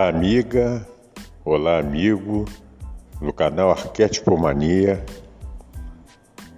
Olá, 0.00 0.08
amiga. 0.08 0.88
Olá, 1.44 1.78
amigo. 1.78 2.46
No 3.20 3.34
canal 3.34 3.70
Arquétipo 3.70 4.34
Mania. 4.34 5.04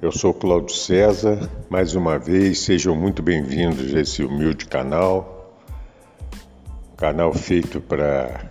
Eu 0.01 0.12
sou 0.12 0.33
Cláudio 0.33 0.73
César. 0.77 1.51
Mais 1.69 1.97
uma 1.97 2.20
vez, 2.20 2.61
sejam 2.61 2.95
muito 2.95 3.20
bem-vindos 3.20 3.93
a 3.97 4.01
esse 4.01 4.23
humilde 4.23 4.67
canal. 4.67 5.59
Canal 6.97 7.34
feito 7.34 7.81
para 7.81 8.48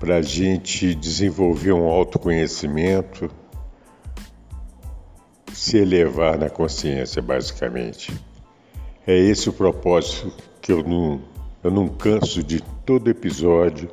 para 0.00 0.16
a 0.16 0.22
gente 0.22 0.94
desenvolver 0.94 1.72
um 1.72 1.86
autoconhecimento, 1.86 3.30
se 5.52 5.76
elevar 5.76 6.38
na 6.38 6.48
consciência, 6.48 7.20
basicamente. 7.20 8.10
É 9.06 9.14
esse 9.14 9.50
o 9.50 9.52
propósito 9.52 10.32
que 10.62 10.72
eu 10.72 10.82
não, 10.82 11.20
eu 11.64 11.70
não 11.70 11.88
canso 11.88 12.42
de 12.42 12.60
todo 12.60 13.08
episódio 13.08 13.90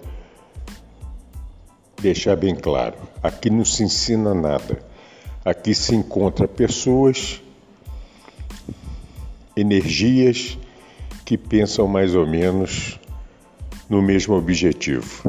deixar 2.01 2.35
bem 2.35 2.54
claro: 2.54 2.98
aqui 3.23 3.49
não 3.49 3.63
se 3.63 3.84
ensina 3.84 4.34
nada. 4.34 4.84
Aqui 5.43 5.73
se 5.73 5.96
encontra 5.96 6.48
pessoas, 6.48 7.41
energias 9.57 10.57
que 11.26 11.35
pensam 11.35 11.87
mais 11.87 12.13
ou 12.13 12.27
menos 12.27 12.99
no 13.90 14.01
mesmo 14.01 14.35
objetivo. 14.35 15.24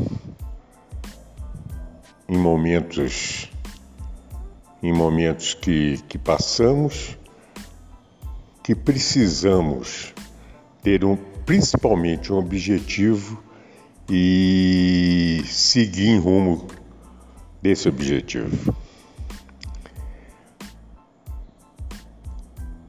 Em 2.29 2.37
momentos 2.37 3.49
em 4.83 4.93
momentos 4.93 5.55
que, 5.55 5.99
que 6.09 6.19
passamos, 6.19 7.17
que 8.65 8.75
precisamos 8.75 10.13
ter 10.83 11.05
um, 11.05 11.17
principalmente 11.45 12.33
um 12.33 12.37
objetivo 12.37 13.43
e 14.09 15.43
seguir 15.47 16.09
em 16.09 16.19
rumo 16.19 16.67
desse 17.61 17.89
objetivo. 17.89 18.73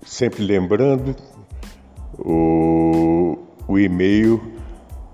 Sempre 0.05 0.43
lembrando 0.43 1.15
o, 2.17 3.37
o 3.67 3.79
e-mail 3.79 4.53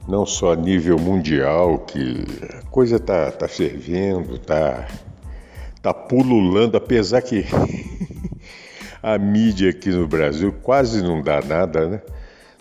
Não 0.07 0.25
só 0.25 0.53
a 0.53 0.55
nível 0.55 0.97
mundial, 0.97 1.79
que 1.79 2.23
a 2.49 2.61
coisa 2.69 2.97
tá, 2.99 3.31
tá 3.31 3.47
fervendo, 3.47 4.39
tá, 4.39 4.87
tá 5.81 5.93
pululando, 5.93 6.77
apesar 6.77 7.21
que 7.21 7.45
a 9.01 9.17
mídia 9.17 9.69
aqui 9.69 9.89
no 9.89 10.05
Brasil 10.07 10.53
quase 10.63 11.01
não 11.01 11.21
dá 11.21 11.41
nada, 11.41 11.87
né? 11.87 12.01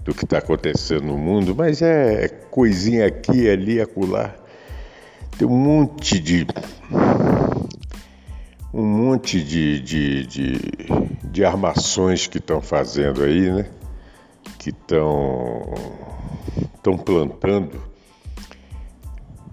Do 0.04 0.14
que 0.14 0.24
está 0.24 0.38
acontecendo 0.38 1.06
no 1.06 1.19
mundo, 1.19 1.54
mas 1.54 1.82
é 1.82 2.28
coisinha 2.28 3.06
aqui, 3.06 3.50
ali, 3.50 3.80
acolá. 3.80 4.34
Tem 5.38 5.47
um 5.47 5.56
monte 5.56 6.19
de 6.19 6.44
um 8.75 8.82
monte 8.84 9.43
de, 9.43 9.81
de, 9.81 10.26
de, 10.26 10.59
de 11.22 11.44
armações 11.44 12.26
que 12.26 12.38
estão 12.38 12.60
fazendo 12.60 13.22
aí, 13.22 13.50
né? 13.50 13.66
Que 14.59 14.71
estão 14.71 15.72
estão 16.75 16.98
plantando 16.98 17.81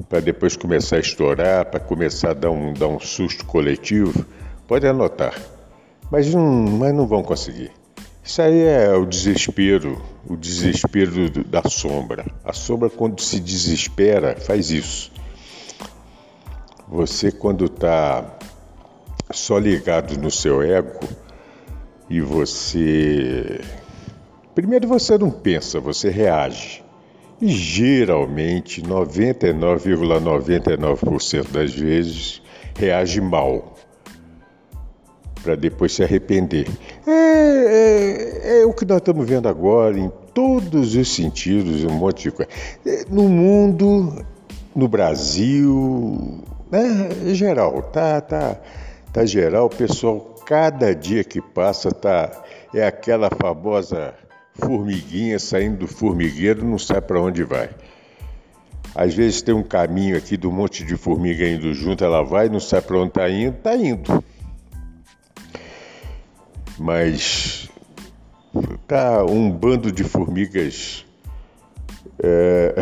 para 0.10 0.20
depois 0.20 0.56
começar 0.56 0.98
a 0.98 1.00
estourar, 1.00 1.66
para 1.66 1.80
começar 1.80 2.32
a 2.32 2.34
dar 2.34 2.50
um, 2.50 2.74
dar 2.74 2.88
um 2.88 3.00
susto 3.00 3.46
coletivo. 3.46 4.26
Pode 4.68 4.88
anotar, 4.88 5.40
mas 6.10 6.34
não, 6.34 6.46
mas 6.46 6.94
não 6.96 7.06
vão 7.06 7.22
conseguir. 7.22 7.72
Isso 8.24 8.42
aí 8.42 8.64
é 8.64 8.92
o 8.96 9.06
desespero, 9.06 10.02
o 10.28 10.36
desespero 10.36 11.30
da 11.44 11.62
sombra. 11.70 12.26
A 12.44 12.54
sombra, 12.54 12.90
quando 12.90 13.22
se 13.22 13.40
desespera, 13.40 14.36
faz 14.36 14.72
isso. 14.72 15.12
Você, 16.88 17.32
quando 17.32 17.66
está 17.66 18.38
só 19.32 19.58
ligado 19.58 20.18
no 20.20 20.30
seu 20.30 20.62
ego 20.62 21.00
e 22.10 22.22
você. 22.22 23.60
Primeiro 24.54 24.88
você 24.88 25.18
não 25.18 25.32
pensa, 25.32 25.80
você 25.80 26.10
reage. 26.10 26.84
E 27.42 27.50
geralmente, 27.50 28.82
99,99% 28.82 30.78
,99 30.78 31.52
das 31.52 31.74
vezes, 31.74 32.42
reage 32.78 33.20
mal. 33.20 33.76
Para 35.44 35.56
depois 35.56 35.92
se 35.92 36.04
arrepender. 36.04 36.68
É, 37.06 37.12
é, 37.12 38.62
é, 38.62 38.66
o 38.66 38.74
que 38.74 38.86
nós 38.86 38.98
estamos 39.00 39.28
vendo 39.28 39.50
agora, 39.50 40.00
em 40.00 40.10
todos 40.34 40.96
os 40.96 41.14
sentidos, 41.14 41.84
um 41.84 41.92
monte 41.92 42.24
de 42.24 42.32
coisa. 42.32 42.50
É, 42.86 43.06
no 43.10 43.28
mundo, 43.28 44.26
no 44.74 44.88
Brasil, 44.88 46.42
né, 46.72 47.10
em 47.24 47.34
geral, 47.34 47.82
tá, 47.82 48.22
tá, 48.22 48.58
tá 49.12 49.26
geral, 49.26 49.70
pessoal, 49.70 50.36
cada 50.46 50.94
dia 50.94 51.24
que 51.24 51.42
passa, 51.42 51.92
tá, 51.92 52.32
é 52.74 52.86
aquela 52.86 53.30
famosa 53.30 54.14
formiguinha 54.54 55.38
saindo 55.40 55.80
do 55.80 55.88
formigueiro, 55.88 56.66
não 56.66 56.78
sabe 56.78 57.08
para 57.08 57.22
onde 57.22 57.44
vai. 57.44 57.70
Às 58.94 59.14
vezes 59.14 59.42
tem 59.42 59.54
um 59.54 59.64
caminho 59.64 60.18
aqui 60.18 60.38
do 60.38 60.52
monte 60.52 60.86
de 60.86 60.96
formiga 60.96 61.48
indo 61.48 61.74
junto, 61.74 62.04
ela 62.04 62.24
vai, 62.24 62.48
não 62.48 62.62
sabe 62.62 62.88
para 62.88 62.98
onde 62.98 63.10
está 63.10 63.30
indo, 63.30 63.58
está 63.58 63.76
indo. 63.76 64.24
Mas 66.78 67.70
tá 68.88 69.26
um 69.26 69.52
bando 69.52 69.92
de 69.92 70.04
formigas 70.04 71.06
é, 72.24 72.76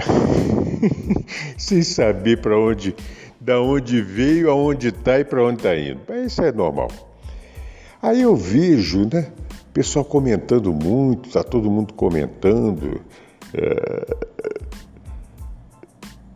sem 1.58 1.82
saber 1.82 2.42
para 2.42 2.58
onde 2.58 2.96
da 3.44 3.60
onde 3.60 4.02
veio, 4.02 4.50
aonde 4.50 4.88
está 4.88 5.20
e 5.20 5.26
para 5.26 5.44
onde 5.44 5.58
está 5.58 5.76
indo. 5.76 6.02
Isso 6.26 6.42
é 6.42 6.52
normal. 6.52 6.88
Aí 8.02 8.22
eu 8.22 8.36
vejo, 8.36 9.08
né? 9.12 9.32
Pessoal 9.74 10.06
comentando 10.06 10.72
muito, 10.72 11.28
está 11.28 11.44
todo 11.44 11.70
mundo 11.70 11.94
comentando. 11.94 13.02
É, 13.54 14.16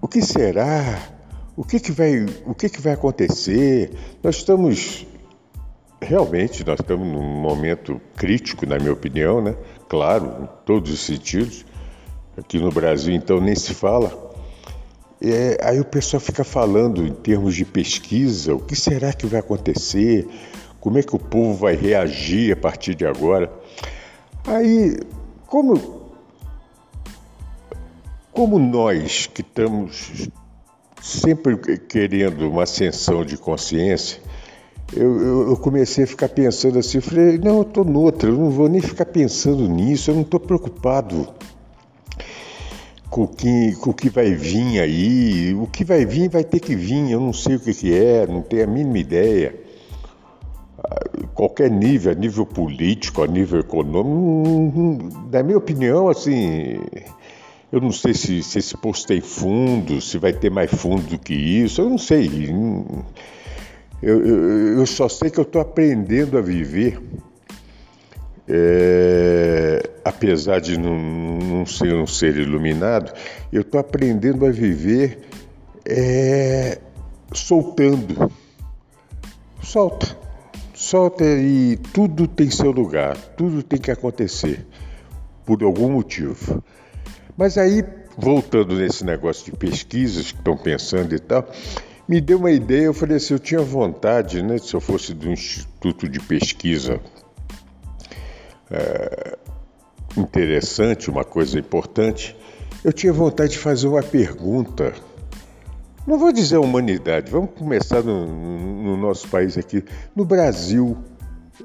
o 0.02 0.08
que 0.08 0.22
será? 0.22 1.00
O 1.56 1.64
que, 1.64 1.80
que, 1.80 1.92
vai, 1.92 2.26
o 2.46 2.54
que, 2.54 2.70
que 2.70 2.82
vai 2.82 2.94
acontecer? 2.94 3.92
Nós 4.22 4.36
estamos 4.36 5.08
realmente 6.00 6.64
nós 6.64 6.80
estamos 6.80 7.08
num 7.08 7.24
momento 7.24 8.00
crítico, 8.16 8.66
na 8.66 8.78
minha 8.78 8.94
opinião, 8.94 9.42
né? 9.42 9.56
Claro, 9.90 10.44
em 10.44 10.66
todos 10.66 10.92
os 10.92 11.00
sentidos. 11.00 11.66
Aqui 12.38 12.60
no 12.60 12.72
Brasil, 12.72 13.16
então, 13.16 13.40
nem 13.40 13.56
se 13.56 13.74
fala. 13.74 14.27
É, 15.22 15.58
aí 15.64 15.80
o 15.80 15.86
pessoal 15.86 16.20
fica 16.22 16.44
falando 16.44 17.06
em 17.06 17.14
termos 17.14 17.56
de 17.56 17.66
pesquisa, 17.66 18.54
o 18.54 18.60
que 18.60 18.76
será 18.76 19.12
que 19.12 19.26
vai 19.26 19.40
acontecer? 19.40 20.28
Como 20.80 20.98
é 20.98 21.04
que 21.04 21.16
o 21.16 21.20
povo 21.20 21.56
vai 21.56 21.76
reagir 21.76 22.54
a 22.54 22.56
partir 22.56 22.94
de 22.94 23.06
agora? 23.06 23.52
Aí, 24.46 25.00
como, 25.48 26.12
como 28.32 28.60
nós 28.60 29.26
que 29.28 29.42
estamos 29.42 30.30
sempre 31.02 31.58
querendo 31.80 32.50
uma 32.50 32.64
ascensão 32.64 33.26
de 33.26 33.38
consciência, 33.38 34.22
eu, 34.96 35.22
eu, 35.22 35.50
eu, 35.50 35.58
comecei 35.58 36.06
a 36.06 36.08
ficar 36.08 36.30
pensando 36.30 36.80
assim, 36.80 37.02
falei, 37.02 37.38
não, 37.38 37.58
eu 37.58 37.62
estou 37.64 37.84
noutra, 37.84 38.30
eu 38.30 38.38
não 38.38 38.50
vou 38.50 38.70
nem 38.70 38.80
ficar 38.80 39.06
pensando 39.06 39.68
nisso, 39.68 40.12
eu 40.12 40.16
não 40.16 40.22
estou 40.22 40.40
preocupado 40.40 41.28
com 43.10 43.24
o 43.24 43.28
que, 43.28 43.76
com 43.76 43.94
que 43.94 44.10
vai 44.10 44.34
vir 44.34 44.80
aí. 44.80 45.54
O 45.54 45.68
que 45.68 45.84
vai 45.84 46.06
vir 46.06 46.30
vai 46.30 46.44
ter 46.44 46.60
que 46.60 46.76
vir, 46.76 47.12
eu 47.12 47.20
não 47.20 47.34
sei 47.34 47.56
o 47.56 47.60
que, 47.60 47.74
que 47.74 47.94
é, 47.94 48.28
não 48.28 48.42
tenho 48.42 48.64
a 48.64 48.68
mínima 48.68 49.00
ideia. 49.00 49.56
qualquer 51.34 51.70
nível, 51.70 52.12
a 52.12 52.16
nível 52.16 52.46
político, 52.46 53.24
a 53.24 53.28
nível 53.28 53.60
econômico, 53.60 55.10
na 55.32 55.44
minha 55.44 55.58
opinião, 55.58 56.10
assim, 56.10 56.80
eu 57.72 57.82
não 57.82 57.92
sei 57.92 58.14
se, 58.14 58.42
se 58.44 58.60
esse 58.60 58.78
posto 58.78 59.08
tem 59.08 59.22
fundo, 59.22 60.00
se 60.02 60.18
vai 60.18 60.34
ter 60.34 60.50
mais 60.50 60.72
fundo 60.72 61.04
do 61.04 61.20
que 61.20 61.34
isso, 61.34 61.82
eu 61.82 61.90
não 61.90 61.98
sei. 61.98 62.50
Eu, 64.02 64.26
eu, 64.26 64.78
eu 64.80 64.86
só 64.86 65.10
sei 65.10 65.30
que 65.30 65.40
eu 65.40 65.44
estou 65.44 65.62
aprendendo 65.62 66.38
a 66.38 66.42
viver, 66.42 67.00
é, 68.48 69.90
apesar 70.06 70.62
de 70.62 70.80
não, 70.80 70.98
não, 70.98 71.66
ser 71.66 71.94
um 71.94 72.08
ser 72.08 72.38
iluminado, 72.38 73.12
eu 73.52 73.62
estou 73.62 73.80
aprendendo 73.80 74.46
a 74.46 74.52
viver 74.52 75.20
é, 75.86 76.80
soltando. 77.34 78.32
Solta, 79.62 80.18
solta 80.74 81.26
e 81.26 81.78
tudo 81.94 82.26
tem 82.26 82.50
seu 82.50 82.72
lugar, 82.72 83.18
tudo 83.36 83.62
tem 83.62 83.80
que 83.80 83.92
acontecer 83.92 84.66
por 85.46 85.62
algum 85.62 85.92
motivo. 85.92 86.64
Mas 87.36 87.58
aí, 87.58 87.84
voltando 88.18 88.76
nesse 88.76 89.04
negócio 89.04 89.52
de 89.52 89.58
pesquisas 89.58 90.32
que 90.32 90.38
estão 90.38 90.56
pensando 90.56 91.14
e 91.14 91.20
tal, 91.20 91.46
me 92.08 92.22
deu 92.22 92.38
uma 92.38 92.52
ideia, 92.52 92.86
eu 92.86 92.94
falei 92.94 93.18
assim, 93.18 93.34
eu 93.34 93.40
tinha 93.40 93.62
vontade, 93.62 94.42
né, 94.42 94.58
se 94.58 94.74
eu 94.74 94.80
fosse 94.80 95.14
do 95.14 95.30
instituto 95.30 96.08
de 96.08 96.20
pesquisa 96.22 97.02
é, 98.72 99.38
interessante, 100.16 101.10
uma 101.10 101.24
coisa 101.24 101.60
importante, 101.60 102.36
eu 102.84 102.94
tinha 102.94 103.12
vontade 103.12 103.52
de 103.52 103.58
fazer 103.58 103.88
uma 103.88 104.04
pergunta. 104.04 104.94
Não 106.06 106.18
vou 106.18 106.32
dizer 106.32 106.58
humanidade, 106.58 107.30
vamos 107.30 107.52
começar 107.52 108.02
no, 108.02 108.26
no 108.26 108.98
nosso 108.98 109.28
país 109.28 109.58
aqui, 109.58 109.84
no 110.16 110.24
Brasil. 110.24 110.98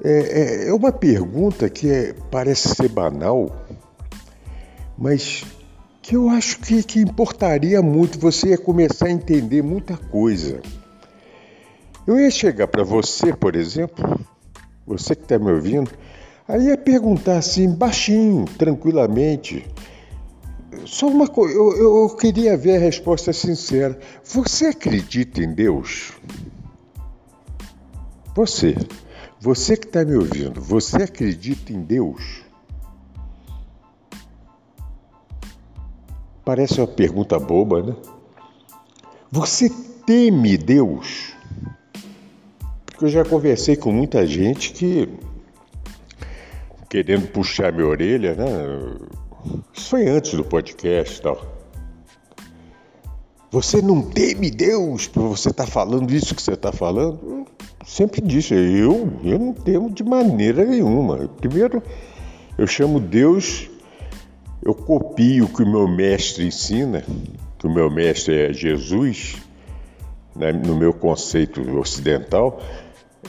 É, 0.03 0.11
é, 0.11 0.69
é 0.69 0.73
uma 0.73 0.91
pergunta 0.91 1.69
que 1.69 1.89
é, 1.89 2.13
parece 2.29 2.75
ser 2.75 2.89
banal, 2.89 3.55
mas 4.97 5.45
que 6.01 6.15
eu 6.17 6.29
acho 6.29 6.59
que, 6.59 6.83
que 6.83 6.99
importaria 6.99 7.81
muito, 7.81 8.19
você 8.19 8.49
ia 8.49 8.57
começar 8.57 9.05
a 9.05 9.11
entender 9.11 9.61
muita 9.61 9.95
coisa. 9.95 10.61
Eu 12.05 12.19
ia 12.19 12.29
chegar 12.29 12.67
para 12.67 12.83
você, 12.83 13.31
por 13.31 13.55
exemplo, 13.55 14.19
você 14.85 15.15
que 15.15 15.23
está 15.23 15.39
me 15.39 15.49
ouvindo, 15.49 15.89
aí 16.47 16.67
ia 16.67 16.77
perguntar 16.77 17.37
assim, 17.37 17.69
baixinho, 17.69 18.45
tranquilamente. 18.57 19.65
Só 20.85 21.07
uma 21.07 21.27
coisa, 21.27 21.53
eu, 21.53 22.03
eu 22.03 22.09
queria 22.15 22.57
ver 22.57 22.77
a 22.77 22.79
resposta 22.79 23.31
sincera. 23.31 23.99
Você 24.23 24.67
acredita 24.67 25.41
em 25.41 25.53
Deus? 25.53 26.13
Você, 28.35 28.75
você 29.39 29.77
que 29.77 29.85
está 29.85 30.03
me 30.03 30.15
ouvindo, 30.15 30.59
você 30.59 31.03
acredita 31.03 31.71
em 31.71 31.81
Deus? 31.81 32.41
Parece 36.43 36.81
uma 36.81 36.87
pergunta 36.87 37.39
boba, 37.39 37.81
né? 37.81 37.95
Você 39.31 39.69
teme 40.05 40.57
Deus? 40.57 41.33
Porque 42.85 43.05
eu 43.05 43.09
já 43.09 43.23
conversei 43.23 43.75
com 43.75 43.91
muita 43.91 44.25
gente 44.27 44.73
que, 44.73 45.07
querendo 46.93 47.27
puxar 47.29 47.73
minha 47.73 47.87
orelha, 47.87 48.35
né? 48.35 48.45
Isso 49.73 49.89
foi 49.89 50.07
antes 50.07 50.35
do 50.35 50.43
podcast 50.43 51.17
e 51.17 51.23
tal. 51.23 51.41
Você 53.49 53.81
não 53.81 54.03
teme 54.03 54.51
Deus 54.51 55.07
por 55.07 55.29
você 55.29 55.49
estar 55.49 55.65
tá 55.65 55.71
falando 55.71 56.13
isso 56.13 56.35
que 56.35 56.41
você 56.41 56.53
está 56.53 56.71
falando? 56.71 57.47
Sempre 57.83 58.21
disse, 58.21 58.53
eu, 58.53 59.11
eu 59.23 59.39
não 59.39 59.53
temo 59.53 59.89
de 59.89 60.03
maneira 60.03 60.63
nenhuma. 60.63 61.27
Primeiro, 61.39 61.81
eu 62.59 62.67
chamo 62.67 62.99
Deus 62.99 63.67
eu 64.61 64.75
copio 64.75 65.45
o 65.45 65.49
que 65.49 65.63
o 65.63 65.67
meu 65.67 65.87
mestre 65.87 66.45
ensina, 66.45 67.03
que 67.57 67.65
o 67.65 67.73
meu 67.73 67.89
mestre 67.89 68.33
é 68.33 68.53
Jesus, 68.53 69.35
né, 70.35 70.53
no 70.53 70.77
meu 70.77 70.93
conceito 70.93 71.59
ocidental, 71.77 72.61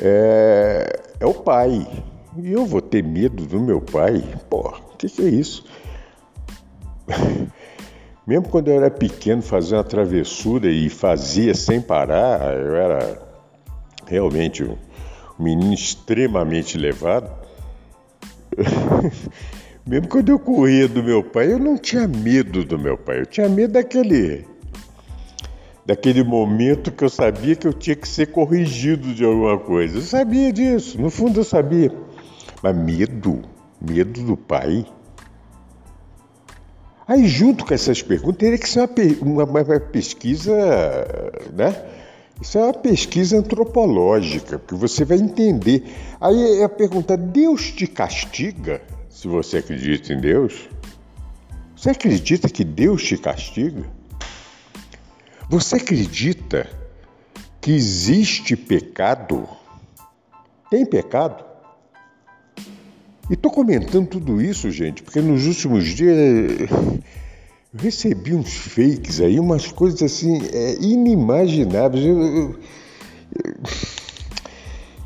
é, 0.00 1.00
é, 1.18 1.26
o 1.26 1.32
pai. 1.32 1.88
E 2.36 2.50
eu 2.50 2.66
vou 2.66 2.80
ter 2.80 3.02
medo 3.02 3.46
do 3.46 3.60
meu 3.60 3.80
pai? 3.80 4.22
Pô, 4.50 4.68
o 4.68 4.96
que, 4.96 5.08
que 5.08 5.22
é 5.22 5.28
isso? 5.28 5.64
Mesmo 8.26 8.48
quando 8.48 8.68
eu 8.68 8.74
era 8.74 8.90
pequeno, 8.90 9.40
fazia 9.40 9.76
uma 9.76 9.84
travessura 9.84 10.68
e 10.68 10.88
fazia 10.88 11.54
sem 11.54 11.80
parar, 11.80 12.56
eu 12.56 12.74
era 12.74 13.22
realmente 14.06 14.64
um 14.64 14.76
menino 15.38 15.72
extremamente 15.72 16.76
levado. 16.76 17.30
Mesmo 19.86 20.08
quando 20.08 20.30
eu 20.30 20.38
corria 20.38 20.88
do 20.88 21.04
meu 21.04 21.22
pai, 21.22 21.52
eu 21.52 21.58
não 21.58 21.76
tinha 21.76 22.08
medo 22.08 22.64
do 22.64 22.78
meu 22.78 22.96
pai, 22.96 23.20
eu 23.20 23.26
tinha 23.26 23.48
medo 23.48 23.74
daquele 23.74 24.44
daquele 25.86 26.24
momento 26.24 26.90
que 26.90 27.04
eu 27.04 27.10
sabia 27.10 27.54
que 27.54 27.68
eu 27.68 27.72
tinha 27.74 27.94
que 27.94 28.08
ser 28.08 28.28
corrigido 28.28 29.12
de 29.12 29.22
alguma 29.22 29.58
coisa. 29.58 29.98
Eu 29.98 30.02
sabia 30.02 30.50
disso, 30.50 30.98
no 30.98 31.10
fundo 31.10 31.40
eu 31.40 31.44
sabia. 31.44 31.92
Mas 32.64 32.74
medo, 32.74 33.42
medo 33.78 34.22
do 34.22 34.38
pai. 34.38 34.86
Aí, 37.06 37.28
junto 37.28 37.66
com 37.66 37.74
essas 37.74 38.00
perguntas, 38.00 38.38
teria 38.38 38.56
que 38.56 38.66
ser 38.66 38.88
uma, 39.20 39.44
uma, 39.44 39.62
uma 39.62 39.80
pesquisa, 39.80 40.50
né? 41.52 41.84
Isso 42.40 42.56
é 42.56 42.62
uma 42.62 42.72
pesquisa 42.72 43.36
antropológica, 43.36 44.58
porque 44.58 44.76
você 44.76 45.04
vai 45.04 45.18
entender. 45.18 45.84
Aí 46.18 46.62
a 46.62 46.68
pergunta: 46.70 47.18
Deus 47.18 47.70
te 47.70 47.86
castiga? 47.86 48.80
se 49.10 49.28
você 49.28 49.58
acredita 49.58 50.14
em 50.14 50.20
Deus? 50.22 50.66
Você 51.76 51.90
acredita 51.90 52.48
que 52.48 52.64
Deus 52.64 53.04
te 53.04 53.18
castiga? 53.18 53.84
Você 55.50 55.76
acredita 55.76 56.66
que 57.60 57.72
existe 57.72 58.56
pecado? 58.56 59.46
Tem 60.70 60.86
pecado? 60.86 61.53
E 63.28 63.34
estou 63.34 63.50
comentando 63.50 64.06
tudo 64.06 64.40
isso, 64.40 64.70
gente, 64.70 65.02
porque 65.02 65.20
nos 65.20 65.46
últimos 65.46 65.84
dias 65.84 66.16
eu 66.16 67.02
recebi 67.74 68.34
uns 68.34 68.54
fakes 68.54 69.20
aí, 69.20 69.40
umas 69.40 69.72
coisas 69.72 70.02
assim 70.02 70.42
é, 70.52 70.74
inimagináveis. 70.74 72.04
Eu, 72.04 72.20
eu, 72.20 72.36
eu, 72.36 72.56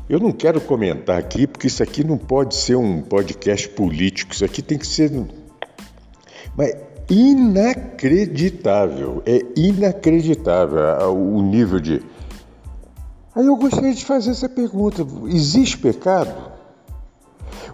eu 0.09 0.19
não 0.19 0.31
quero 0.31 0.59
comentar 0.59 1.17
aqui, 1.17 1.47
porque 1.47 1.67
isso 1.67 1.81
aqui 1.81 2.03
não 2.03 2.17
pode 2.17 2.55
ser 2.55 2.75
um 2.75 3.01
podcast 3.01 3.69
político, 3.69 4.33
isso 4.33 4.43
aqui 4.43 4.61
tem 4.61 4.77
que 4.77 4.87
ser. 4.87 5.11
Mas 6.57 6.75
inacreditável, 7.09 9.23
é 9.25 9.41
inacreditável 9.55 11.13
o 11.13 11.41
nível 11.41 11.79
de. 11.79 12.01
Aí 13.33 13.45
eu 13.45 13.55
gostaria 13.55 13.93
de 13.93 14.03
fazer 14.03 14.31
essa 14.31 14.49
pergunta: 14.49 15.07
existe 15.27 15.77
pecado? 15.77 16.48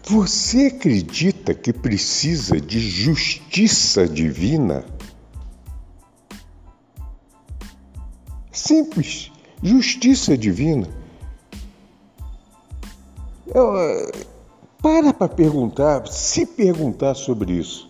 Você 0.04 0.68
acredita 0.68 1.54
que 1.54 1.72
precisa 1.74 2.60
de 2.60 2.80
justiça 2.80 4.08
divina? 4.08 4.86
Simples, 8.52 9.32
justiça 9.62 10.38
divina. 10.38 10.88
Eu, 13.48 13.78
eh, 13.78 14.12
para 14.82 15.14
para 15.14 15.28
perguntar, 15.28 16.08
se 16.08 16.46
perguntar 16.46 17.14
sobre 17.16 17.54
isso. 17.54 17.90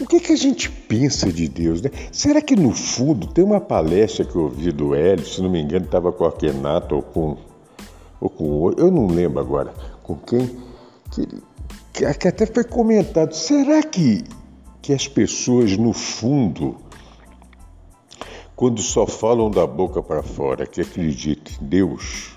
O 0.00 0.06
que, 0.06 0.20
que 0.20 0.32
a 0.32 0.36
gente 0.36 0.70
pensa 0.70 1.32
de 1.32 1.48
Deus? 1.48 1.80
Né? 1.80 1.90
Será 2.12 2.42
que 2.42 2.54
no 2.54 2.70
fundo 2.72 3.26
tem 3.26 3.42
uma 3.42 3.60
palestra 3.60 4.24
que 4.24 4.36
eu 4.36 4.42
ouvi 4.42 4.70
do 4.70 4.94
Hélio, 4.94 5.24
se 5.24 5.40
não 5.40 5.48
me 5.48 5.60
engano, 5.60 5.86
estava 5.86 6.12
com 6.12 6.26
a 6.26 6.32
Kenato 6.32 6.96
ou 6.96 7.02
com, 7.02 7.36
ou 8.20 8.28
com 8.28 8.72
eu 8.76 8.90
não 8.90 9.06
lembro 9.06 9.40
agora 9.40 9.72
com 10.06 10.14
quem, 10.14 10.56
que, 11.10 11.26
que 12.14 12.28
até 12.28 12.46
foi 12.46 12.62
comentado. 12.62 13.34
Será 13.34 13.82
que, 13.82 14.22
que 14.80 14.92
as 14.92 15.08
pessoas 15.08 15.76
no 15.76 15.92
fundo, 15.92 16.76
quando 18.54 18.80
só 18.80 19.04
falam 19.04 19.50
da 19.50 19.66
boca 19.66 20.00
para 20.00 20.22
fora 20.22 20.64
que 20.64 20.80
acreditam 20.80 21.54
em 21.60 21.66
Deus, 21.66 22.36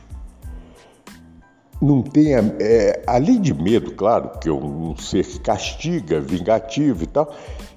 não 1.80 2.02
tenha, 2.02 2.40
é, 2.60 3.04
além 3.06 3.40
de 3.40 3.54
medo, 3.54 3.94
claro, 3.94 4.40
que 4.40 4.50
é 4.50 4.52
um 4.52 4.98
ser 4.98 5.26
que 5.26 5.40
castiga, 5.40 6.20
vingativo 6.20 7.04
e 7.04 7.08
tal, 7.08 7.34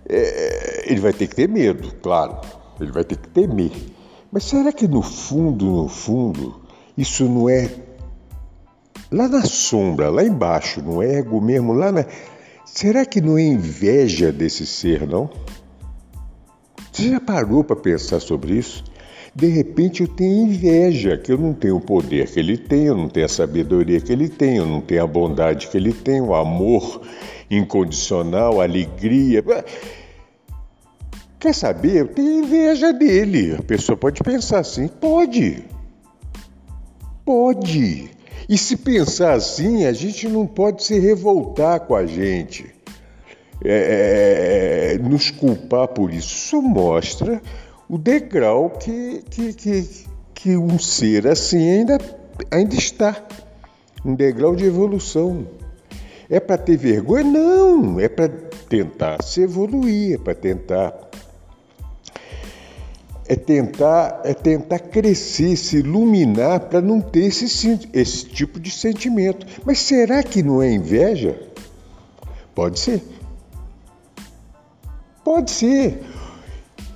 é, 0.08 0.90
ele 0.90 1.00
vai 1.00 1.12
ter 1.12 1.28
que 1.28 1.36
ter 1.36 1.48
medo, 1.48 1.94
claro, 1.96 2.40
ele 2.80 2.90
vai 2.90 3.04
ter 3.04 3.18
que 3.18 3.28
temer. 3.28 3.70
Mas 4.32 4.44
será 4.44 4.72
que 4.72 4.88
no 4.88 5.02
fundo, 5.02 5.66
no 5.66 5.88
fundo, 5.88 6.62
isso 6.96 7.24
não 7.26 7.48
é 7.48 7.70
lá 9.12 9.28
na 9.28 9.44
sombra, 9.44 10.08
lá 10.08 10.24
embaixo, 10.24 10.80
no 10.80 11.02
ego 11.02 11.40
mesmo, 11.40 11.72
lá 11.72 11.92
na. 11.92 12.06
Será 12.64 13.04
que 13.04 13.20
não 13.20 13.36
é 13.36 13.42
inveja 13.42 14.32
desse 14.32 14.66
ser, 14.66 15.06
não? 15.06 15.28
Você 16.90 17.10
já 17.10 17.20
parou 17.20 17.62
para 17.62 17.76
pensar 17.76 18.20
sobre 18.20 18.54
isso? 18.54 18.82
De 19.34 19.46
repente 19.46 20.02
eu 20.02 20.08
tenho 20.08 20.46
inveja, 20.46 21.16
que 21.16 21.32
eu 21.32 21.38
não 21.38 21.54
tenho 21.54 21.76
o 21.76 21.80
poder 21.80 22.30
que 22.30 22.38
ele 22.38 22.56
tem, 22.56 22.84
eu 22.84 22.96
não 22.96 23.08
tenho 23.08 23.26
a 23.26 23.28
sabedoria 23.28 24.00
que 24.00 24.12
ele 24.12 24.28
tem, 24.28 24.56
eu 24.56 24.66
não 24.66 24.80
tenho 24.80 25.02
a 25.02 25.06
bondade 25.06 25.68
que 25.68 25.76
ele 25.76 25.92
tem, 25.92 26.20
o 26.20 26.34
amor 26.34 27.00
incondicional, 27.50 28.60
a 28.60 28.64
alegria. 28.64 29.42
Quer 31.40 31.54
saber? 31.54 31.96
Eu 31.96 32.08
tenho 32.08 32.44
inveja 32.44 32.92
dele. 32.92 33.56
A 33.58 33.62
pessoa 33.62 33.96
pode 33.96 34.22
pensar 34.22 34.60
assim? 34.60 34.86
Pode. 34.86 35.64
Pode. 37.24 38.10
E 38.48 38.58
se 38.58 38.76
pensar 38.76 39.34
assim, 39.34 39.86
a 39.86 39.92
gente 39.92 40.28
não 40.28 40.46
pode 40.46 40.84
se 40.84 40.98
revoltar 40.98 41.80
com 41.80 41.94
a 41.94 42.06
gente, 42.06 42.66
é, 43.64 44.94
é, 44.94 44.98
nos 44.98 45.30
culpar 45.30 45.88
por 45.88 46.12
isso. 46.12 46.34
Isso 46.34 46.62
mostra 46.62 47.40
o 47.88 47.96
degrau 47.96 48.70
que, 48.70 49.22
que, 49.30 49.52
que, 49.52 49.88
que 50.34 50.56
um 50.56 50.78
ser 50.78 51.26
assim 51.26 51.70
ainda, 51.70 51.98
ainda 52.50 52.74
está 52.74 53.24
um 54.04 54.14
degrau 54.14 54.56
de 54.56 54.64
evolução. 54.64 55.46
É 56.28 56.40
para 56.40 56.58
ter 56.58 56.76
vergonha? 56.76 57.24
Não, 57.24 58.00
é 58.00 58.08
para 58.08 58.28
tentar 58.28 59.22
se 59.22 59.42
evoluir, 59.42 60.14
é 60.14 60.18
para 60.18 60.34
tentar 60.34 61.11
é 63.32 63.36
tentar, 63.36 64.20
é 64.24 64.34
tentar 64.34 64.78
crescer, 64.78 65.56
se 65.56 65.78
iluminar 65.78 66.60
para 66.60 66.82
não 66.82 67.00
ter 67.00 67.24
esse, 67.24 67.88
esse 67.90 68.26
tipo 68.26 68.60
de 68.60 68.70
sentimento. 68.70 69.46
Mas 69.64 69.78
será 69.78 70.22
que 70.22 70.42
não 70.42 70.62
é 70.62 70.70
inveja? 70.70 71.40
Pode 72.54 72.78
ser. 72.78 73.02
Pode 75.24 75.50
ser. 75.50 76.02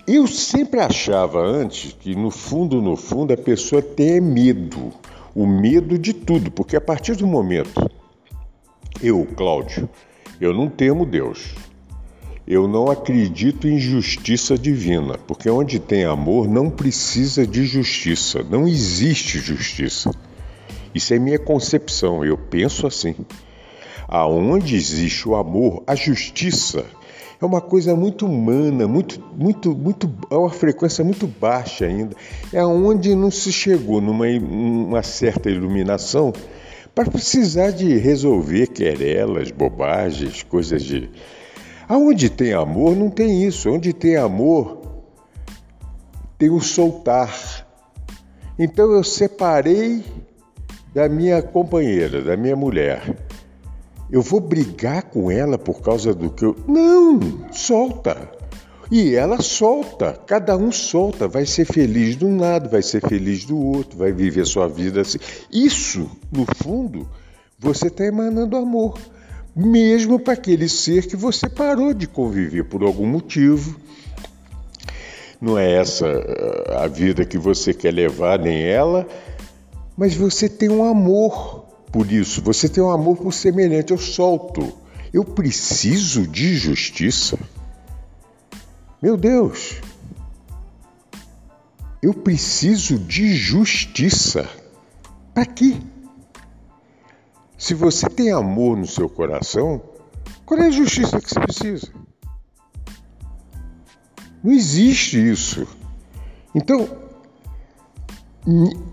Eu 0.06 0.26
sempre 0.26 0.78
achava 0.78 1.40
antes 1.40 1.94
que 1.94 2.14
no 2.14 2.30
fundo, 2.30 2.82
no 2.82 2.96
fundo, 2.96 3.32
a 3.32 3.36
pessoa 3.38 3.80
tem 3.80 4.20
medo. 4.20 4.92
O 5.34 5.46
medo 5.46 5.98
de 5.98 6.12
tudo, 6.12 6.50
porque 6.50 6.76
a 6.76 6.82
partir 6.82 7.16
do 7.16 7.26
momento, 7.26 7.90
eu, 9.02 9.26
Cláudio, 9.34 9.88
eu 10.38 10.52
não 10.52 10.68
temo 10.68 11.06
Deus. 11.06 11.54
Eu 12.46 12.68
não 12.68 12.88
acredito 12.88 13.66
em 13.66 13.76
justiça 13.76 14.56
divina, 14.56 15.18
porque 15.26 15.50
onde 15.50 15.80
tem 15.80 16.04
amor 16.04 16.46
não 16.46 16.70
precisa 16.70 17.44
de 17.44 17.64
justiça, 17.64 18.44
não 18.48 18.68
existe 18.68 19.40
justiça. 19.40 20.12
Isso 20.94 21.12
é 21.12 21.18
minha 21.18 21.40
concepção, 21.40 22.24
eu 22.24 22.38
penso 22.38 22.86
assim. 22.86 23.16
Aonde 24.06 24.76
existe 24.76 25.28
o 25.28 25.34
amor, 25.34 25.82
a 25.88 25.96
justiça 25.96 26.86
é 27.42 27.44
uma 27.44 27.60
coisa 27.60 27.96
muito 27.96 28.24
humana, 28.26 28.86
muito, 28.86 29.20
muito, 29.36 29.74
muito, 29.74 30.08
é 30.30 30.36
uma 30.36 30.48
frequência 30.48 31.02
muito 31.02 31.26
baixa 31.26 31.84
ainda. 31.84 32.14
É 32.52 32.64
onde 32.64 33.12
não 33.16 33.30
se 33.30 33.52
chegou 33.52 34.00
numa 34.00 34.26
uma 34.28 35.02
certa 35.02 35.50
iluminação 35.50 36.32
para 36.94 37.10
precisar 37.10 37.72
de 37.72 37.98
resolver 37.98 38.68
querelas, 38.68 39.50
bobagens, 39.50 40.44
coisas 40.44 40.84
de 40.84 41.10
Aonde 41.88 42.28
tem 42.28 42.52
amor, 42.52 42.96
não 42.96 43.08
tem 43.08 43.44
isso. 43.44 43.70
Onde 43.70 43.92
tem 43.92 44.16
amor, 44.16 45.04
tem 46.36 46.50
o 46.50 46.60
soltar. 46.60 47.66
Então 48.58 48.92
eu 48.92 49.04
separei 49.04 50.04
da 50.92 51.08
minha 51.08 51.42
companheira, 51.42 52.22
da 52.22 52.36
minha 52.36 52.56
mulher. 52.56 53.16
Eu 54.10 54.22
vou 54.22 54.40
brigar 54.40 55.04
com 55.04 55.30
ela 55.30 55.58
por 55.58 55.80
causa 55.80 56.14
do 56.14 56.30
que 56.30 56.44
eu. 56.44 56.56
Não! 56.66 57.52
Solta! 57.52 58.30
E 58.90 59.16
ela 59.16 59.42
solta, 59.42 60.12
cada 60.26 60.56
um 60.56 60.70
solta, 60.70 61.26
vai 61.26 61.44
ser 61.44 61.64
feliz 61.64 62.16
de 62.16 62.24
um 62.24 62.38
lado, 62.38 62.70
vai 62.70 62.82
ser 62.82 63.00
feliz 63.00 63.44
do 63.44 63.58
outro, 63.58 63.98
vai 63.98 64.12
viver 64.12 64.46
sua 64.46 64.68
vida 64.68 65.00
assim. 65.00 65.18
Isso, 65.50 66.08
no 66.30 66.46
fundo, 66.62 67.08
você 67.58 67.88
está 67.88 68.04
emanando 68.04 68.56
amor 68.56 68.96
mesmo 69.56 70.20
para 70.20 70.34
aquele 70.34 70.68
ser 70.68 71.06
que 71.06 71.16
você 71.16 71.48
parou 71.48 71.94
de 71.94 72.06
conviver 72.06 72.64
por 72.64 72.82
algum 72.82 73.06
motivo. 73.06 73.80
Não 75.40 75.58
é 75.58 75.76
essa 75.76 76.06
eh, 76.06 76.76
a 76.76 76.86
vida 76.86 77.24
que 77.24 77.38
você 77.38 77.72
quer 77.72 77.92
levar, 77.92 78.38
nem 78.38 78.64
ela, 78.64 79.08
mas 79.96 80.14
você 80.14 80.46
tem 80.46 80.68
um 80.68 80.84
amor 80.84 81.64
por 81.90 82.12
isso, 82.12 82.42
você 82.42 82.68
tem 82.68 82.82
um 82.82 82.90
amor 82.90 83.16
por 83.16 83.32
semelhante. 83.32 83.92
Eu 83.92 83.98
solto. 83.98 84.74
Eu 85.12 85.24
preciso 85.24 86.26
de 86.26 86.54
justiça. 86.56 87.38
Meu 89.00 89.16
Deus, 89.16 89.80
eu 92.02 92.12
preciso 92.12 92.98
de 92.98 93.34
justiça. 93.34 94.46
Para 95.32 95.46
quê? 95.46 95.76
Se 97.58 97.74
você 97.74 98.08
tem 98.08 98.30
amor 98.30 98.76
no 98.76 98.86
seu 98.86 99.08
coração, 99.08 99.82
qual 100.44 100.60
é 100.60 100.66
a 100.66 100.70
justiça 100.70 101.20
que 101.20 101.28
você 101.28 101.40
precisa? 101.40 101.88
Não 104.44 104.52
existe 104.52 105.18
isso. 105.30 105.66
Então, 106.54 106.88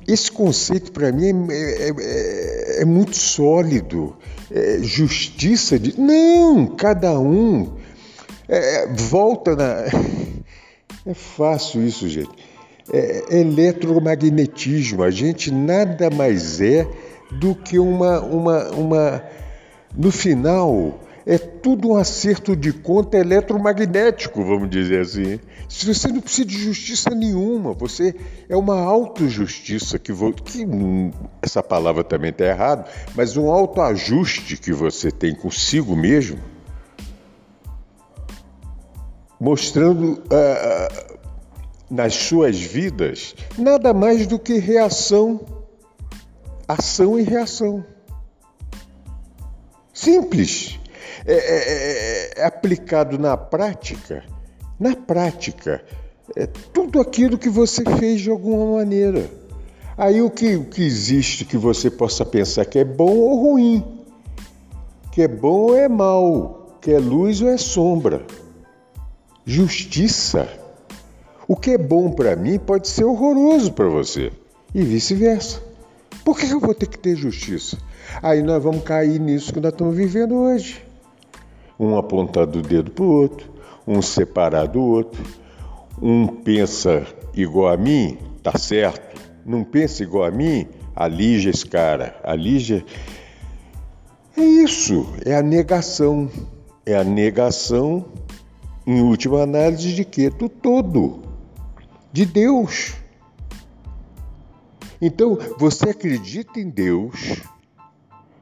esse 0.07 0.31
conceito 0.31 0.91
para 0.91 1.11
mim 1.11 1.47
é, 1.51 1.53
é, 1.53 1.93
é, 1.97 2.81
é, 2.81 2.85
muito 2.85 3.15
sólido. 3.15 4.15
É 4.49 4.79
justiça 4.81 5.77
de. 5.77 5.99
Não! 5.99 6.67
Cada 6.75 7.19
um 7.19 7.77
é, 8.47 8.87
volta 8.87 9.55
na. 9.55 9.85
É 11.05 11.13
fácil 11.13 11.85
isso, 11.85 12.07
gente. 12.07 12.31
É 12.89 13.39
eletromagnetismo. 13.39 15.03
A 15.03 15.11
gente 15.11 15.51
nada 15.51 16.09
mais 16.09 16.61
é 16.61 16.87
do 17.39 17.55
que 17.55 17.79
uma, 17.79 18.19
uma, 18.21 18.69
uma. 18.71 19.23
No 19.95 20.11
final, 20.11 20.99
é 21.25 21.37
tudo 21.37 21.89
um 21.89 21.95
acerto 21.97 22.55
de 22.55 22.73
conta 22.73 23.17
eletromagnético, 23.17 24.43
vamos 24.43 24.69
dizer 24.69 25.01
assim. 25.01 25.39
Se 25.69 25.85
você 25.85 26.09
não 26.09 26.21
precisa 26.21 26.45
de 26.45 26.57
justiça 26.57 27.09
nenhuma, 27.11 27.73
você 27.73 28.13
é 28.49 28.55
uma 28.55 28.79
autojustiça 28.81 29.97
que, 29.97 30.11
vo... 30.11 30.33
que 30.33 30.65
hum, 30.65 31.11
essa 31.41 31.63
palavra 31.63 32.03
também 32.03 32.31
está 32.31 32.45
errada, 32.45 32.85
mas 33.15 33.37
um 33.37 33.49
autoajuste 33.49 34.57
que 34.57 34.73
você 34.73 35.11
tem 35.11 35.33
consigo 35.33 35.95
mesmo, 35.95 36.39
mostrando 39.39 40.13
uh, 40.13 41.17
nas 41.89 42.13
suas 42.15 42.59
vidas 42.59 43.35
nada 43.57 43.93
mais 43.93 44.27
do 44.27 44.37
que 44.37 44.57
reação 44.57 45.39
ação 46.67 47.19
e 47.19 47.23
reação. 47.23 47.83
Simples. 49.93 50.79
É, 51.25 51.33
é, 51.33 52.37
é, 52.37 52.41
é 52.41 52.45
aplicado 52.45 53.17
na 53.17 53.37
prática. 53.37 54.23
Na 54.79 54.95
prática, 54.95 55.83
é 56.35 56.47
tudo 56.47 56.99
aquilo 56.99 57.37
que 57.37 57.49
você 57.49 57.83
fez 57.97 58.21
de 58.21 58.29
alguma 58.29 58.77
maneira. 58.77 59.29
Aí 59.97 60.21
o 60.21 60.29
que, 60.29 60.55
o 60.55 60.65
que 60.65 60.83
existe 60.83 61.45
que 61.45 61.55
você 61.55 61.89
possa 61.89 62.25
pensar 62.25 62.65
que 62.65 62.79
é 62.79 62.83
bom 62.83 63.15
ou 63.15 63.41
ruim, 63.41 63.83
que 65.11 65.21
é 65.21 65.27
bom 65.27 65.67
ou 65.67 65.77
é 65.77 65.87
mal, 65.87 66.79
que 66.81 66.91
é 66.91 66.97
luz 66.97 67.41
ou 67.41 67.49
é 67.49 67.57
sombra. 67.57 68.25
Justiça. 69.45 70.49
O 71.47 71.55
que 71.55 71.71
é 71.71 71.77
bom 71.77 72.11
para 72.11 72.35
mim 72.35 72.57
pode 72.57 72.87
ser 72.87 73.03
horroroso 73.03 73.71
para 73.73 73.87
você 73.87 74.31
e 74.73 74.81
vice-versa. 74.81 75.72
Por 76.23 76.37
que 76.37 76.49
eu 76.49 76.59
vou 76.59 76.73
ter 76.73 76.87
que 76.87 76.97
ter 76.97 77.15
justiça? 77.15 77.77
Aí 78.21 78.41
nós 78.41 78.63
vamos 78.63 78.83
cair 78.83 79.19
nisso 79.19 79.53
que 79.53 79.59
nós 79.59 79.73
estamos 79.73 79.95
vivendo 79.95 80.35
hoje. 80.35 80.81
Um 81.77 81.97
apontando 81.97 82.59
o 82.59 82.61
dedo 82.61 82.91
para 82.91 83.03
o 83.03 83.11
outro, 83.11 83.51
um 83.85 84.01
separado 84.01 84.73
do 84.73 84.81
outro. 84.81 85.21
Um 86.01 86.27
pensa 86.27 87.05
igual 87.33 87.73
a 87.73 87.77
mim, 87.77 88.17
tá 88.41 88.57
certo. 88.57 89.21
Não 89.45 89.63
pensa 89.63 90.03
igual 90.03 90.23
a 90.23 90.31
mim, 90.31 90.65
alija 90.95 91.49
esse 91.49 91.65
cara. 91.65 92.15
Alija. 92.23 92.85
É 94.37 94.41
isso, 94.41 95.05
é 95.25 95.35
a 95.35 95.41
negação. 95.41 96.29
É 96.85 96.95
a 96.95 97.03
negação, 97.03 98.05
em 98.85 99.01
última 99.01 99.41
análise, 99.41 99.93
de 99.93 100.03
quê? 100.03 100.29
Do 100.29 100.47
todo. 100.49 101.21
De 102.11 102.25
Deus. 102.25 103.02
Então, 105.05 105.37
você 105.57 105.89
acredita 105.89 106.61
em 106.61 106.69
Deus, 106.69 107.41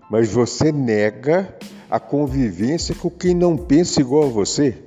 mas 0.08 0.32
você 0.32 0.72
nega 0.72 1.58
a 1.90 2.00
convivência 2.00 2.94
com 2.94 3.10
quem 3.10 3.34
não 3.34 3.58
pensa 3.58 4.00
igual 4.00 4.26
a 4.26 4.32
você? 4.32 4.78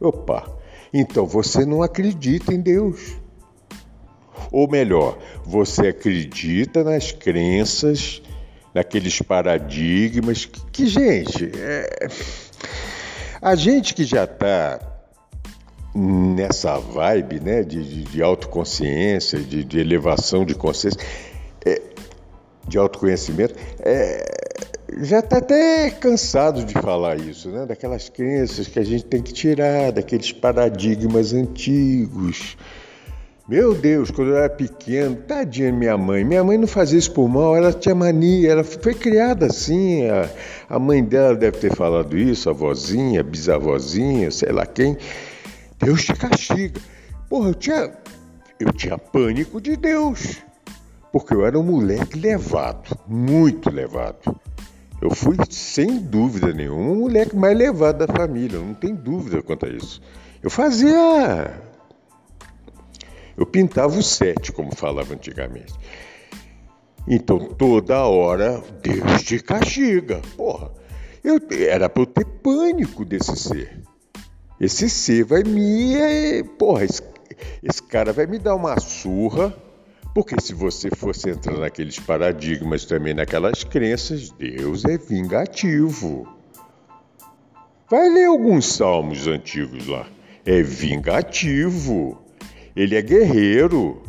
Opa, 0.00 0.48
então 0.90 1.26
você 1.26 1.66
não 1.66 1.82
acredita 1.82 2.54
em 2.54 2.60
Deus. 2.62 3.18
Ou 4.50 4.66
melhor, 4.66 5.18
você 5.44 5.88
acredita 5.88 6.82
nas 6.82 7.12
crenças, 7.12 8.22
naqueles 8.72 9.20
paradigmas 9.20 10.46
que, 10.46 10.70
que 10.70 10.86
gente, 10.86 11.50
é... 11.54 12.08
a 13.42 13.54
gente 13.54 13.92
que 13.92 14.04
já 14.04 14.24
está 14.24 14.80
nessa 15.98 16.78
vibe 16.78 17.40
né, 17.40 17.62
de, 17.62 17.82
de, 17.82 18.04
de 18.04 18.22
autoconsciência, 18.22 19.38
de, 19.40 19.64
de, 19.64 19.80
elevação 19.80 20.44
de 20.44 20.54
consciência, 20.54 21.00
é, 21.66 21.82
de 22.66 22.78
autoconhecimento, 22.78 23.54
é, 23.80 24.24
já 25.00 25.18
está 25.18 25.38
até 25.38 25.90
cansado 25.90 26.64
de 26.64 26.74
falar 26.74 27.18
isso, 27.18 27.48
né? 27.50 27.66
daquelas 27.66 28.08
crenças 28.08 28.68
que 28.68 28.78
a 28.78 28.84
gente 28.84 29.04
tem 29.06 29.20
que 29.20 29.32
tirar, 29.32 29.90
daqueles 29.90 30.30
paradigmas 30.30 31.32
antigos. 31.32 32.56
Meu 33.48 33.74
Deus, 33.74 34.10
quando 34.10 34.28
eu 34.28 34.36
era 34.36 34.50
pequeno, 34.50 35.16
tadinha 35.16 35.72
minha 35.72 35.96
mãe. 35.96 36.22
Minha 36.22 36.44
mãe 36.44 36.58
não 36.58 36.66
fazia 36.66 36.98
isso 36.98 37.10
por 37.12 37.28
mal, 37.28 37.56
ela 37.56 37.72
tinha 37.72 37.94
mania, 37.94 38.50
ela 38.52 38.62
foi 38.62 38.94
criada 38.94 39.46
assim. 39.46 40.06
A, 40.06 40.28
a 40.68 40.78
mãe 40.78 41.02
dela 41.02 41.34
deve 41.34 41.56
ter 41.56 41.74
falado 41.74 42.16
isso, 42.16 42.50
a 42.50 42.52
vozinha, 42.52 43.20
a 43.20 43.24
bisavózinha, 43.24 44.30
sei 44.30 44.52
lá 44.52 44.66
quem. 44.66 44.96
Deus 45.78 46.04
te 46.04 46.12
castiga. 46.14 46.80
Porra, 47.28 47.50
eu 47.50 47.54
tinha, 47.54 47.92
eu 48.58 48.72
tinha 48.72 48.98
pânico 48.98 49.60
de 49.60 49.76
Deus, 49.76 50.38
porque 51.12 51.34
eu 51.34 51.44
era 51.44 51.58
um 51.58 51.62
moleque 51.62 52.18
levado, 52.18 52.98
muito 53.06 53.70
levado. 53.70 54.38
Eu 55.00 55.14
fui, 55.14 55.36
sem 55.48 55.98
dúvida 55.98 56.52
nenhuma, 56.52 56.90
o 56.90 56.96
moleque 56.96 57.36
mais 57.36 57.56
levado 57.56 58.04
da 58.04 58.12
família, 58.12 58.58
não 58.58 58.74
tem 58.74 58.94
dúvida 58.94 59.42
quanto 59.42 59.66
a 59.66 59.68
isso. 59.68 60.00
Eu 60.42 60.50
fazia. 60.50 61.62
Eu 63.36 63.46
pintava 63.46 63.96
o 63.96 64.02
sete, 64.02 64.50
como 64.50 64.74
falava 64.74 65.14
antigamente. 65.14 65.72
Então, 67.06 67.38
toda 67.38 68.04
hora, 68.04 68.62
Deus 68.82 69.22
te 69.22 69.38
castiga. 69.38 70.20
Porra, 70.36 70.70
eu, 71.22 71.40
era 71.66 71.88
para 71.88 72.02
eu 72.02 72.06
ter 72.06 72.24
pânico 72.24 73.04
desse 73.04 73.36
ser. 73.36 73.82
Esse 74.60 74.90
ser 74.90 75.24
vai 75.24 75.42
me. 75.42 76.42
Porra, 76.58 76.84
esse, 76.84 77.02
esse 77.62 77.82
cara 77.82 78.12
vai 78.12 78.26
me 78.26 78.38
dar 78.38 78.54
uma 78.54 78.78
surra 78.80 79.54
porque 80.18 80.34
se 80.40 80.52
você 80.52 80.90
fosse 80.90 81.30
entrar 81.30 81.56
naqueles 81.58 81.98
paradigmas 82.00 82.84
também, 82.84 83.14
naquelas 83.14 83.62
crenças, 83.62 84.30
Deus 84.30 84.84
é 84.84 84.98
vingativo. 84.98 86.26
Vai 87.88 88.08
ler 88.08 88.26
alguns 88.26 88.66
salmos 88.66 89.28
antigos 89.28 89.86
lá. 89.86 90.08
É 90.44 90.60
vingativo. 90.60 92.20
Ele 92.74 92.96
é 92.96 93.00
guerreiro. 93.00 94.02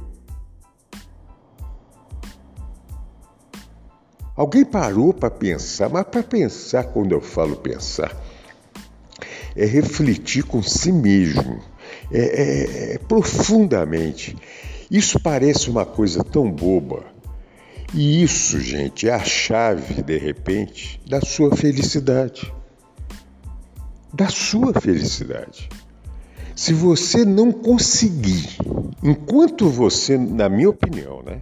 Alguém 4.35 4.65
parou 4.65 5.13
para 5.13 5.29
pensar, 5.29 5.89
mas 5.89 6.05
para 6.05 6.23
pensar, 6.23 6.85
quando 6.85 7.11
eu 7.11 7.21
falo 7.21 7.55
pensar, 7.57 8.15
é 9.55 9.65
refletir 9.65 10.43
com 10.43 10.61
si 10.61 10.91
mesmo, 10.91 11.59
é, 12.11 12.19
é, 12.19 12.93
é 12.93 12.97
profundamente. 12.97 14.35
Isso 14.89 15.19
parece 15.19 15.69
uma 15.69 15.85
coisa 15.85 16.23
tão 16.23 16.51
boba. 16.51 17.05
E 17.93 18.21
isso, 18.23 18.59
gente, 18.59 19.07
é 19.07 19.13
a 19.13 19.23
chave, 19.23 20.01
de 20.03 20.17
repente, 20.17 21.01
da 21.07 21.21
sua 21.21 21.55
felicidade. 21.55 22.51
Da 24.13 24.29
sua 24.29 24.73
felicidade. 24.79 25.69
Se 26.55 26.73
você 26.73 27.23
não 27.23 27.51
conseguir, 27.51 28.57
enquanto 29.03 29.69
você, 29.69 30.17
na 30.17 30.49
minha 30.49 30.69
opinião, 30.69 31.23
né? 31.23 31.41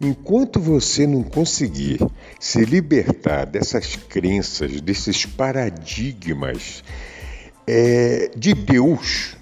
Enquanto 0.00 0.60
você 0.60 1.08
não 1.08 1.24
conseguir 1.24 1.98
se 2.38 2.64
libertar 2.64 3.46
dessas 3.46 3.96
crenças, 3.96 4.80
desses 4.80 5.26
paradigmas 5.26 6.84
é, 7.70 8.30
de 8.34 8.54
Deus, 8.54 9.36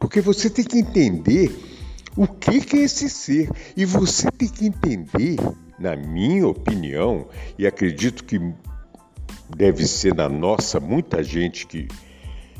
porque 0.00 0.20
você 0.20 0.50
tem 0.50 0.64
que 0.64 0.76
entender 0.76 1.56
o 2.16 2.26
que, 2.26 2.60
que 2.60 2.78
é 2.78 2.82
esse 2.82 3.08
ser? 3.08 3.48
E 3.76 3.84
você 3.84 4.28
tem 4.28 4.48
que 4.48 4.66
entender, 4.66 5.36
na 5.78 5.94
minha 5.94 6.48
opinião, 6.48 7.28
e 7.56 7.64
acredito 7.64 8.24
que 8.24 8.40
deve 9.56 9.86
ser 9.86 10.16
na 10.16 10.28
nossa, 10.28 10.80
muita 10.80 11.22
gente 11.22 11.64
que, 11.64 11.86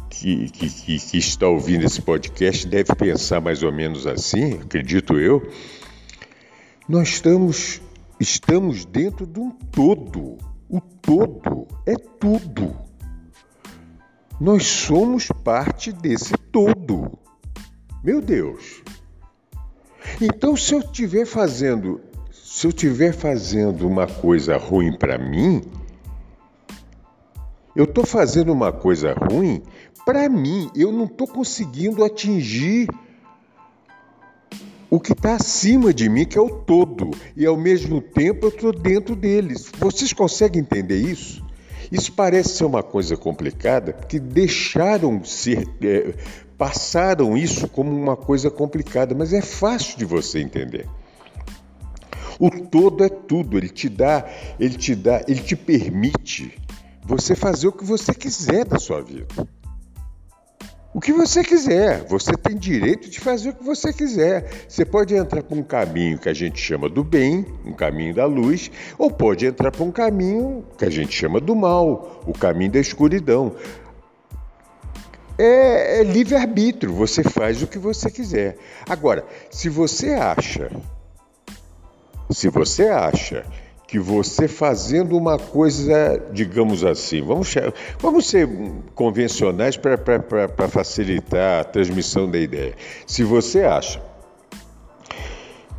que, 0.09 0.49
que, 0.49 0.99
que, 1.01 1.19
está 1.19 1.49
ouvindo 1.49 1.85
esse 1.85 2.01
podcast 2.01 2.64
deve 2.69 2.95
pensar 2.95 3.41
mais 3.41 3.64
ou 3.64 3.73
menos 3.73 4.07
assim, 4.07 4.61
acredito 4.62 5.19
eu. 5.19 5.51
Nós 6.88 7.09
estamos, 7.09 7.83
estamos 8.21 8.85
dentro 8.85 9.27
de 9.27 9.41
um 9.41 9.51
todo. 9.51 10.38
O 10.69 10.81
todo 10.81 11.67
é 11.85 11.97
tudo. 11.97 12.88
Nós 14.40 14.66
somos 14.66 15.29
parte 15.44 15.92
desse 15.92 16.33
todo. 16.53 17.18
Meu 18.03 18.20
Deus, 18.20 18.83
então, 20.20 20.57
se 20.57 20.74
eu 20.74 20.81
estiver 20.81 21.27
fazendo, 21.27 22.01
se 22.33 22.66
eu 22.66 22.70
estiver 22.70 23.12
fazendo 23.12 23.87
uma 23.87 24.07
coisa 24.07 24.57
ruim 24.57 24.96
para 24.96 25.18
mim, 25.18 25.62
eu 27.77 27.85
estou 27.85 28.05
fazendo 28.05 28.53
uma 28.53 28.72
coisa 28.72 29.14
ruim 29.14 29.62
para 30.05 30.29
mim. 30.29 30.70
Eu 30.74 30.90
não 30.90 31.05
estou 31.05 31.27
conseguindo 31.27 32.03
atingir 32.03 32.88
o 34.90 34.98
que 34.98 35.12
está 35.12 35.35
acima 35.35 35.92
de 35.92 36.09
mim, 36.09 36.24
que 36.24 36.38
é 36.38 36.40
o 36.40 36.48
todo, 36.48 37.11
e 37.37 37.44
ao 37.44 37.57
mesmo 37.57 38.01
tempo 38.01 38.46
eu 38.46 38.51
estou 38.51 38.72
dentro 38.72 39.14
deles. 39.14 39.70
Vocês 39.79 40.12
conseguem 40.12 40.62
entender 40.62 40.96
isso? 40.96 41.46
Isso 41.90 42.12
parece 42.12 42.51
ser 42.51 42.64
uma 42.64 42.83
coisa 42.83 43.16
complicada, 43.16 43.92
porque 43.92 44.18
deixaram 44.18 45.24
ser, 45.24 45.66
é, 45.83 46.14
passaram 46.57 47.37
isso 47.37 47.68
como 47.68 47.90
uma 47.90 48.16
coisa 48.16 48.51
complicada, 48.51 49.14
mas 49.14 49.33
é 49.33 49.40
fácil 49.40 49.98
de 49.98 50.05
você 50.05 50.40
entender. 50.40 50.87
O 52.38 52.51
todo 52.51 53.03
é 53.03 53.09
tudo, 53.09 53.57
ele 53.57 53.68
te 53.68 53.88
dá, 53.88 54.24
ele 54.61 54.77
te 54.77 54.94
dá, 54.94 55.22
ele 55.27 55.40
te 55.40 55.57
permite 55.57 56.57
você 57.03 57.35
fazer 57.35 57.68
o 57.68 57.72
que 57.72 57.85
você 57.85 58.14
quiser 58.14 58.64
da 58.64 58.79
sua 58.79 59.01
vida. 59.01 59.27
O 60.92 61.01
que 61.01 61.12
você 61.12 61.44
quiser, 61.44 62.03
você 62.05 62.33
tem 62.33 62.57
direito 62.57 63.11
de 63.11 63.20
fazer 63.20 63.51
o 63.51 63.55
que 63.55 63.62
você 63.62 63.92
quiser. 63.92 64.66
Você 64.66 64.85
pode 64.85 65.14
entrar 65.14 65.42
por 65.42 65.57
um 65.57 65.62
caminho 65.62 66.18
que 66.18 66.29
a 66.29 66.35
gente 66.35 66.59
chama 66.59 66.88
do 66.88 67.05
bem, 67.05 67.46
um 67.64 67.72
caminho 67.72 68.14
da 68.14 68.24
luz, 68.24 68.70
ou 68.96 69.11
pode 69.11 69.46
entrar 69.46 69.70
por 69.70 69.85
um 69.85 69.92
caminho 69.92 70.64
que 70.79 70.85
a 70.85 70.90
gente 70.90 71.12
chama 71.12 71.40
do 71.40 71.55
mal, 71.55 72.22
o 72.27 72.33
caminho 72.33 72.72
da 72.72 72.81
escuridão 72.81 73.55
é, 75.38 76.01
é 76.01 76.03
livre-arbítrio, 76.03 76.92
você 76.92 77.22
faz 77.22 77.62
o 77.62 77.66
que 77.66 77.79
você 77.79 78.11
quiser. 78.11 78.57
Agora, 78.88 79.24
se 79.51 79.68
você 79.68 80.14
acha, 80.14 80.70
se 82.31 82.48
você 82.48 82.88
acha 82.88 83.46
que 83.88 83.98
você 83.98 84.46
fazendo 84.46 85.16
uma 85.16 85.38
coisa, 85.38 86.22
digamos 86.31 86.85
assim, 86.85 87.22
vamos, 87.22 87.55
vamos 87.98 88.27
ser 88.27 88.46
convencionais 88.94 89.79
para 89.79 90.68
facilitar 90.68 91.62
a 91.62 91.64
transmissão 91.64 92.31
da 92.31 92.38
ideia. 92.38 92.74
Se 93.07 93.24
você 93.24 93.62
acha 93.62 94.03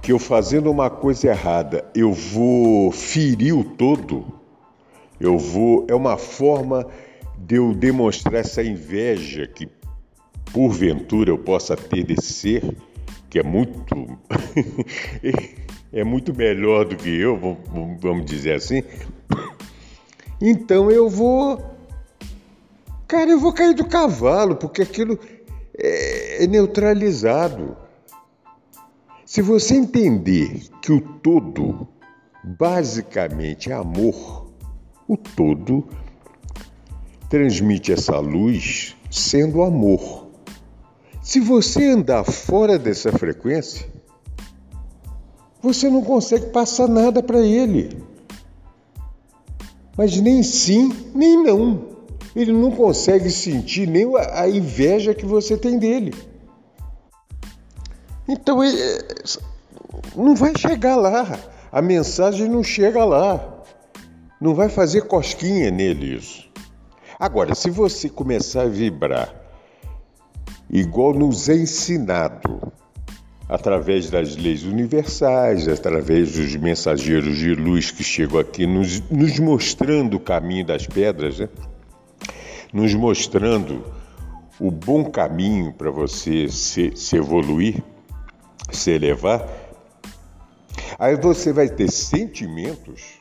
que 0.01 0.11
eu 0.11 0.17
fazendo 0.17 0.71
uma 0.71 0.89
coisa 0.89 1.27
errada 1.27 1.85
eu 1.93 2.11
vou 2.11 2.91
ferir 2.91 3.55
o 3.55 3.63
todo, 3.63 4.25
eu 5.19 5.37
vou. 5.37 5.85
É 5.87 5.93
uma 5.93 6.17
forma 6.17 6.87
de 7.37 7.57
eu 7.57 7.75
demonstrar 7.75 8.41
essa 8.41 8.63
inveja 8.63 9.45
que 9.45 9.69
porventura 10.51 11.29
eu 11.29 11.37
possa 11.37 11.77
ter 11.77 12.03
desse 12.03 12.33
ser, 12.33 12.75
que 13.29 13.37
é 13.37 13.43
muito 13.43 14.17
é 15.91 16.03
muito 16.03 16.33
melhor 16.33 16.85
do 16.85 16.95
que 16.95 17.09
eu, 17.09 17.57
vamos 17.99 18.25
dizer 18.25 18.53
assim. 18.53 18.83
Então 20.41 20.89
eu 20.89 21.09
vou 21.09 21.69
Cara, 23.09 23.31
eu 23.31 23.39
vou 23.39 23.51
cair 23.51 23.73
do 23.73 23.85
cavalo, 23.85 24.55
porque 24.55 24.83
aquilo 24.83 25.17
é, 25.75 26.43
é 26.43 26.47
neutralizado. 26.47 27.75
Se 29.25 29.41
você 29.41 29.73
entender 29.73 30.61
que 30.79 30.91
o 30.91 31.01
todo 31.01 31.87
basicamente 32.43 33.71
é 33.71 33.73
amor, 33.73 34.51
o 35.07 35.17
todo 35.17 35.87
transmite 37.31 37.91
essa 37.91 38.19
luz 38.19 38.95
sendo 39.09 39.63
amor. 39.63 40.27
Se 41.19 41.39
você 41.39 41.87
andar 41.87 42.23
fora 42.23 42.77
dessa 42.77 43.11
frequência, 43.11 43.91
você 45.61 45.89
não 45.89 46.01
consegue 46.01 46.47
passar 46.47 46.87
nada 46.87 47.21
para 47.21 47.39
ele. 47.39 48.03
Mas 49.97 50.19
nem 50.19 50.41
sim, 50.43 50.93
nem 51.13 51.41
não. 51.43 51.89
Ele 52.35 52.53
não 52.53 52.71
consegue 52.71 53.29
sentir 53.29 53.87
nem 53.87 54.05
a 54.15 54.47
inveja 54.47 55.13
que 55.13 55.25
você 55.25 55.57
tem 55.57 55.77
dele. 55.77 56.13
Então 58.27 58.63
ele 58.63 58.77
não 60.15 60.35
vai 60.35 60.53
chegar 60.57 60.95
lá. 60.95 61.37
A 61.71 61.81
mensagem 61.81 62.47
não 62.47 62.63
chega 62.63 63.03
lá. 63.03 63.63
Não 64.39 64.55
vai 64.55 64.69
fazer 64.69 65.01
cosquinha 65.01 65.69
nele 65.69 66.15
isso. 66.15 66.47
Agora, 67.19 67.53
se 67.53 67.69
você 67.69 68.07
começar 68.07 68.61
a 68.61 68.69
vibrar 68.69 69.33
igual 70.69 71.13
nos 71.13 71.49
é 71.49 71.55
ensinado 71.55 72.71
através 73.49 74.11
das 74.11 74.35
leis 74.35 74.63
universais, 74.63 75.67
através 75.67 76.33
dos 76.33 76.55
mensageiros 76.55 77.35
de 77.35 77.55
luz 77.55 77.89
que 77.89 78.03
chegam 78.03 78.39
aqui, 78.39 78.67
nos, 78.67 79.01
nos 79.09 79.39
mostrando 79.39 80.17
o 80.17 80.19
caminho 80.19 80.63
das 80.63 80.85
pedras, 80.85 81.39
né? 81.39 81.49
nos 82.71 82.93
mostrando 82.93 83.83
o 84.59 84.69
bom 84.69 85.03
caminho 85.05 85.73
para 85.73 85.89
você 85.89 86.47
se, 86.47 86.91
se 86.95 87.15
evoluir, 87.15 87.83
se 88.71 88.91
elevar. 88.91 89.47
Aí 90.99 91.15
você 91.15 91.51
vai 91.51 91.67
ter 91.67 91.89
sentimentos 91.89 93.18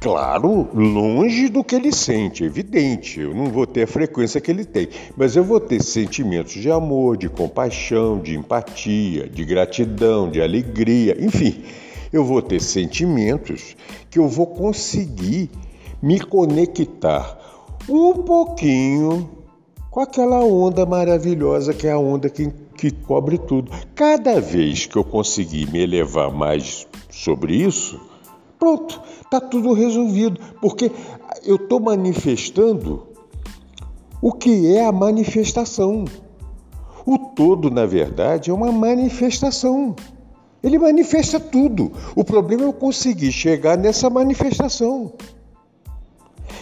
Claro, 0.00 0.68
longe 0.72 1.48
do 1.48 1.64
que 1.64 1.74
ele 1.74 1.92
sente, 1.92 2.44
evidente. 2.44 3.20
Eu 3.20 3.34
não 3.34 3.46
vou 3.46 3.66
ter 3.66 3.82
a 3.82 3.86
frequência 3.86 4.40
que 4.40 4.48
ele 4.48 4.64
tem, 4.64 4.88
mas 5.16 5.34
eu 5.34 5.42
vou 5.42 5.58
ter 5.58 5.82
sentimentos 5.82 6.52
de 6.52 6.70
amor, 6.70 7.16
de 7.16 7.28
compaixão, 7.28 8.16
de 8.20 8.36
empatia, 8.36 9.28
de 9.28 9.44
gratidão, 9.44 10.30
de 10.30 10.40
alegria, 10.40 11.16
enfim. 11.18 11.64
Eu 12.12 12.24
vou 12.24 12.40
ter 12.40 12.60
sentimentos 12.60 13.76
que 14.08 14.20
eu 14.20 14.28
vou 14.28 14.46
conseguir 14.46 15.50
me 16.00 16.20
conectar 16.20 17.36
um 17.88 18.22
pouquinho 18.22 19.28
com 19.90 19.98
aquela 19.98 20.38
onda 20.44 20.86
maravilhosa 20.86 21.74
que 21.74 21.88
é 21.88 21.90
a 21.90 21.98
onda 21.98 22.30
que, 22.30 22.48
que 22.76 22.92
cobre 22.92 23.36
tudo. 23.36 23.72
Cada 23.96 24.40
vez 24.40 24.86
que 24.86 24.96
eu 24.96 25.02
conseguir 25.02 25.68
me 25.72 25.80
elevar 25.80 26.30
mais 26.30 26.86
sobre 27.10 27.56
isso, 27.56 28.00
Pronto, 28.58 29.00
está 29.22 29.40
tudo 29.40 29.72
resolvido, 29.72 30.40
porque 30.60 30.90
eu 31.44 31.56
estou 31.56 31.78
manifestando 31.78 33.06
o 34.20 34.32
que 34.32 34.74
é 34.74 34.84
a 34.84 34.92
manifestação. 34.92 36.04
O 37.06 37.18
todo, 37.18 37.70
na 37.70 37.86
verdade, 37.86 38.50
é 38.50 38.52
uma 38.52 38.72
manifestação. 38.72 39.94
Ele 40.62 40.78
manifesta 40.78 41.38
tudo. 41.38 41.92
O 42.16 42.24
problema 42.24 42.64
é 42.64 42.66
eu 42.66 42.72
conseguir 42.72 43.30
chegar 43.30 43.78
nessa 43.78 44.10
manifestação. 44.10 45.12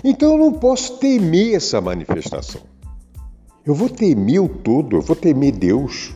Então 0.04 0.32
eu 0.32 0.38
não 0.38 0.52
posso 0.52 0.98
temer 0.98 1.56
essa 1.56 1.80
manifestação. 1.80 2.60
Eu 3.64 3.74
vou 3.74 3.88
temer 3.88 4.40
o 4.40 4.48
todo, 4.48 4.96
eu 4.96 5.02
vou 5.02 5.16
temer 5.16 5.52
Deus. 5.52 6.14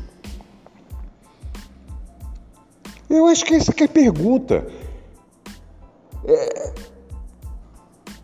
Eu 3.09 3.27
acho 3.27 3.45
que 3.45 3.55
essa 3.55 3.73
que 3.73 3.83
é 3.83 3.87
a 3.87 3.89
pergunta. 3.89 4.69
É... 6.25 6.73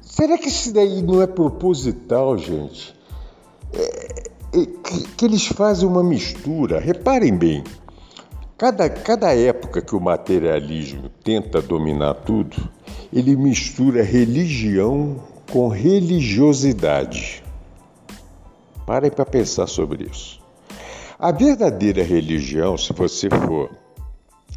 Será 0.03 0.39
que 0.39 0.49
isso 0.49 0.73
daí 0.73 1.03
não 1.03 1.21
é 1.21 1.27
proposital, 1.27 2.37
gente? 2.39 2.95
É... 3.73 4.27
Que, 4.53 5.09
que 5.17 5.25
eles 5.25 5.47
fazem 5.47 5.87
uma 5.87 6.03
mistura. 6.03 6.81
Reparem 6.81 7.37
bem, 7.37 7.63
cada, 8.57 8.89
cada 8.89 9.35
época 9.35 9.83
que 9.83 9.95
o 9.95 10.01
materialismo 10.01 11.11
tenta 11.23 11.61
dominar 11.61 12.15
tudo, 12.15 12.57
ele 13.13 13.37
mistura 13.37 14.03
religião 14.03 15.17
com 15.51 15.69
religiosidade. 15.69 17.43
Parem 18.87 19.11
para 19.11 19.27
pensar 19.27 19.67
sobre 19.67 20.05
isso. 20.05 20.41
A 21.19 21.33
verdadeira 21.33 22.03
religião, 22.03 22.77
se 22.77 22.93
você 22.93 23.29
for 23.31 23.71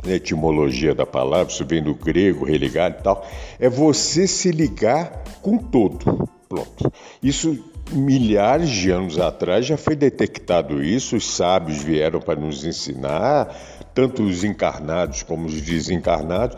na 0.04 0.14
etimologia 0.14 0.96
da 0.96 1.06
palavra, 1.06 1.52
isso 1.52 1.66
vem 1.66 1.84
do 1.84 1.94
grego, 1.94 2.46
religar 2.46 2.92
e 2.92 3.04
tal, 3.04 3.28
é 3.60 3.70
você 3.70 4.28
se 4.28 4.52
ligar 4.52 5.24
com 5.42 5.58
todo. 5.58 6.30
Pronto. 6.48 6.92
Isso 7.22 7.64
milhares 7.92 8.70
de 8.70 8.92
anos 8.92 9.20
atrás 9.20 9.66
já 9.66 9.78
foi 9.78 9.96
detectado 9.96 10.84
isso, 10.84 11.16
os 11.16 11.36
sábios 11.36 11.82
vieram 11.82 12.20
para 12.20 12.40
nos 12.40 12.64
ensinar, 12.64 13.56
tanto 13.94 14.24
os 14.24 14.44
encarnados 14.44 15.24
como 15.24 15.48
os 15.48 15.62
desencarnados. 15.62 16.58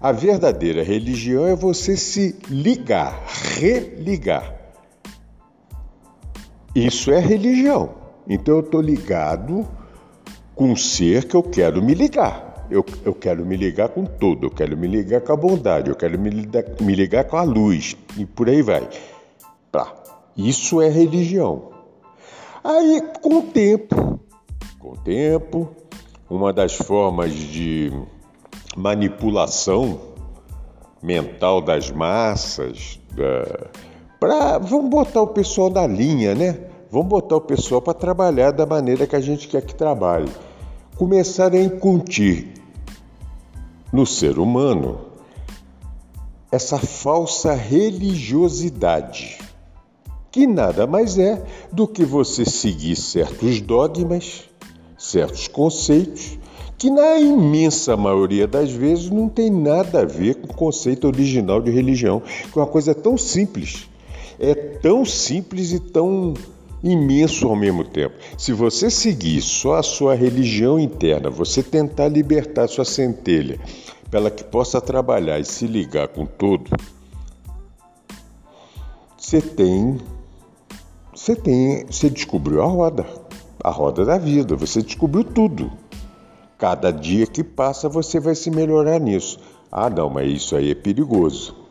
A 0.00 0.12
verdadeira 0.12 0.82
religião 0.82 1.46
é 1.46 1.54
você 1.54 1.96
se 1.96 2.36
ligar, 2.48 3.24
religar. 3.58 4.54
Isso 6.74 7.10
é 7.10 7.18
religião. 7.18 7.94
Então 8.28 8.54
eu 8.54 8.60
estou 8.60 8.80
ligado 8.80 9.68
com 10.54 10.72
um 10.72 10.76
ser 10.76 11.24
que 11.24 11.34
eu 11.34 11.42
quero 11.42 11.82
me 11.82 11.94
ligar. 11.94 12.51
Eu, 12.72 12.82
eu 13.04 13.12
quero 13.12 13.44
me 13.44 13.54
ligar 13.54 13.90
com 13.90 14.06
tudo, 14.06 14.46
eu 14.46 14.50
quero 14.50 14.74
me 14.78 14.86
ligar 14.86 15.20
com 15.20 15.30
a 15.30 15.36
bondade, 15.36 15.90
eu 15.90 15.94
quero 15.94 16.18
me 16.18 16.30
ligar, 16.30 16.64
me 16.80 16.94
ligar 16.94 17.24
com 17.24 17.36
a 17.36 17.42
luz 17.42 17.94
e 18.16 18.24
por 18.24 18.48
aí 18.48 18.62
vai. 18.62 18.88
Isso 20.34 20.80
é 20.80 20.88
religião. 20.88 21.70
Aí, 22.64 23.02
com 23.20 23.40
o 23.40 23.42
tempo, 23.42 24.18
com 24.78 24.92
o 24.92 24.96
tempo, 24.96 25.68
uma 26.30 26.50
das 26.50 26.74
formas 26.74 27.34
de 27.34 27.92
manipulação 28.74 30.00
mental 31.02 31.60
das 31.60 31.90
massas, 31.90 32.98
da, 33.14 33.68
pra, 34.18 34.56
vamos 34.56 34.88
botar 34.88 35.20
o 35.20 35.26
pessoal 35.26 35.68
na 35.68 35.86
linha, 35.86 36.34
né? 36.34 36.58
Vamos 36.90 37.08
botar 37.08 37.36
o 37.36 37.40
pessoal 37.42 37.82
para 37.82 37.92
trabalhar 37.92 38.50
da 38.52 38.64
maneira 38.64 39.06
que 39.06 39.16
a 39.16 39.20
gente 39.20 39.46
quer 39.46 39.60
que 39.60 39.74
trabalhe. 39.74 40.32
Começar 40.96 41.52
a 41.52 41.60
incutir 41.60 42.61
no 43.92 44.06
ser 44.06 44.38
humano 44.38 45.12
essa 46.50 46.78
falsa 46.78 47.54
religiosidade, 47.54 49.38
que 50.30 50.46
nada 50.46 50.86
mais 50.86 51.18
é 51.18 51.42
do 51.72 51.88
que 51.88 52.04
você 52.04 52.44
seguir 52.44 52.94
certos 52.96 53.60
dogmas, 53.60 54.44
certos 54.98 55.48
conceitos, 55.48 56.38
que 56.76 56.90
na 56.90 57.18
imensa 57.18 57.96
maioria 57.96 58.46
das 58.46 58.70
vezes 58.70 59.08
não 59.08 59.28
tem 59.28 59.50
nada 59.50 60.00
a 60.00 60.04
ver 60.04 60.34
com 60.34 60.52
o 60.52 60.54
conceito 60.54 61.06
original 61.06 61.60
de 61.60 61.70
religião, 61.70 62.20
que 62.20 62.58
é 62.58 62.60
uma 62.60 62.68
coisa 62.68 62.94
tão 62.94 63.16
simples. 63.16 63.88
É 64.38 64.54
tão 64.54 65.04
simples 65.04 65.72
e 65.72 65.78
tão 65.78 66.34
imenso 66.82 67.46
ao 67.46 67.56
mesmo 67.56 67.84
tempo. 67.84 68.16
Se 68.36 68.52
você 68.52 68.90
seguir 68.90 69.40
só 69.40 69.76
a 69.76 69.82
sua 69.82 70.14
religião 70.14 70.78
interna, 70.78 71.30
você 71.30 71.62
tentar 71.62 72.08
libertar 72.08 72.68
sua 72.68 72.84
centelha 72.84 73.60
para 74.10 74.30
que 74.30 74.44
possa 74.44 74.80
trabalhar 74.80 75.38
e 75.38 75.44
se 75.44 75.66
ligar 75.66 76.08
com 76.08 76.26
todo, 76.26 76.70
você 79.16 79.40
tem 79.40 79.98
você 81.14 81.36
tem, 81.36 81.86
você 81.86 82.10
descobriu 82.10 82.62
a 82.62 82.66
roda, 82.66 83.06
a 83.62 83.70
roda 83.70 84.04
da 84.04 84.18
vida, 84.18 84.56
você 84.56 84.82
descobriu 84.82 85.22
tudo. 85.22 85.70
Cada 86.58 86.90
dia 86.90 87.28
que 87.28 87.44
passa 87.44 87.88
você 87.88 88.18
vai 88.18 88.34
se 88.34 88.50
melhorar 88.50 88.98
nisso. 88.98 89.38
Ah, 89.70 89.88
não, 89.88 90.10
mas 90.10 90.32
isso 90.32 90.56
aí 90.56 90.72
é 90.72 90.74
perigoso. 90.74 91.61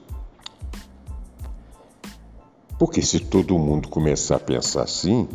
Porque 2.82 3.04
se 3.04 3.20
todo 3.20 3.60
mundo 3.60 3.90
começar 3.90 4.38
a 4.38 4.40
pensar 4.40 4.82
assim, 4.82 5.28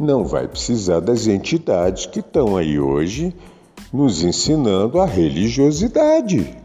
não 0.00 0.24
vai 0.24 0.48
precisar 0.48 1.00
das 1.00 1.26
entidades 1.26 2.06
que 2.06 2.20
estão 2.20 2.56
aí 2.56 2.80
hoje 2.80 3.36
nos 3.92 4.22
ensinando 4.22 4.98
a 4.98 5.04
religiosidade. 5.04 6.56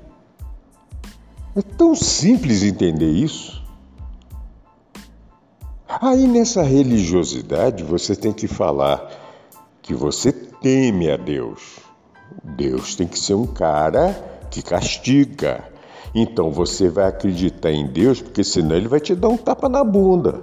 É 1.54 1.62
tão 1.62 1.94
simples 1.94 2.64
entender 2.64 3.12
isso. 3.12 3.62
Aí 5.90 6.26
nessa 6.26 6.64
religiosidade 6.64 7.84
você 7.84 8.16
tem 8.16 8.32
que 8.32 8.48
falar 8.48 9.12
que 9.82 9.94
você 9.94 10.32
teme 10.32 11.12
a 11.12 11.18
Deus. 11.18 11.80
Deus 12.42 12.96
tem 12.96 13.10
que 13.10 13.20
ser 13.20 13.34
um 13.34 13.46
cara 13.46 14.14
que 14.50 14.62
castiga, 14.62 15.70
então 16.14 16.52
você 16.52 16.90
vai 16.90 17.06
acreditar 17.06 17.72
em 17.72 17.88
Deus, 17.88 18.22
porque 18.22 18.44
senão 18.44 18.76
ele 18.76 18.88
vai 18.88 19.00
te 19.00 19.16
dar 19.16 19.30
um 19.30 19.38
tapa 19.38 19.68
na 19.70 19.84
bunda. 19.84 20.42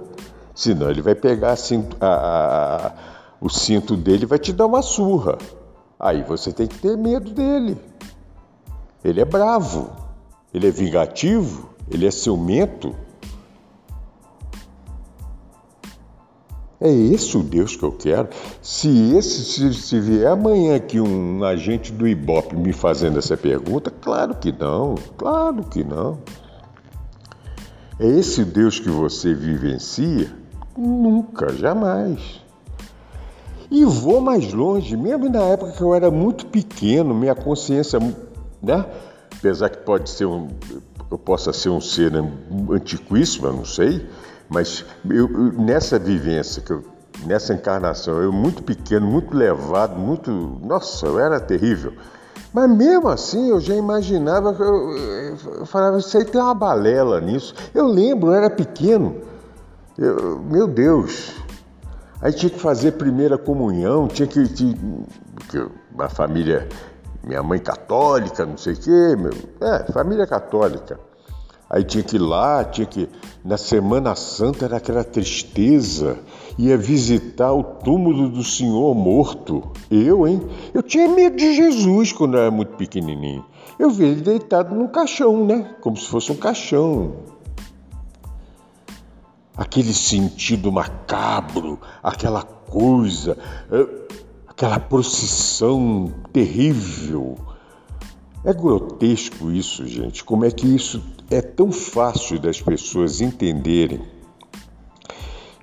Senão 0.53 0.89
ele 0.89 1.01
vai 1.01 1.15
pegar 1.15 1.53
a, 1.53 2.05
a, 2.05 2.87
a, 2.87 2.93
o 3.41 3.49
cinto 3.49 3.97
dele 3.97 4.23
e 4.23 4.27
vai 4.27 4.39
te 4.39 4.53
dar 4.53 4.65
uma 4.65 4.81
surra. 4.81 5.37
Aí 5.99 6.23
você 6.23 6.51
tem 6.53 6.67
que 6.67 6.77
ter 6.77 6.97
medo 6.97 7.31
dele. 7.31 7.77
Ele 9.03 9.21
é 9.21 9.25
bravo, 9.25 9.89
ele 10.53 10.67
é 10.67 10.71
vingativo, 10.71 11.69
ele 11.91 12.07
é 12.07 12.11
ciumento. 12.11 12.95
É 16.79 16.91
esse 16.91 17.37
o 17.37 17.43
Deus 17.43 17.75
que 17.75 17.83
eu 17.83 17.91
quero? 17.91 18.29
Se 18.61 19.15
esse 19.15 19.45
se, 19.45 19.73
se 19.73 19.99
vier 19.99 20.27
amanhã 20.27 20.75
aqui 20.75 20.99
um 20.99 21.43
agente 21.43 21.91
do 21.91 22.07
Ibope 22.07 22.55
me 22.55 22.73
fazendo 22.73 23.17
essa 23.17 23.37
pergunta, 23.37 23.89
claro 23.89 24.35
que 24.35 24.51
não, 24.51 24.95
claro 25.17 25.63
que 25.63 25.83
não. 25.83 26.19
É 27.97 28.07
esse 28.07 28.43
Deus 28.43 28.77
que 28.77 28.89
você 28.89 29.33
vivencia? 29.33 30.29
Nunca, 30.77 31.53
jamais. 31.53 32.41
E 33.71 33.85
vou 33.85 34.19
mais 34.19 34.53
longe, 34.53 34.97
mesmo 34.97 35.29
na 35.29 35.43
época 35.43 35.71
que 35.71 35.81
eu 35.81 35.95
era 35.95 36.11
muito 36.11 36.45
pequeno, 36.45 37.13
minha 37.15 37.33
consciência, 37.33 37.99
né? 38.61 38.85
Apesar 39.37 39.69
que 39.69 39.77
pode 39.77 40.09
ser 40.09 40.25
um, 40.25 40.49
eu 41.09 41.17
possa 41.17 41.53
ser 41.53 41.69
um 41.69 41.79
ser 41.79 42.11
antiquíssimo, 42.69 43.47
eu 43.47 43.53
não 43.53 43.65
sei, 43.65 44.05
mas 44.49 44.85
eu, 45.09 45.27
nessa 45.53 45.97
vivência 45.97 46.61
que 46.61 46.71
eu 46.71 46.95
nessa 47.23 47.53
encarnação. 47.53 48.21
Eu 48.21 48.31
muito 48.31 48.63
pequeno, 48.63 49.05
muito 49.05 49.35
levado, 49.35 49.97
muito. 49.97 50.31
Nossa, 50.63 51.05
eu 51.05 51.19
era 51.19 51.39
terrível. 51.39 51.93
Mas 52.53 52.69
mesmo 52.69 53.09
assim 53.09 53.49
eu 53.49 53.59
já 53.59 53.75
imaginava, 53.75 54.55
eu, 54.57 54.97
eu 55.59 55.65
falava, 55.65 55.97
isso 55.97 56.17
aí 56.17 56.23
tem 56.23 56.39
uma 56.39 56.53
balela 56.53 57.19
nisso. 57.19 57.53
Eu 57.73 57.85
lembro, 57.87 58.29
eu 58.29 58.33
era 58.33 58.49
pequeno. 58.49 59.21
Eu, 59.97 60.39
meu 60.39 60.67
Deus. 60.67 61.33
Aí 62.21 62.31
tinha 62.31 62.49
que 62.49 62.59
fazer 62.59 62.93
primeira 62.93 63.37
comunhão, 63.37 64.07
tinha 64.07 64.27
que. 64.27 64.47
que 64.47 64.75
uma 65.93 66.09
família, 66.09 66.67
minha 67.23 67.43
mãe 67.43 67.59
católica, 67.59 68.45
não 68.45 68.57
sei 68.57 68.73
o 68.73 68.77
quê. 68.77 69.15
Meu, 69.17 69.33
é, 69.61 69.91
família 69.91 70.25
católica. 70.25 70.99
Aí 71.69 71.83
tinha 71.83 72.03
que 72.03 72.15
ir 72.15 72.19
lá, 72.19 72.63
tinha 72.63 72.85
que. 72.85 73.09
Na 73.43 73.57
Semana 73.57 74.15
Santa 74.15 74.65
era 74.65 74.77
aquela 74.77 75.03
tristeza. 75.03 76.19
Ia 76.57 76.77
visitar 76.77 77.51
o 77.51 77.63
túmulo 77.63 78.29
do 78.29 78.43
Senhor 78.43 78.93
morto. 78.95 79.71
Eu, 79.89 80.27
hein? 80.27 80.41
Eu 80.73 80.81
tinha 80.83 81.07
medo 81.07 81.35
de 81.35 81.55
Jesus 81.55 82.13
quando 82.13 82.35
eu 82.35 82.41
era 82.41 82.51
muito 82.51 82.75
pequenininho. 82.75 83.43
Eu 83.77 83.89
vi 83.89 84.05
ele 84.05 84.21
deitado 84.21 84.73
num 84.73 84.87
caixão, 84.87 85.45
né? 85.45 85.75
Como 85.81 85.97
se 85.97 86.07
fosse 86.07 86.31
um 86.31 86.35
caixão. 86.35 87.13
Aquele 89.57 89.93
sentido 89.93 90.71
macabro, 90.71 91.79
aquela 92.03 92.43
coisa, 92.43 93.37
eh, 93.71 93.87
aquela 94.47 94.79
procissão 94.79 96.13
terrível. 96.31 97.37
É 98.45 98.53
grotesco 98.53 99.51
isso, 99.51 99.87
gente. 99.87 100.23
Como 100.23 100.45
é 100.45 100.51
que 100.51 100.67
isso 100.67 101.03
é 101.31 101.41
tão 101.41 101.71
fácil 101.71 102.39
das 102.39 102.61
pessoas 102.61 103.19
entenderem 103.19 104.01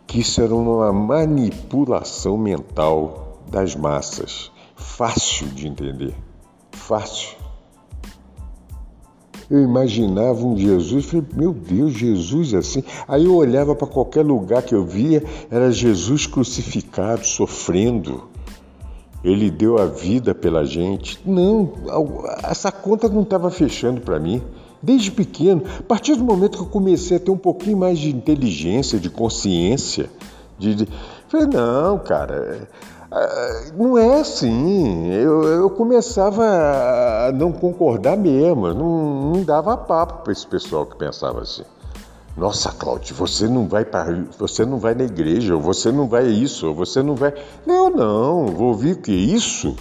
que 0.07 0.21
isso 0.21 0.43
era 0.43 0.55
uma 0.55 0.93
manipulação 0.93 2.37
mental 2.37 3.41
das 3.49 3.77
massas. 3.77 4.51
Fácil 4.75 5.47
de 5.47 5.69
entender. 5.69 6.15
Fácil. 6.73 7.37
Eu 9.49 9.63
imaginava 9.63 10.45
um 10.45 10.57
Jesus, 10.57 11.07
falei, 11.07 11.27
meu 11.35 11.53
Deus, 11.53 11.93
Jesus 11.93 12.53
assim. 12.53 12.83
Aí 13.07 13.25
eu 13.25 13.35
olhava 13.37 13.75
para 13.75 13.87
qualquer 13.87 14.25
lugar 14.25 14.63
que 14.63 14.75
eu 14.75 14.85
via, 14.85 15.23
era 15.51 15.71
Jesus 15.71 16.27
crucificado, 16.27 17.25
sofrendo. 17.27 18.32
Ele 19.25 19.51
deu 19.51 19.79
a 19.79 19.87
vida 19.87 20.35
pela 20.35 20.65
gente. 20.65 21.21
Não, 21.25 21.73
essa 22.43 22.73
conta 22.73 23.09
não 23.09 23.23
estava 23.23 23.51
fechando 23.51 24.01
para 24.01 24.19
mim 24.19 24.43
desde 24.83 25.13
pequeno, 25.13 25.63
a 25.79 25.83
partir 25.83 26.17
do 26.17 26.25
momento 26.25 26.59
que 26.59 26.65
eu 26.65 26.69
comecei 26.69 27.17
a 27.17 27.21
ter 27.21 27.31
um 27.31 27.37
pouquinho 27.37 27.77
mais 27.77 27.99
de 27.99 28.11
inteligência, 28.11 28.99
de 28.99 29.09
consciência, 29.09 30.11
de, 30.59 30.75
de... 30.75 30.89
falei, 31.29 31.47
não, 31.47 31.99
cara, 32.01 32.69
é, 33.13 33.73
não 33.77 33.97
é 33.97 34.21
assim. 34.21 35.09
Eu, 35.13 35.45
eu 35.45 35.71
começava 35.71 36.45
a 36.45 37.33
não 37.33 37.53
concordar 37.53 38.17
mesmo, 38.17 38.75
não, 38.75 39.33
não 39.33 39.45
dava 39.45 39.77
papo 39.77 40.25
para 40.25 40.33
esse 40.33 40.47
pessoal 40.47 40.85
que 40.85 40.97
pensava 40.97 41.43
assim. 41.43 41.65
Nossa, 42.37 42.73
Cláudio, 42.73 43.15
você 43.15 43.47
não 43.47 43.69
vai 43.69 43.85
para, 43.85 44.25
você 44.39 44.65
não 44.65 44.79
vai 44.79 44.95
na 44.95 45.05
igreja, 45.05 45.55
ou 45.55 45.61
você 45.61 45.93
não 45.93 46.09
vai 46.09 46.27
isso, 46.27 46.69
ou 46.69 46.75
você 46.75 47.03
não 47.03 47.15
vai. 47.15 47.35
Não, 47.67 47.91
não, 47.91 48.47
vou 48.47 48.69
ouvir 48.69 48.93
o 48.93 49.01
que 49.03 49.13
isso? 49.13 49.77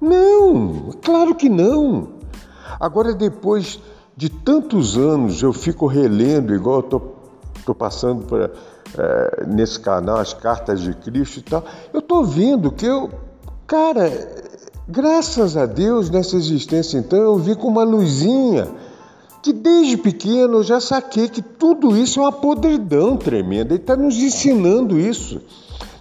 Não, 0.00 0.92
claro 1.02 1.34
que 1.34 1.48
não. 1.48 2.10
Agora, 2.78 3.12
depois 3.12 3.80
de 4.16 4.28
tantos 4.28 4.96
anos, 4.96 5.42
eu 5.42 5.52
fico 5.52 5.86
relendo, 5.86 6.54
igual 6.54 6.80
eu 6.80 7.14
estou 7.58 7.74
passando 7.74 8.24
pra, 8.24 8.50
é, 8.96 9.44
nesse 9.46 9.80
canal, 9.80 10.18
as 10.18 10.32
cartas 10.32 10.80
de 10.80 10.94
Cristo 10.94 11.40
e 11.40 11.42
tal. 11.42 11.64
Eu 11.92 11.98
estou 11.98 12.24
vendo 12.24 12.70
que 12.70 12.86
eu, 12.86 13.10
cara, 13.66 14.10
graças 14.86 15.56
a 15.56 15.66
Deus 15.66 16.08
nessa 16.08 16.36
existência, 16.36 16.98
então, 16.98 17.18
eu 17.18 17.36
vi 17.36 17.56
com 17.56 17.66
uma 17.66 17.82
luzinha 17.82 18.68
que 19.46 19.52
desde 19.52 19.96
pequeno 19.96 20.54
eu 20.56 20.62
já 20.64 20.80
saquei 20.80 21.28
que 21.28 21.40
tudo 21.40 21.96
isso 21.96 22.18
é 22.18 22.24
uma 22.24 22.32
podridão 22.32 23.16
tremenda. 23.16 23.74
Ele 23.74 23.80
está 23.80 23.94
nos 23.94 24.16
ensinando 24.16 24.98
isso. 24.98 25.40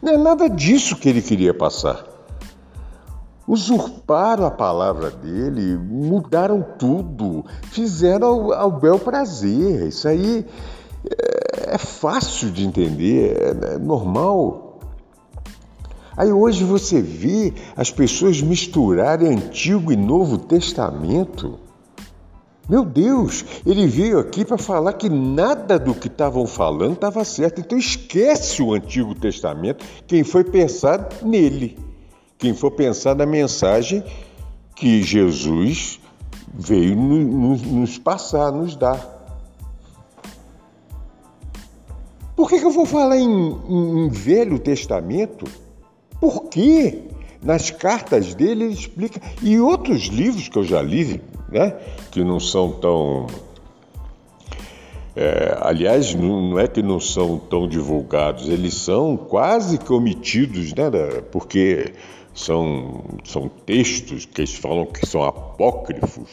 Não 0.02 0.14
é 0.14 0.18
nada 0.18 0.50
disso 0.50 0.96
que 0.96 1.08
ele 1.08 1.22
queria 1.22 1.54
passar 1.54 2.16
usurparam 3.48 4.44
a 4.48 4.50
palavra 4.50 5.12
dele, 5.12 5.78
mudaram 5.78 6.66
tudo, 6.80 7.46
fizeram 7.70 8.26
ao, 8.26 8.54
ao 8.54 8.72
bel 8.72 8.98
prazer. 8.98 9.88
Isso 9.88 10.08
aí 10.08 10.44
é, 11.08 11.76
é 11.76 11.78
fácil 11.78 12.50
de 12.50 12.66
entender, 12.66 13.38
é, 13.38 13.76
é 13.76 13.78
normal. 13.78 14.80
Aí 16.18 16.32
hoje 16.32 16.64
você 16.64 17.00
vê 17.00 17.54
as 17.78 17.92
pessoas 17.92 18.42
misturarem 18.42 19.36
Antigo 19.36 19.92
e 19.92 19.96
Novo 19.96 20.40
Testamento. 20.40 21.60
Meu 22.68 22.84
Deus, 22.84 23.46
ele 23.66 23.86
veio 23.88 24.20
aqui 24.20 24.44
para 24.44 24.58
falar 24.58 24.94
que 24.94 25.08
nada 25.10 25.78
do 25.78 25.94
que 25.94 26.08
estavam 26.08 26.48
falando 26.48 26.94
estava 26.94 27.24
certo. 27.24 27.62
Então 27.62 27.78
esquece 27.78 28.62
o 28.62 28.74
Antigo 28.74 29.14
Testamento, 29.14 29.86
quem 30.08 30.24
foi 30.24 30.44
pensar 30.44 31.08
nele 31.22 31.86
quem 32.38 32.54
for 32.54 32.72
pensar 32.72 33.16
na 33.16 33.26
mensagem 33.26 34.04
que 34.76 35.02
Jesus 35.02 36.00
veio 36.54 36.96
nos 36.96 37.98
passar, 37.98 38.52
nos 38.52 38.76
dar. 38.76 39.14
Por 42.36 42.50
que, 42.50 42.60
que 42.60 42.66
eu 42.66 42.72
vou 42.72 42.86
falar 42.86 43.18
em, 43.18 43.24
em, 43.24 44.06
em, 44.06 44.10
Velho 44.10 44.60
Testamento? 44.60 45.46
Por 46.20 46.50
quê? 46.50 47.04
Nas 47.42 47.72
cartas 47.72 48.36
dele 48.36 48.66
ele 48.66 48.74
explica, 48.74 49.22
e 49.42 49.60
outros 49.60 50.04
livros 50.04 50.50
que 50.50 50.58
eu 50.58 50.64
já 50.64 50.82
li, 50.82 51.22
né, 51.50 51.76
que 52.12 52.24
não 52.24 52.40
são 52.40 52.72
tão. 52.72 53.28
É, 55.16 55.58
aliás, 55.62 56.14
não, 56.14 56.60
é 56.60 56.68
que 56.68 56.82
não 56.82 57.00
são 57.00 57.38
tão 57.38 57.68
divulgados, 57.68 58.50
eles 58.50 58.74
são 58.74 59.16
quase 59.16 59.78
que 59.78 59.94
omitidos, 59.94 60.74
né, 60.74 60.90
porque 61.32 61.94
são, 62.34 63.02
são 63.24 63.50
textos 63.66 64.26
que 64.26 64.42
eles 64.42 64.54
falam 64.54 64.86
que 64.86 65.06
são 65.06 65.24
apócrifos, 65.24 66.30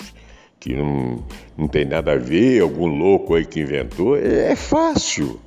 que 0.58 0.74
não, 0.74 1.22
não 1.56 1.68
tem 1.68 1.84
nada 1.84 2.12
a 2.12 2.16
ver, 2.16 2.60
algum 2.60 2.86
louco 2.86 3.36
aí 3.36 3.46
que 3.46 3.60
inventou. 3.60 4.16
É, 4.16 4.50
é 4.52 4.56
fácil. 4.56 5.40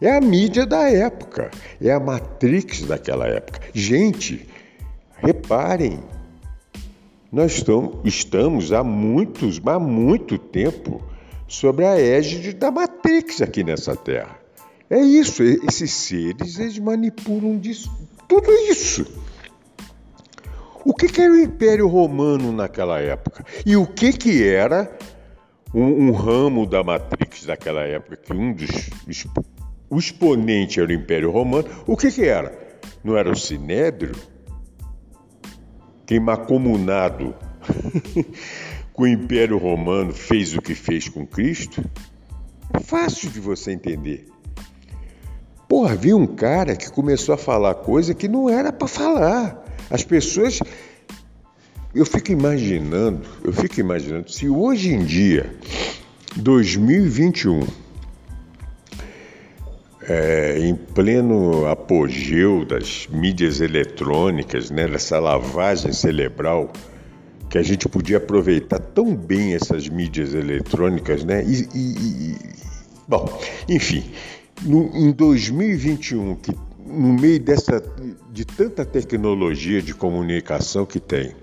É 0.00 0.16
a 0.16 0.20
mídia 0.20 0.66
da 0.66 0.90
época, 0.90 1.50
é 1.80 1.92
a 1.92 2.00
Matrix 2.00 2.82
daquela 2.82 3.26
época. 3.28 3.60
Gente, 3.72 4.48
reparem, 5.18 6.00
nós 7.32 7.64
estamos, 8.04 8.72
há 8.72 8.84
muitos, 8.84 9.58
há 9.64 9.78
muito 9.78 10.36
tempo 10.36 11.02
sobre 11.48 11.86
a 11.86 11.98
égide 11.98 12.52
da 12.52 12.70
Matrix 12.70 13.40
aqui 13.40 13.64
nessa 13.64 13.96
Terra. 13.96 14.38
É 14.90 15.00
isso, 15.00 15.42
esses 15.42 15.90
seres 15.90 16.58
eles 16.58 16.78
manipulam 16.78 17.58
disso, 17.58 17.90
tudo 18.28 18.52
isso. 18.70 19.06
O 20.84 20.92
que, 20.92 21.08
que 21.08 21.22
era 21.22 21.32
o 21.32 21.38
Império 21.38 21.88
Romano 21.88 22.52
naquela 22.52 23.00
época? 23.00 23.46
E 23.64 23.76
o 23.76 23.86
que, 23.86 24.12
que 24.12 24.46
era 24.46 24.94
um, 25.72 26.08
um 26.08 26.12
ramo 26.12 26.66
da 26.66 26.84
Matrix 26.84 27.46
daquela 27.46 27.80
época, 27.82 28.16
que 28.16 28.32
um 28.34 28.52
dos 28.52 28.90
o 29.88 29.98
exponente 29.98 30.80
era 30.80 30.90
o 30.90 30.92
Império 30.92 31.30
Romano, 31.30 31.68
o 31.86 31.96
que, 31.96 32.10
que 32.10 32.24
era? 32.24 32.78
Não 33.02 33.16
era 33.16 33.30
o 33.30 33.36
Sinédrio? 33.36 34.14
Quem 36.12 36.20
macomunado 36.20 37.34
com 38.92 39.04
o 39.04 39.08
Império 39.08 39.56
Romano 39.56 40.12
fez 40.12 40.54
o 40.54 40.60
que 40.60 40.74
fez 40.74 41.08
com 41.08 41.26
Cristo? 41.26 41.82
Fácil 42.84 43.30
de 43.30 43.40
você 43.40 43.72
entender. 43.72 44.28
Porra, 45.66 45.96
vi 45.96 46.12
um 46.12 46.26
cara 46.26 46.76
que 46.76 46.92
começou 46.92 47.34
a 47.34 47.38
falar 47.38 47.76
coisa 47.76 48.12
que 48.12 48.28
não 48.28 48.46
era 48.46 48.70
para 48.70 48.86
falar. 48.86 49.64
As 49.88 50.04
pessoas. 50.04 50.60
Eu 51.94 52.04
fico 52.04 52.30
imaginando, 52.30 53.26
eu 53.42 53.54
fico 53.54 53.80
imaginando, 53.80 54.30
se 54.30 54.50
hoje 54.50 54.92
em 54.92 55.06
dia, 55.06 55.56
2021, 56.36 57.66
é, 60.08 60.58
em 60.58 60.74
pleno 60.74 61.66
apogeu 61.66 62.64
das 62.64 63.06
mídias 63.08 63.60
eletrônicas, 63.60 64.70
né, 64.70 64.86
dessa 64.86 65.18
lavagem 65.18 65.92
cerebral, 65.92 66.72
que 67.48 67.58
a 67.58 67.62
gente 67.62 67.88
podia 67.88 68.16
aproveitar 68.16 68.78
tão 68.78 69.14
bem 69.14 69.54
essas 69.54 69.88
mídias 69.88 70.34
eletrônicas, 70.34 71.22
né? 71.22 71.44
E, 71.44 71.68
e, 71.74 72.30
e 72.30 72.38
bom, 73.06 73.28
enfim, 73.68 74.10
no, 74.62 74.90
em 74.96 75.12
2021, 75.12 76.36
que 76.36 76.52
no 76.86 77.12
meio 77.12 77.38
dessa 77.38 77.82
de 78.30 78.44
tanta 78.44 78.84
tecnologia 78.84 79.82
de 79.82 79.94
comunicação 79.94 80.86
que 80.86 80.98
tem, 80.98 81.34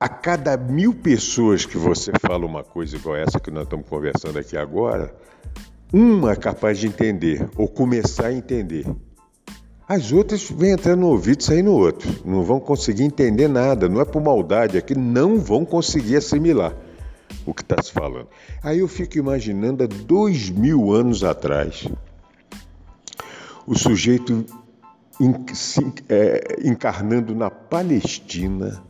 a 0.00 0.08
cada 0.08 0.56
mil 0.56 0.94
pessoas 0.94 1.64
que 1.64 1.76
você 1.76 2.12
fala 2.20 2.44
uma 2.44 2.64
coisa 2.64 2.96
igual 2.96 3.16
essa 3.16 3.40
que 3.40 3.50
nós 3.50 3.64
estamos 3.64 3.86
conversando 3.86 4.38
aqui 4.38 4.56
agora, 4.56 5.14
uma 5.92 6.32
é 6.32 6.36
capaz 6.36 6.78
de 6.78 6.86
entender 6.86 7.48
ou 7.56 7.68
começar 7.68 8.26
a 8.26 8.32
entender. 8.32 8.86
As 9.88 10.10
outras 10.10 10.50
vêm 10.50 10.72
entrando 10.72 11.00
no 11.00 11.08
ouvido 11.08 11.40
e 11.40 11.44
sair 11.44 11.62
no 11.62 11.72
outro. 11.72 12.10
Não 12.24 12.42
vão 12.42 12.58
conseguir 12.58 13.04
entender 13.04 13.46
nada. 13.46 13.88
Não 13.88 14.00
é 14.00 14.04
por 14.04 14.20
maldade, 14.20 14.76
é 14.76 14.80
que 14.80 14.96
não 14.96 15.38
vão 15.38 15.64
conseguir 15.64 16.16
assimilar 16.16 16.74
o 17.44 17.54
que 17.54 17.62
está 17.62 17.80
se 17.80 17.92
falando. 17.92 18.28
Aí 18.62 18.80
eu 18.80 18.88
fico 18.88 19.16
imaginando 19.16 19.84
há 19.84 19.86
dois 19.86 20.50
mil 20.50 20.92
anos 20.92 21.22
atrás, 21.22 21.88
o 23.66 23.78
sujeito 23.78 24.44
é, 26.08 26.58
encarnando 26.64 27.34
na 27.34 27.50
Palestina, 27.50 28.82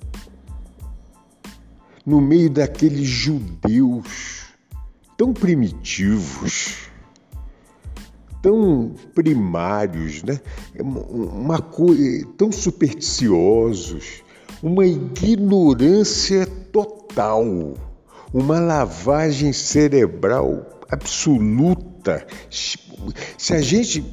no 2.05 2.21
meio 2.21 2.49
daqueles 2.49 3.07
judeus 3.07 4.46
tão 5.17 5.33
primitivos, 5.33 6.89
tão 8.43 8.95
primários, 9.15 10.23
né? 10.23 10.41
uma 10.79 11.61
coisa 11.61 12.27
tão 12.37 12.53
supersticiosos, 12.53 14.23
uma 14.63 14.87
ignorância 14.87 16.47
total, 16.47 17.75
uma 18.33 18.61
lavagem 18.61 19.53
cerebral 19.53 20.81
absoluta. 20.89 22.27
Se 22.51 23.55
a 23.55 23.61
gente 23.61 24.05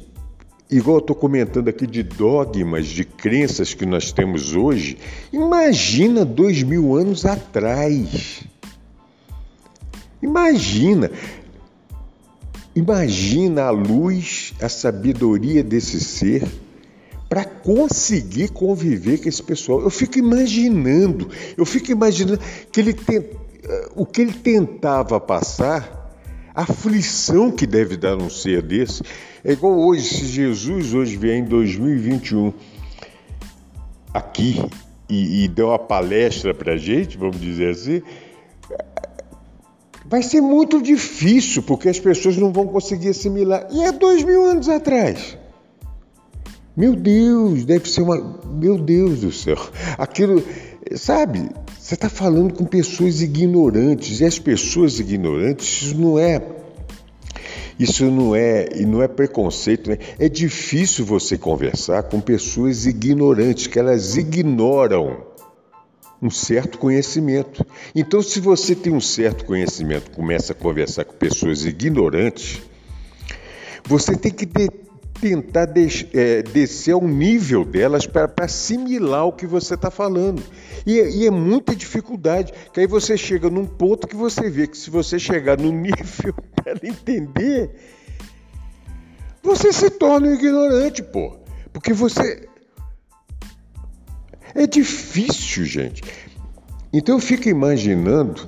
igual 0.70 0.96
eu 0.96 1.00
estou 1.00 1.14
comentando 1.14 1.68
aqui 1.68 1.86
de 1.86 2.02
dogmas, 2.02 2.86
de 2.86 3.04
crenças 3.04 3.74
que 3.74 3.86
nós 3.86 4.10
temos 4.10 4.56
hoje, 4.56 4.98
imagina 5.32 6.24
dois 6.24 6.62
mil 6.62 6.96
anos 6.96 7.24
atrás. 7.24 8.44
Imagina. 10.24 11.10
Imagina 12.74 13.64
a 13.64 13.70
luz, 13.70 14.54
a 14.60 14.68
sabedoria 14.68 15.62
desse 15.62 16.00
ser 16.00 16.42
para 17.28 17.44
conseguir 17.44 18.48
conviver 18.48 19.18
com 19.18 19.28
esse 19.28 19.42
pessoal. 19.42 19.82
Eu 19.82 19.90
fico 19.90 20.18
imaginando, 20.18 21.28
eu 21.56 21.66
fico 21.66 21.92
imaginando 21.92 22.40
que 22.72 22.80
ele 22.80 22.94
tem, 22.94 23.22
o 23.94 24.06
que 24.06 24.22
ele 24.22 24.32
tentava 24.32 25.20
passar 25.20 26.02
a 26.54 26.62
aflição 26.62 27.50
que 27.50 27.66
deve 27.66 27.96
dar 27.96 28.16
um 28.16 28.30
ser 28.30 28.62
desse. 28.62 29.02
É 29.44 29.52
igual 29.52 29.78
hoje, 29.78 30.04
se 30.04 30.26
Jesus 30.26 30.94
hoje 30.94 31.16
vier 31.16 31.36
em 31.36 31.44
2021 31.44 32.52
aqui 34.12 34.64
e, 35.08 35.44
e 35.44 35.48
der 35.48 35.64
uma 35.64 35.78
palestra 35.78 36.54
para 36.54 36.76
gente, 36.76 37.18
vamos 37.18 37.40
dizer 37.40 37.70
assim, 37.70 38.00
vai 40.04 40.22
ser 40.22 40.40
muito 40.40 40.80
difícil, 40.82 41.62
porque 41.62 41.88
as 41.88 41.98
pessoas 41.98 42.36
não 42.36 42.52
vão 42.52 42.66
conseguir 42.66 43.08
assimilar. 43.08 43.66
E 43.70 43.82
é 43.82 43.92
dois 43.92 44.22
mil 44.22 44.44
anos 44.44 44.68
atrás. 44.68 45.38
Meu 46.76 46.96
Deus, 46.96 47.64
deve 47.64 47.88
ser 47.88 48.02
uma. 48.02 48.40
Meu 48.46 48.76
Deus 48.76 49.20
do 49.20 49.32
céu. 49.32 49.56
Aquilo, 49.96 50.42
sabe? 50.96 51.48
Você 51.78 51.94
está 51.94 52.08
falando 52.08 52.54
com 52.54 52.64
pessoas 52.64 53.22
ignorantes 53.22 54.20
e 54.20 54.24
as 54.24 54.38
pessoas 54.38 54.98
ignorantes 54.98 55.82
isso 55.82 55.98
não 55.98 56.18
é 56.18 56.42
isso 57.78 58.04
não 58.04 58.34
é 58.34 58.68
e 58.74 58.86
não 58.86 59.02
é 59.02 59.08
preconceito, 59.08 59.90
né? 59.90 59.98
É 60.18 60.28
difícil 60.28 61.04
você 61.04 61.36
conversar 61.36 62.04
com 62.04 62.20
pessoas 62.20 62.86
ignorantes 62.86 63.66
que 63.66 63.78
elas 63.78 64.16
ignoram 64.16 65.33
um 66.24 66.30
certo 66.30 66.78
conhecimento. 66.78 67.66
Então, 67.94 68.22
se 68.22 68.40
você 68.40 68.74
tem 68.74 68.94
um 68.94 69.00
certo 69.00 69.44
conhecimento, 69.44 70.10
começa 70.10 70.52
a 70.52 70.56
conversar 70.56 71.04
com 71.04 71.12
pessoas 71.12 71.66
ignorantes, 71.66 72.62
você 73.84 74.16
tem 74.16 74.32
que 74.32 74.46
tentar 74.46 75.68
é, 76.14 76.42
descer 76.42 76.92
ao 76.92 77.06
nível 77.06 77.62
delas 77.62 78.06
para 78.06 78.32
assimilar 78.40 79.26
o 79.26 79.32
que 79.32 79.46
você 79.46 79.74
está 79.74 79.90
falando. 79.90 80.42
E, 80.86 80.92
e, 80.92 81.26
é 81.26 81.30
muita 81.30 81.76
dificuldade, 81.76 82.54
que 82.72 82.80
aí 82.80 82.86
você 82.86 83.18
chega 83.18 83.50
num 83.50 83.66
ponto 83.66 84.06
que 84.06 84.16
você 84.16 84.48
vê 84.48 84.66
que 84.66 84.78
se 84.78 84.88
você 84.88 85.18
chegar 85.18 85.58
no 85.58 85.70
nível 85.72 86.34
para 86.56 86.72
entender, 86.82 87.70
você 89.42 89.74
se 89.74 89.90
torna 89.90 90.28
um 90.28 90.34
ignorante, 90.34 91.02
pô. 91.02 91.36
Porque 91.70 91.92
você. 91.92 92.48
É 94.54 94.66
difícil, 94.66 95.64
gente. 95.64 96.02
Então 96.92 97.16
eu 97.16 97.20
fico 97.20 97.48
imaginando 97.48 98.46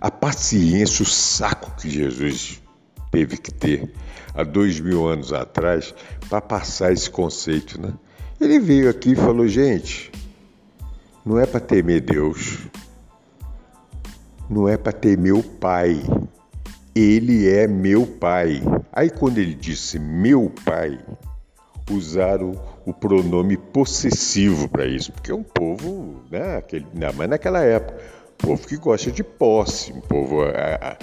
a 0.00 0.10
paciência, 0.10 1.02
o 1.02 1.06
saco 1.06 1.74
que 1.76 1.90
Jesus 1.90 2.62
teve 3.10 3.36
que 3.36 3.52
ter 3.52 3.92
há 4.32 4.44
dois 4.44 4.78
mil 4.78 5.06
anos 5.06 5.32
atrás 5.32 5.92
para 6.28 6.40
passar 6.40 6.92
esse 6.92 7.10
conceito, 7.10 7.80
né? 7.80 7.92
Ele 8.40 8.58
veio 8.58 8.88
aqui 8.88 9.12
e 9.12 9.16
falou, 9.16 9.46
gente, 9.46 10.10
não 11.26 11.38
é 11.38 11.44
para 11.44 11.60
temer 11.60 12.00
Deus, 12.00 12.58
não 14.48 14.68
é 14.68 14.76
para 14.76 14.92
temer 14.92 15.34
o 15.34 15.42
Pai. 15.42 16.00
Ele 16.94 17.48
é 17.48 17.66
meu 17.66 18.06
Pai. 18.06 18.62
Aí 18.92 19.10
quando 19.10 19.38
ele 19.38 19.54
disse 19.54 19.98
meu 19.98 20.50
Pai, 20.64 20.98
usaram 21.90 22.69
o 22.90 22.94
pronome 22.94 23.56
possessivo 23.56 24.68
para 24.68 24.86
isso, 24.86 25.12
porque 25.12 25.30
é 25.30 25.34
um 25.34 25.42
povo, 25.42 26.22
né, 26.30 26.58
aquele, 26.58 26.86
mas 27.16 27.28
naquela 27.28 27.62
época, 27.62 27.98
povo 28.36 28.66
que 28.66 28.76
gosta 28.76 29.10
de 29.10 29.22
posse, 29.22 29.92
um 29.92 30.00
povo 30.00 30.42
a, 30.42 30.96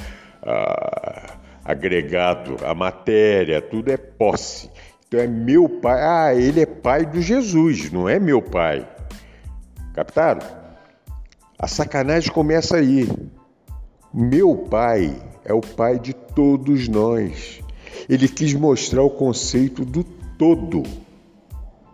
a, 0.43 0.51
a, 0.51 1.37
agregado 1.63 2.57
à 2.65 2.73
matéria, 2.73 3.61
tudo 3.61 3.91
é 3.91 3.97
posse. 3.97 4.69
Então 5.07 5.19
é 5.19 5.27
meu 5.27 5.69
pai, 5.69 6.01
ah, 6.01 6.35
ele 6.35 6.61
é 6.61 6.65
pai 6.65 7.05
do 7.05 7.21
Jesus, 7.21 7.91
não 7.91 8.09
é 8.09 8.19
meu 8.19 8.41
pai. 8.41 8.87
Captaram? 9.93 10.45
A 11.57 11.67
sacanagem 11.67 12.31
começa 12.31 12.77
aí. 12.77 13.09
Meu 14.13 14.55
pai 14.55 15.15
é 15.45 15.53
o 15.53 15.61
pai 15.61 15.97
de 15.99 16.13
todos 16.13 16.87
nós. 16.87 17.61
Ele 18.09 18.27
quis 18.27 18.53
mostrar 18.53 19.03
o 19.03 19.09
conceito 19.09 19.83
do 19.85 20.03
todo. 20.03 20.83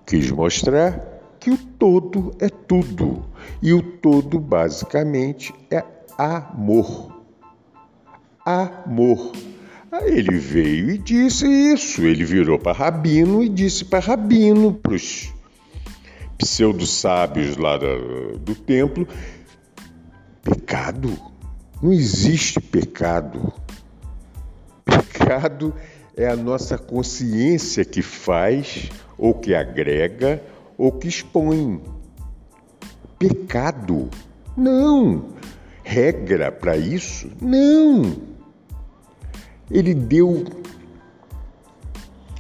Quis 0.05 0.29
mostrar 0.31 1.13
que 1.39 1.51
o 1.51 1.57
todo 1.57 2.35
é 2.39 2.49
tudo. 2.49 3.25
E 3.61 3.73
o 3.73 3.81
todo, 3.81 4.39
basicamente, 4.39 5.53
é 5.69 5.83
amor. 6.17 7.23
Amor. 8.45 9.31
Aí 9.91 10.17
ele 10.17 10.37
veio 10.37 10.89
e 10.89 10.97
disse 10.97 11.45
isso. 11.45 12.01
Ele 12.01 12.25
virou 12.25 12.57
para 12.57 12.77
Rabino 12.77 13.43
e 13.43 13.49
disse 13.49 13.85
para 13.85 13.99
Rabino, 13.99 14.73
para 14.73 14.93
os 14.93 15.31
pseudo-sábios 16.37 17.57
lá 17.57 17.77
do, 17.77 18.37
do 18.39 18.55
templo: 18.55 19.07
pecado. 20.41 21.17
Não 21.81 21.91
existe 21.91 22.59
pecado. 22.59 23.53
Pecado 24.83 25.73
é 26.15 26.27
a 26.27 26.35
nossa 26.35 26.77
consciência 26.77 27.83
que 27.83 28.01
faz, 28.01 28.89
ou 29.17 29.33
que 29.33 29.53
agrega, 29.53 30.41
ou 30.77 30.91
que 30.91 31.07
expõe. 31.07 31.81
Pecado. 33.17 34.09
Não. 34.55 35.29
Regra 35.83 36.51
para 36.51 36.77
isso? 36.77 37.29
Não. 37.41 38.15
Ele 39.71 39.93
deu 39.93 40.45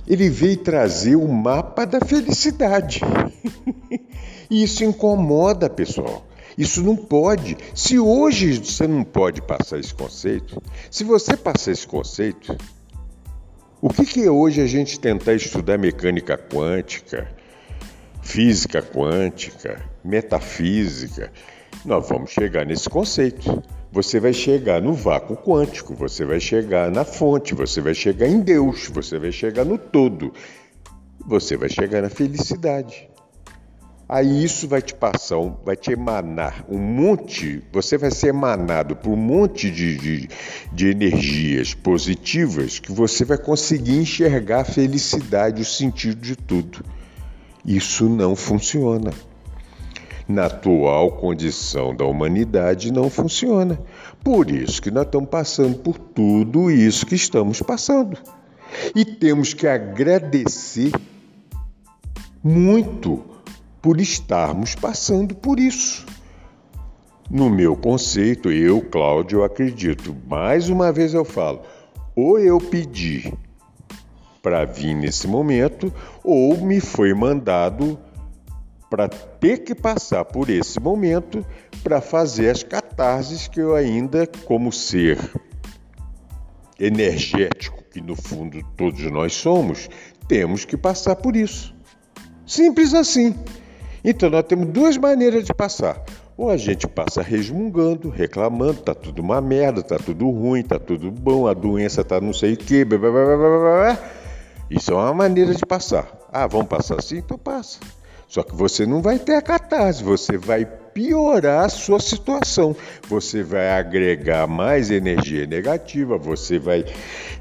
ele 0.05 0.29
veio 0.29 0.57
trazer 0.57 1.15
o 1.15 1.27
mapa 1.27 1.85
da 1.85 1.99
felicidade. 2.01 2.99
e 4.51 4.63
isso 4.63 4.83
incomoda, 4.83 5.69
pessoal. 5.69 6.25
Isso 6.57 6.83
não 6.83 6.95
pode. 6.95 7.57
Se 7.73 7.97
hoje 7.97 8.57
você 8.59 8.87
não 8.87 9.03
pode 9.03 9.41
passar 9.41 9.79
esse 9.79 9.93
conceito, 9.93 10.61
se 10.91 11.03
você 11.03 11.35
passar 11.35 11.71
esse 11.71 11.87
conceito, 11.87 12.55
o 13.85 13.89
que, 13.89 14.05
que 14.05 14.23
é 14.23 14.31
hoje 14.31 14.61
a 14.61 14.67
gente 14.67 14.99
tentar 14.99 15.33
estudar 15.33 15.77
mecânica 15.77 16.37
quântica, 16.37 17.27
física 18.21 18.81
quântica, 18.81 19.83
metafísica? 20.03 21.31
Nós 21.83 22.07
vamos 22.07 22.31
chegar 22.31 22.65
nesse 22.65 22.89
conceito 22.89 23.61
você 23.93 24.19
vai 24.19 24.33
chegar 24.33 24.81
no 24.81 24.91
vácuo 24.91 25.37
quântico, 25.37 25.93
você 25.93 26.25
vai 26.25 26.39
chegar 26.39 26.89
na 26.89 27.05
fonte, 27.05 27.53
você 27.53 27.79
vai 27.79 27.93
chegar 27.93 28.27
em 28.27 28.39
Deus, 28.39 28.87
você 28.87 29.19
vai 29.19 29.31
chegar 29.31 29.63
no 29.63 29.77
todo, 29.77 30.33
você 31.23 31.55
vai 31.55 31.69
chegar 31.69 32.01
na 32.01 32.09
felicidade. 32.09 33.07
Aí 34.07 34.43
isso 34.43 34.67
vai 34.67 34.81
te 34.81 34.93
passar, 34.93 35.37
vai 35.63 35.77
te 35.77 35.91
emanar 35.91 36.65
um 36.69 36.77
monte, 36.77 37.63
você 37.71 37.97
vai 37.97 38.11
ser 38.11 38.27
emanado 38.27 38.95
por 38.95 39.11
um 39.11 39.15
monte 39.15 39.71
de, 39.71 39.97
de, 39.97 40.29
de 40.71 40.87
energias 40.89 41.73
positivas 41.73 42.79
que 42.79 42.91
você 42.91 43.23
vai 43.23 43.37
conseguir 43.37 43.97
enxergar 43.97 44.61
a 44.61 44.65
felicidade, 44.65 45.61
o 45.61 45.65
sentido 45.65 46.19
de 46.19 46.35
tudo. 46.35 46.83
Isso 47.65 48.09
não 48.09 48.35
funciona. 48.35 49.11
Na 50.27 50.45
atual 50.45 51.13
condição 51.13 51.95
da 51.95 52.05
humanidade 52.05 52.91
não 52.91 53.09
funciona. 53.09 53.79
Por 54.23 54.51
isso 54.51 54.81
que 54.81 54.91
nós 54.91 55.05
estamos 55.05 55.29
passando 55.29 55.77
por 55.77 55.97
tudo 55.97 56.69
isso 56.69 57.05
que 57.05 57.15
estamos 57.15 57.61
passando. 57.61 58.17
E 58.93 59.05
temos 59.05 59.53
que 59.53 59.65
agradecer 59.65 60.91
muito 62.43 63.32
por 63.83 63.99
estarmos 63.99 64.75
passando 64.75 65.35
por 65.35 65.59
isso. 65.59 66.05
No 67.29 67.49
meu 67.49 67.75
conceito, 67.75 68.49
eu, 68.49 68.81
Cláudio, 68.81 69.43
acredito, 69.43 70.15
mais 70.25 70.69
uma 70.69 70.89
vez 70.89 71.13
eu 71.13 71.25
falo, 71.25 71.61
ou 72.15 72.39
eu 72.39 72.59
pedi 72.59 73.33
para 74.41 74.63
vir 74.63 74.95
nesse 74.95 75.27
momento, 75.27 75.93
ou 76.23 76.57
me 76.57 76.79
foi 76.79 77.13
mandado 77.13 77.99
para 78.89 79.09
ter 79.09 79.59
que 79.59 79.75
passar 79.75 80.23
por 80.23 80.49
esse 80.49 80.79
momento 80.79 81.45
para 81.83 81.99
fazer 81.99 82.51
as 82.51 82.63
catarses 82.63 83.49
que 83.49 83.59
eu 83.59 83.75
ainda, 83.75 84.25
como 84.45 84.71
ser 84.71 85.17
energético, 86.79 87.83
que 87.91 87.99
no 87.99 88.15
fundo 88.15 88.61
todos 88.77 89.01
nós 89.11 89.33
somos, 89.33 89.89
temos 90.25 90.63
que 90.63 90.77
passar 90.77 91.17
por 91.17 91.35
isso. 91.35 91.75
Simples 92.45 92.93
assim. 92.93 93.35
Então 94.03 94.29
nós 94.29 94.43
temos 94.43 94.67
duas 94.67 94.97
maneiras 94.97 95.45
de 95.45 95.53
passar. 95.53 96.03
Ou 96.35 96.49
a 96.49 96.57
gente 96.57 96.87
passa 96.87 97.21
resmungando, 97.21 98.09
reclamando, 98.09 98.81
tá 98.81 98.93
tudo 98.93 99.21
uma 99.21 99.39
merda, 99.39 99.83
tá 99.83 99.97
tudo 99.97 100.29
ruim, 100.29 100.63
tá 100.63 100.79
tudo 100.79 101.11
bom, 101.11 101.47
a 101.47 101.53
doença 101.53 102.03
tá 102.03 102.19
não 102.19 102.33
sei 102.33 102.53
o 102.53 102.57
quê, 102.57 102.83
blá, 102.83 102.97
blá, 102.97 103.11
blá, 103.11 103.37
blá. 103.37 103.99
Isso 104.69 104.91
é 104.91 104.95
uma 104.95 105.13
maneira 105.13 105.53
de 105.53 105.65
passar. 105.65 106.11
Ah, 106.31 106.47
vamos 106.47 106.67
passar 106.67 106.97
assim? 106.99 107.17
Então 107.17 107.37
passa. 107.37 107.79
Só 108.27 108.41
que 108.41 108.55
você 108.55 108.83
não 108.83 108.99
vai 108.99 109.19
ter 109.19 109.35
a 109.35 109.41
catarse, 109.43 110.03
você 110.03 110.37
vai 110.37 110.65
piorar 110.65 111.65
a 111.65 111.69
sua 111.69 111.99
situação. 111.99 112.75
Você 113.07 113.43
vai 113.43 113.69
agregar 113.69 114.47
mais 114.47 114.89
energia 114.89 115.45
negativa, 115.45 116.17
você 116.17 116.57
vai 116.57 116.83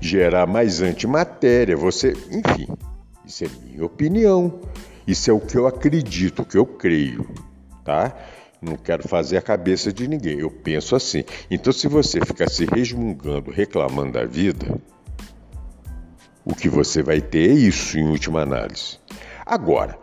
gerar 0.00 0.46
mais 0.46 0.82
antimatéria, 0.82 1.76
você, 1.76 2.12
enfim, 2.30 2.68
isso 3.24 3.44
é 3.44 3.48
minha 3.64 3.86
opinião. 3.86 4.60
Isso 5.07 5.30
é 5.30 5.32
o 5.32 5.40
que 5.40 5.57
eu 5.57 5.66
acredito, 5.66 6.42
o 6.42 6.44
que 6.44 6.57
eu 6.57 6.66
creio, 6.66 7.28
tá? 7.84 8.14
Não 8.61 8.76
quero 8.76 9.09
fazer 9.09 9.36
a 9.36 9.42
cabeça 9.42 9.92
de 9.92 10.07
ninguém. 10.07 10.38
Eu 10.38 10.50
penso 10.50 10.94
assim. 10.94 11.24
Então, 11.50 11.72
se 11.72 11.88
você 11.88 12.20
ficar 12.20 12.48
se 12.48 12.64
resmungando, 12.64 13.50
reclamando 13.50 14.12
da 14.12 14.24
vida, 14.24 14.80
o 16.44 16.55
que 16.55 16.68
você 16.68 17.03
vai 17.03 17.20
ter 17.20 17.50
é 17.50 17.55
isso 17.55 17.98
em 17.98 18.09
última 18.09 18.42
análise. 18.42 18.98
Agora, 19.44 19.98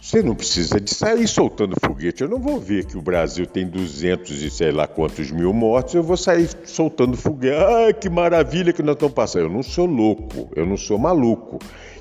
você 0.00 0.22
não 0.22 0.34
precisa 0.34 0.80
de 0.80 0.94
sair 0.94 1.28
soltando 1.28 1.76
foguete. 1.84 2.22
Eu 2.22 2.28
não 2.30 2.38
vou 2.38 2.58
ver 2.58 2.86
que 2.86 2.96
o 2.96 3.02
Brasil 3.02 3.46
tem 3.46 3.66
200 3.66 4.42
e 4.42 4.50
sei 4.50 4.72
lá 4.72 4.86
quantos 4.86 5.30
mil 5.30 5.52
mortos, 5.52 5.94
eu 5.94 6.02
vou 6.02 6.16
sair 6.16 6.48
soltando 6.64 7.14
foguete. 7.14 7.56
Ah, 7.56 7.92
que 7.92 8.08
maravilha 8.08 8.72
que 8.72 8.82
nós 8.82 8.94
estamos 8.94 9.14
passando. 9.14 9.44
Eu 9.44 9.50
não 9.50 9.62
sou 9.62 9.84
louco, 9.84 10.48
eu 10.56 10.64
não 10.64 10.78
sou 10.78 10.98
maluco. 10.98 11.58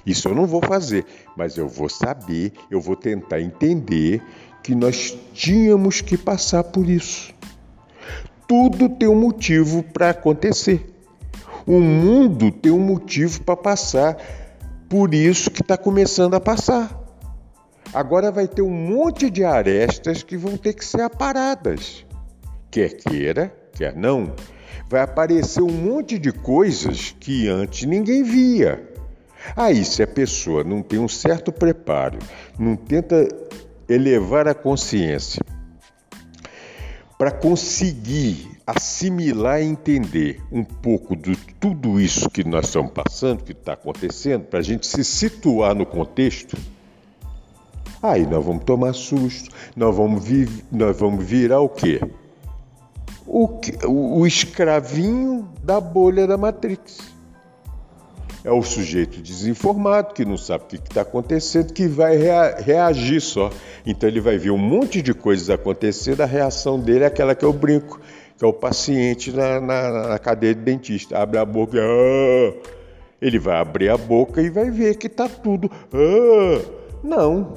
Isso 0.07 0.29
eu 0.29 0.33
não 0.33 0.47
vou 0.47 0.61
fazer, 0.61 1.05
mas 1.35 1.57
eu 1.57 1.67
vou 1.67 1.89
saber, 1.89 2.53
eu 2.71 2.79
vou 2.79 2.95
tentar 2.95 3.41
entender 3.41 4.23
que 4.63 4.73
nós 4.73 5.17
tínhamos 5.33 5.99
que 5.99 6.17
passar 6.17 6.63
por 6.63 6.89
isso. 6.89 7.35
Tudo 8.47 8.87
tem 8.87 9.09
um 9.09 9.19
motivo 9.19 9.83
para 9.83 10.11
acontecer. 10.11 10.93
O 11.65 11.81
mundo 11.81 12.49
tem 12.49 12.71
um 12.71 12.79
motivo 12.79 13.43
para 13.43 13.57
passar 13.57 14.15
por 14.87 15.13
isso 15.13 15.51
que 15.51 15.61
está 15.61 15.77
começando 15.77 16.35
a 16.35 16.39
passar. 16.39 17.03
Agora 17.93 18.31
vai 18.31 18.47
ter 18.47 18.61
um 18.61 18.71
monte 18.71 19.29
de 19.29 19.43
arestas 19.43 20.23
que 20.23 20.37
vão 20.37 20.55
ter 20.55 20.71
que 20.71 20.85
ser 20.85 21.01
aparadas. 21.01 22.05
Quer 22.71 22.95
queira, 22.95 23.53
quer 23.73 23.93
não, 23.93 24.33
vai 24.89 25.01
aparecer 25.01 25.61
um 25.61 25.69
monte 25.69 26.17
de 26.17 26.31
coisas 26.31 27.13
que 27.19 27.49
antes 27.49 27.85
ninguém 27.85 28.23
via. 28.23 28.86
Aí, 29.55 29.83
se 29.85 30.03
a 30.03 30.07
pessoa 30.07 30.63
não 30.63 30.81
tem 30.81 30.99
um 30.99 31.07
certo 31.07 31.51
preparo, 31.51 32.19
não 32.59 32.75
tenta 32.75 33.27
elevar 33.87 34.47
a 34.47 34.53
consciência 34.53 35.41
para 37.17 37.31
conseguir 37.31 38.57
assimilar 38.65 39.61
e 39.61 39.65
entender 39.65 40.41
um 40.51 40.63
pouco 40.63 41.15
de 41.15 41.35
tudo 41.59 41.99
isso 41.99 42.29
que 42.29 42.43
nós 42.43 42.67
estamos 42.67 42.91
passando, 42.91 43.43
que 43.43 43.53
está 43.53 43.73
acontecendo, 43.73 44.43
para 44.43 44.59
a 44.59 44.63
gente 44.63 44.85
se 44.85 45.03
situar 45.03 45.73
no 45.73 45.85
contexto, 45.85 46.55
aí 48.03 48.25
nós 48.25 48.45
vamos 48.45 48.65
tomar 48.65 48.93
susto, 48.93 49.49
nós 49.75 49.95
vamos, 49.95 50.23
vir, 50.23 50.49
nós 50.71 50.99
vamos 50.99 51.25
virar 51.25 51.61
o 51.61 51.69
quê? 51.69 51.99
O, 53.25 53.59
o 53.87 54.27
escravinho 54.27 55.49
da 55.63 55.81
bolha 55.81 56.27
da 56.27 56.37
Matrix 56.37 57.16
é 58.43 58.51
o 58.51 58.61
sujeito 58.61 59.21
desinformado, 59.21 60.13
que 60.13 60.23
não 60.23 60.37
sabe 60.37 60.63
o 60.63 60.67
que 60.67 60.75
está 60.75 61.01
acontecendo, 61.01 61.73
que 61.73 61.87
vai 61.87 62.15
rea 62.17 62.55
reagir 62.57 63.21
só. 63.21 63.49
Então 63.85 64.07
ele 64.07 64.21
vai 64.21 64.37
ver 64.37 64.51
um 64.51 64.57
monte 64.57 65.01
de 65.01 65.13
coisas 65.13 65.49
acontecendo, 65.49 66.21
a 66.21 66.25
reação 66.25 66.79
dele 66.79 67.03
é 67.03 67.07
aquela 67.07 67.35
que 67.35 67.45
eu 67.45 67.53
brinco, 67.53 67.99
que 68.37 68.45
é 68.45 68.47
o 68.47 68.53
paciente 68.53 69.31
na, 69.31 69.59
na, 69.59 70.07
na 70.09 70.19
cadeia 70.19 70.53
de 70.53 70.61
dentista. 70.61 71.17
Abre 71.17 71.39
a 71.39 71.45
boca, 71.45 71.77
ah! 71.79 72.53
ele 73.21 73.39
vai 73.39 73.57
abrir 73.57 73.89
a 73.89 73.97
boca 73.97 74.41
e 74.41 74.49
vai 74.49 74.69
ver 74.69 74.95
que 74.95 75.07
está 75.07 75.27
tudo. 75.27 75.69
Ah! 75.93 76.61
Não. 77.03 77.53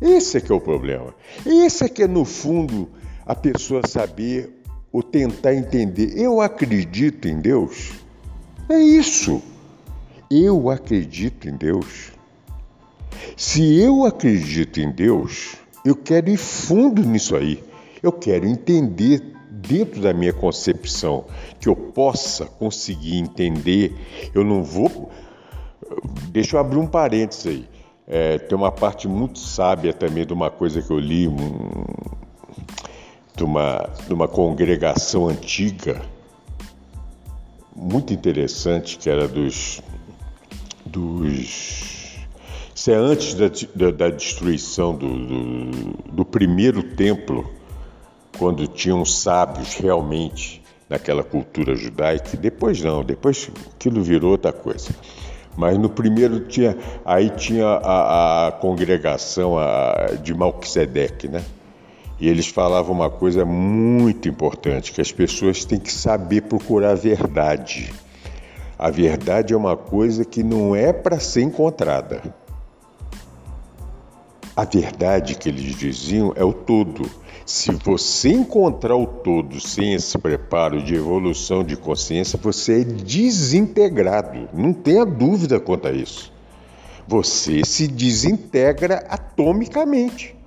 Esse 0.00 0.38
é 0.38 0.40
que 0.40 0.52
é 0.52 0.54
o 0.54 0.60
problema. 0.60 1.14
Esse 1.44 1.84
é 1.84 1.88
que 1.88 2.04
é, 2.04 2.06
no 2.06 2.24
fundo, 2.24 2.88
a 3.26 3.34
pessoa 3.34 3.82
saber 3.86 4.62
ou 4.92 5.02
tentar 5.02 5.54
entender. 5.54 6.12
Eu 6.16 6.40
acredito 6.40 7.28
em 7.28 7.40
Deus. 7.40 7.92
É 8.68 8.78
isso. 8.78 9.42
Eu 10.30 10.68
acredito 10.68 11.48
em 11.48 11.56
Deus. 11.56 12.12
Se 13.34 13.80
eu 13.80 14.04
acredito 14.04 14.78
em 14.78 14.90
Deus, 14.90 15.56
eu 15.82 15.96
quero 15.96 16.28
ir 16.28 16.36
fundo 16.36 17.02
nisso 17.02 17.34
aí. 17.34 17.64
Eu 18.02 18.12
quero 18.12 18.46
entender 18.46 19.22
dentro 19.50 20.02
da 20.02 20.12
minha 20.12 20.34
concepção 20.34 21.24
que 21.58 21.66
eu 21.66 21.74
possa 21.74 22.44
conseguir 22.44 23.16
entender. 23.16 23.96
Eu 24.34 24.44
não 24.44 24.62
vou. 24.62 25.10
Deixa 26.30 26.56
eu 26.56 26.60
abrir 26.60 26.78
um 26.78 26.86
parênteses 26.86 27.46
aí. 27.46 27.68
É, 28.06 28.38
tem 28.38 28.56
uma 28.56 28.70
parte 28.70 29.08
muito 29.08 29.38
sábia 29.38 29.94
também 29.94 30.26
de 30.26 30.32
uma 30.34 30.50
coisa 30.50 30.82
que 30.82 30.90
eu 30.90 30.98
li, 30.98 31.26
um, 31.26 31.38
de, 33.34 33.44
uma, 33.44 33.88
de 34.06 34.12
uma 34.12 34.28
congregação 34.28 35.26
antiga 35.26 36.02
muito 37.78 38.12
interessante 38.12 38.98
que 38.98 39.08
era 39.08 39.28
dos. 39.28 39.80
dos 40.84 41.98
isso 42.74 42.92
é 42.92 42.94
antes 42.94 43.34
da, 43.34 43.50
da, 43.74 43.90
da 43.90 44.08
destruição 44.08 44.94
do, 44.94 45.08
do, 45.08 46.12
do, 46.12 46.24
primeiro 46.24 46.80
templo, 46.94 47.50
quando 48.38 48.68
tinham 48.68 49.04
sábios 49.04 49.74
realmente 49.74 50.62
naquela 50.88 51.24
cultura 51.24 51.74
judaica. 51.74 52.36
Depois 52.36 52.80
não, 52.80 53.02
depois 53.02 53.50
aquilo 53.74 54.00
virou 54.00 54.30
outra 54.30 54.52
coisa. 54.52 54.94
Mas 55.56 55.76
no 55.76 55.90
primeiro 55.90 56.38
tinha, 56.46 56.76
aí 57.04 57.30
tinha 57.30 57.66
a, 57.66 58.46
a 58.46 58.52
congregação 58.52 59.58
a, 59.58 60.12
de 60.22 60.32
Malquisedeque, 60.32 61.26
né? 61.26 61.42
E 62.20 62.28
eles 62.28 62.48
falavam 62.48 62.94
uma 62.94 63.10
coisa 63.10 63.44
muito 63.44 64.28
importante, 64.28 64.92
que 64.92 65.00
as 65.00 65.12
pessoas 65.12 65.64
têm 65.64 65.78
que 65.78 65.92
saber 65.92 66.42
procurar 66.42 66.90
a 66.90 66.94
verdade. 66.94 67.92
A 68.78 68.90
verdade 68.90 69.54
é 69.54 69.56
uma 69.56 69.76
coisa 69.76 70.24
que 70.24 70.42
não 70.42 70.74
é 70.74 70.92
para 70.92 71.20
ser 71.20 71.42
encontrada. 71.42 72.22
A 74.56 74.64
verdade 74.64 75.36
que 75.36 75.48
eles 75.48 75.76
diziam 75.76 76.32
é 76.34 76.44
o 76.44 76.52
todo. 76.52 77.08
Se 77.46 77.70
você 77.70 78.30
encontrar 78.30 78.96
o 78.96 79.06
todo 79.06 79.60
sem 79.60 79.94
esse 79.94 80.18
preparo 80.18 80.82
de 80.82 80.94
evolução 80.94 81.64
de 81.64 81.76
consciência, 81.76 82.38
você 82.42 82.82
é 82.82 82.84
desintegrado. 82.84 84.48
Não 84.52 84.72
tenha 84.72 85.06
dúvida 85.06 85.58
quanto 85.58 85.88
a 85.88 85.92
isso. 85.92 86.32
Você 87.06 87.64
se 87.64 87.88
desintegra 87.88 89.06
atomicamente. 89.08 90.37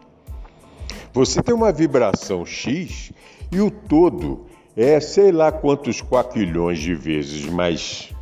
Você 1.13 1.43
tem 1.43 1.53
uma 1.53 1.71
vibração 1.71 2.45
X 2.45 3.11
e 3.51 3.59
o 3.59 3.69
todo 3.69 4.45
é 4.77 4.99
sei 4.99 5.31
lá 5.31 5.51
quantos 5.51 6.01
quatrilhões 6.01 6.79
de 6.79 6.95
vezes 6.95 7.45
mais. 7.45 8.13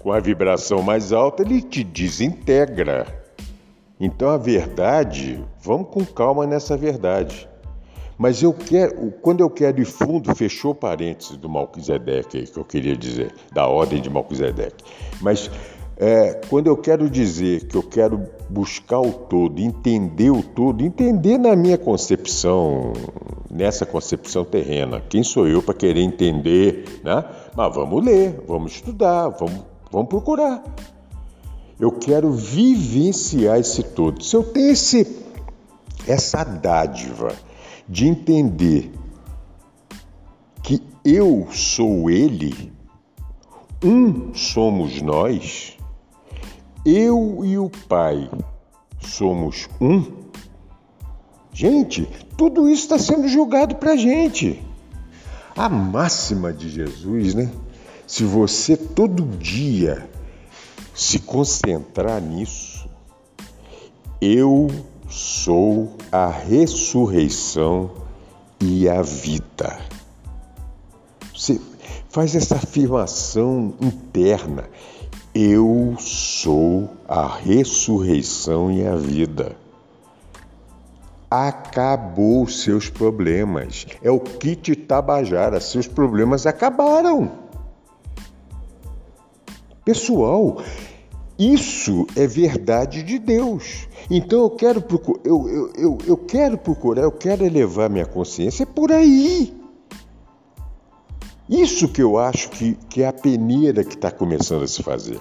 Com 0.00 0.12
a 0.12 0.20
vibração 0.20 0.82
mais 0.82 1.12
alta, 1.12 1.42
ele 1.42 1.62
te 1.62 1.82
desintegra. 1.82 3.06
Então 3.98 4.28
a 4.28 4.36
verdade, 4.36 5.42
vamos 5.62 5.88
com 5.88 6.04
calma 6.04 6.46
nessa 6.46 6.76
verdade. 6.76 7.48
Mas 8.16 8.42
eu 8.42 8.52
quero, 8.52 9.10
quando 9.22 9.40
eu 9.40 9.50
quero 9.50 9.80
ir 9.80 9.84
fundo, 9.84 10.34
fechou 10.34 10.74
parênteses 10.74 11.36
do 11.36 11.48
Malquisedeque 11.48 12.38
aí, 12.38 12.46
que 12.46 12.58
eu 12.58 12.64
queria 12.64 12.96
dizer, 12.96 13.34
da 13.52 13.66
ordem 13.66 14.00
de 14.00 14.08
Malquisedeque. 14.08 14.84
Mas 15.20 15.50
É, 15.96 16.40
quando 16.48 16.66
eu 16.66 16.76
quero 16.76 17.08
dizer 17.08 17.66
que 17.66 17.76
eu 17.76 17.82
quero 17.82 18.26
buscar 18.48 19.00
o 19.00 19.12
todo, 19.12 19.60
entender 19.60 20.30
o 20.30 20.42
todo, 20.42 20.82
entender 20.82 21.38
na 21.38 21.54
minha 21.54 21.78
concepção, 21.78 22.92
nessa 23.50 23.86
concepção 23.86 24.44
terrena. 24.44 25.00
Quem 25.08 25.22
sou 25.22 25.46
eu 25.46 25.62
para 25.62 25.74
querer 25.74 26.00
entender, 26.00 27.00
né? 27.04 27.24
Mas 27.54 27.74
vamos 27.74 28.04
ler, 28.04 28.42
vamos 28.46 28.72
estudar, 28.72 29.28
vamos, 29.28 29.64
vamos 29.90 30.08
procurar. 30.08 30.64
Eu 31.78 31.92
quero 31.92 32.32
vivenciar 32.32 33.58
esse 33.58 33.82
todo. 33.82 34.22
Se 34.22 34.34
eu 34.34 34.42
tenho 34.42 34.72
esse, 34.72 35.16
essa 36.08 36.42
dádiva 36.42 37.32
de 37.88 38.08
entender 38.08 38.90
que 40.62 40.82
eu 41.04 41.46
sou 41.50 42.10
ele, 42.10 42.72
um 43.84 44.32
somos 44.34 45.02
nós, 45.02 45.76
eu 46.84 47.40
e 47.44 47.56
o 47.58 47.70
Pai 47.88 48.30
somos 49.00 49.68
um. 49.80 50.04
Gente, 51.52 52.08
tudo 52.36 52.68
isso 52.68 52.82
está 52.82 52.98
sendo 52.98 53.28
julgado 53.28 53.76
para 53.76 53.92
a 53.92 53.96
gente. 53.96 54.60
A 55.56 55.68
máxima 55.68 56.52
de 56.52 56.68
Jesus, 56.68 57.34
né? 57.34 57.50
Se 58.06 58.24
você 58.24 58.76
todo 58.76 59.24
dia 59.38 60.08
se 60.94 61.20
concentrar 61.20 62.20
nisso, 62.20 62.88
eu 64.20 64.68
sou 65.08 65.96
a 66.10 66.28
ressurreição 66.28 67.90
e 68.60 68.88
a 68.88 69.00
vida. 69.00 69.78
Você 71.32 71.60
faz 72.08 72.34
essa 72.34 72.56
afirmação 72.56 73.74
interna. 73.80 74.68
Eu 75.34 75.96
sou 75.98 76.90
a 77.08 77.26
ressurreição 77.26 78.70
e 78.70 78.86
a 78.86 78.94
vida. 78.94 79.56
Acabou 81.28 82.46
seus 82.46 82.88
problemas. 82.88 83.84
É 84.00 84.12
o 84.12 84.20
kit 84.20 84.76
Tabajara. 84.76 85.60
Seus 85.60 85.88
problemas 85.88 86.46
acabaram. 86.46 87.32
Pessoal, 89.84 90.62
isso 91.36 92.06
é 92.14 92.28
verdade 92.28 93.02
de 93.02 93.18
Deus. 93.18 93.88
Então 94.08 94.42
eu 94.42 94.50
quero, 94.50 94.84
eu, 95.24 95.48
eu, 95.48 95.72
eu, 95.76 95.98
eu 96.06 96.16
quero 96.16 96.56
procurar, 96.56 97.02
eu 97.02 97.12
quero 97.12 97.44
elevar 97.44 97.90
minha 97.90 98.06
consciência 98.06 98.64
por 98.64 98.92
aí. 98.92 99.52
Isso 101.48 101.88
que 101.88 102.02
eu 102.02 102.18
acho 102.18 102.50
que, 102.50 102.74
que 102.88 103.02
é 103.02 103.06
a 103.06 103.12
peneira 103.12 103.84
que 103.84 103.94
está 103.94 104.10
começando 104.10 104.62
a 104.62 104.68
se 104.68 104.82
fazer. 104.82 105.20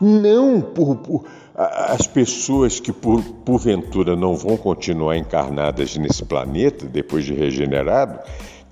Não 0.00 0.60
por, 0.60 0.96
por 0.96 1.24
as 1.58 2.06
pessoas 2.06 2.78
que 2.78 2.92
por, 2.92 3.20
porventura 3.44 4.14
não 4.14 4.36
vão 4.36 4.56
continuar 4.56 5.16
encarnadas 5.16 5.96
nesse 5.96 6.24
planeta 6.24 6.86
depois 6.86 7.24
de 7.24 7.34
regenerado, 7.34 8.20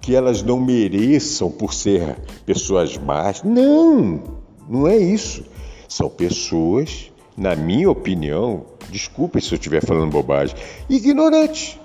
que 0.00 0.14
elas 0.14 0.40
não 0.44 0.60
mereçam 0.60 1.50
por 1.50 1.74
ser 1.74 2.16
pessoas 2.44 2.96
más. 2.96 3.42
Não, 3.42 4.22
não 4.68 4.86
é 4.86 4.96
isso. 4.96 5.44
São 5.88 6.08
pessoas, 6.08 7.10
na 7.36 7.56
minha 7.56 7.90
opinião, 7.90 8.64
desculpe 8.88 9.40
se 9.40 9.52
eu 9.52 9.56
estiver 9.56 9.84
falando 9.84 10.12
bobagem, 10.12 10.54
ignorantes. 10.88 11.80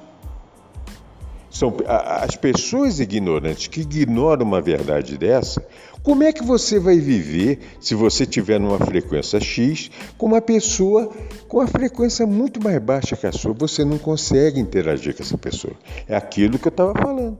São 1.51 1.75
as 1.85 2.35
pessoas 2.37 2.99
ignorantes 3.01 3.67
que 3.67 3.81
ignoram 3.81 4.45
uma 4.45 4.61
verdade 4.61 5.17
dessa. 5.17 5.61
Como 6.01 6.23
é 6.23 6.31
que 6.31 6.43
você 6.43 6.79
vai 6.79 6.97
viver 6.97 7.59
se 7.79 7.93
você 7.93 8.25
tiver 8.25 8.59
numa 8.59 8.79
frequência 8.79 9.39
X 9.39 9.91
com 10.17 10.27
uma 10.27 10.41
pessoa 10.41 11.11
com 11.47 11.57
uma 11.57 11.67
frequência 11.67 12.25
muito 12.25 12.63
mais 12.63 12.81
baixa 12.81 13.17
que 13.17 13.27
a 13.27 13.31
sua? 13.31 13.53
Você 13.53 13.83
não 13.83 13.97
consegue 13.97 14.59
interagir 14.59 15.15
com 15.15 15.21
essa 15.21 15.37
pessoa. 15.37 15.73
É 16.07 16.15
aquilo 16.15 16.57
que 16.57 16.67
eu 16.67 16.71
estava 16.71 16.93
falando. 16.93 17.37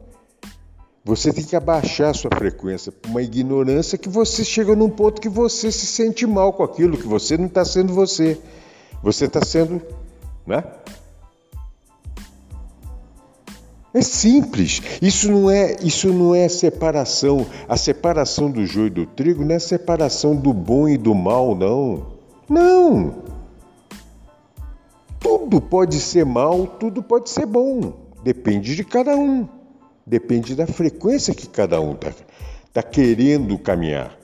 Você 1.04 1.34
tem 1.34 1.44
que 1.44 1.56
abaixar 1.56 2.12
a 2.12 2.14
sua 2.14 2.30
frequência 2.38 2.94
uma 3.08 3.24
ignorância 3.24 3.98
que 3.98 4.10
você 4.10 4.44
chega 4.44 4.76
num 4.76 4.90
ponto 4.90 5.20
que 5.20 5.30
você 5.30 5.72
se 5.72 5.88
sente 5.88 6.28
mal 6.28 6.54
com 6.54 6.64
aquilo, 6.64 6.98
que 6.98 7.08
você 7.08 7.38
não 7.38 7.48
está 7.48 7.66
sendo 7.66 7.94
você. 7.94 8.38
Você 9.02 9.26
está 9.26 9.44
sendo, 9.44 9.82
né? 10.46 10.64
É 13.94 14.02
simples. 14.02 14.82
Isso 15.02 15.30
não 15.30 15.52
é, 15.52 15.76
isso 15.84 16.14
não 16.14 16.34
é 16.34 16.48
separação. 16.48 17.46
A 17.68 17.76
separação 17.76 18.50
do 18.50 18.66
joio 18.66 18.88
e 18.88 18.90
do 18.92 19.06
trigo 19.06 19.44
não 19.44 19.56
é 19.56 19.60
separação 19.60 20.36
do 20.36 20.54
bom 20.54 20.88
e 20.88 20.98
do 20.98 21.14
mal, 21.14 21.56
não. 21.56 22.08
Não. 22.48 23.16
Tudo 25.20 25.62
pode 25.62 26.00
ser 26.00 26.26
mal, 26.26 26.66
tudo 26.66 27.04
pode 27.04 27.30
ser 27.30 27.46
bom. 27.46 27.94
Depende 28.24 28.76
de 28.76 28.84
cada 28.84 29.16
um. 29.16 29.48
Depende 30.06 30.56
da 30.56 30.66
frequência 30.66 31.34
que 31.34 31.48
cada 31.48 31.80
um 31.82 31.94
está 31.94 32.12
tá 32.74 32.84
querendo 32.84 33.58
caminhar. 33.60 34.18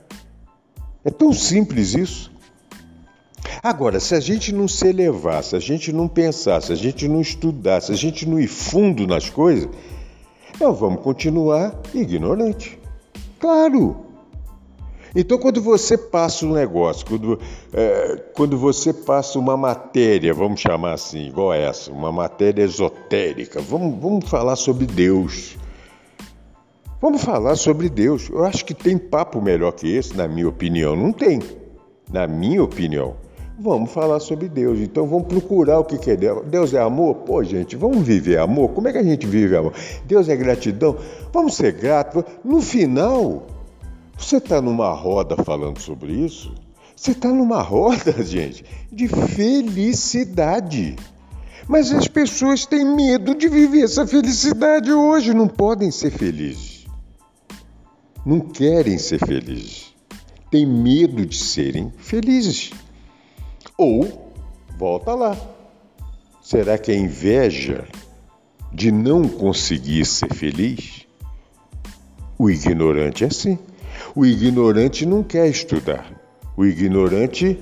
É 1.04 1.10
tão 1.10 1.34
simples 1.34 1.94
isso. 1.94 2.32
Agora, 3.64 4.00
se 4.00 4.16
a 4.16 4.20
gente 4.20 4.54
não 4.54 4.68
se 4.68 4.88
elevar, 4.88 5.44
se 5.44 5.56
a 5.56 5.60
gente 5.60 5.92
não 5.92 6.08
pensar, 6.08 6.62
se 6.62 6.72
a 6.72 6.76
gente 6.76 7.08
não 7.08 7.22
estudar, 7.22 7.82
se 7.82 7.92
a 7.92 7.96
gente 7.96 8.28
não 8.28 8.40
ir 8.40 8.48
fundo 8.48 9.08
nas 9.08 9.30
coisas, 9.30 9.70
nós 10.60 10.80
vamos 10.80 11.02
continuar 11.02 11.80
ignorante. 11.94 12.80
Claro! 13.40 14.08
Então, 15.16 15.38
quando 15.38 15.62
você 15.62 15.98
passa 15.98 16.46
um 16.46 16.54
negócio, 16.54 17.06
quando, 17.06 17.40
é, 17.74 18.24
quando 18.36 18.58
você 18.58 18.94
passa 18.94 19.40
uma 19.40 19.58
matéria, 19.58 20.34
vamos 20.34 20.60
chamar 20.60 20.94
assim, 20.94 21.28
igual 21.28 21.54
essa, 21.54 21.92
uma 21.92 22.12
matéria 22.12 22.64
esotérica, 22.64 23.60
vamos, 23.62 24.00
vamos 24.00 24.30
falar 24.30 24.56
sobre 24.56 24.86
Deus. 24.86 25.58
Vamos 27.00 27.24
falar 27.24 27.56
sobre 27.56 27.90
Deus. 27.90 28.30
Eu 28.30 28.44
acho 28.44 28.66
que 28.66 28.74
tem 28.74 28.98
papo 28.98 29.40
melhor 29.42 29.72
que 29.72 29.88
esse, 29.88 30.16
na 30.18 30.28
minha 30.28 30.50
opinião. 30.50 30.96
Não 30.96 31.12
tem. 31.12 31.40
Na 32.12 32.28
minha 32.28 32.64
opinião. 32.64 33.16
Vamos 33.60 33.92
falar 33.92 34.20
sobre 34.20 34.48
Deus. 34.48 34.80
Então 34.80 35.08
vamos 35.08 35.28
procurar 35.28 35.80
o 35.80 35.84
que 35.84 36.12
é 36.12 36.16
Deus. 36.16 36.46
Deus 36.46 36.74
é 36.76 36.80
amor? 36.80 37.16
Pô, 37.16 37.44
gente, 37.44 37.76
vamos 37.76 38.06
viver 38.06 38.38
amor? 38.38 38.70
Como 38.70 38.88
é 38.88 38.92
que 38.92 39.00
a 39.00 39.04
gente 39.04 39.26
vive 39.26 39.56
amor? 39.56 39.74
Deus 40.06 40.30
é 40.30 40.36
gratidão? 40.36 40.96
Vamos 41.34 41.56
ser 41.56 41.72
gratos. 41.74 42.24
No 42.44 42.62
final, 42.62 43.48
você 44.16 44.38
está 44.38 44.62
numa 44.62 44.94
roda 44.94 45.36
falando 45.44 45.80
sobre 45.80 46.14
isso? 46.14 46.54
Você 46.96 47.12
está 47.12 47.30
numa 47.30 47.62
roda, 47.62 48.12
gente, 48.24 48.64
de 48.92 49.08
felicidade. 49.08 50.96
Mas 51.68 51.92
as 51.92 52.08
pessoas 52.08 52.66
têm 52.66 52.86
medo 52.86 53.34
de 53.34 53.50
viver 53.50 53.84
essa 53.84 54.06
felicidade 54.06 54.92
hoje, 54.92 55.34
não 55.34 55.48
podem 55.48 55.90
ser 55.90 56.12
felizes. 56.12 56.86
Não 58.24 58.40
querem 58.40 59.00
ser 59.00 59.20
felizes. 59.20 59.96
Têm 60.52 60.66
medo 60.66 61.26
de 61.26 61.38
serem 61.38 61.92
felizes. 61.98 62.72
Ou, 63.78 64.34
volta 64.76 65.14
lá, 65.14 65.38
será 66.42 66.80
que 66.80 66.92
é 66.92 66.96
inveja 66.96 67.86
de 68.74 68.92
não 68.92 69.28
conseguir 69.28 70.04
ser 70.04 70.34
feliz? 70.34 71.06
O 72.40 72.50
ignorante 72.50 73.24
é 73.24 73.28
assim. 73.28 73.60
O 74.16 74.26
ignorante 74.26 75.06
não 75.06 75.22
quer 75.22 75.48
estudar. 75.48 76.12
O 76.56 76.66
ignorante, 76.66 77.60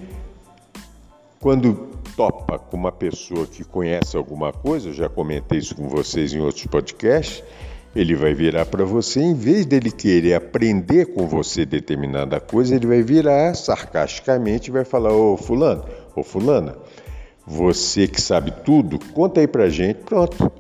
quando 1.42 1.90
topa 2.16 2.58
com 2.58 2.78
uma 2.78 2.94
pessoa 2.94 3.46
que 3.46 3.66
conhece 3.66 4.16
alguma 4.16 4.54
coisa, 4.54 4.94
já 4.94 5.10
comentei 5.10 5.60
isso 5.60 5.76
com 5.76 5.90
vocês 5.90 6.34
em 6.34 6.40
outros 6.40 6.66
podcasts, 6.68 7.44
ele 7.96 8.16
vai 8.16 8.34
virar 8.34 8.66
para 8.66 8.84
você, 8.84 9.22
em 9.22 9.34
vez 9.34 9.66
dele 9.66 9.90
querer 9.90 10.34
aprender 10.34 11.14
com 11.14 11.28
você 11.28 11.66
determinada 11.66 12.42
coisa, 12.42 12.76
ele 12.76 12.88
vai 12.88 13.02
virar 13.02 13.54
sarcasticamente 13.56 14.70
e 14.70 14.74
vai 14.74 14.84
falar: 14.84 15.14
Ô 15.14 15.38
Fulano, 15.38 15.86
ô 16.20 16.24
Fulana, 16.24 16.76
você 17.46 18.08
que 18.08 18.20
sabe 18.20 18.52
tudo, 18.64 18.98
conta 19.14 19.40
aí 19.40 19.48
para 19.48 19.70
gente. 19.70 19.98
Pronto. 20.00 20.52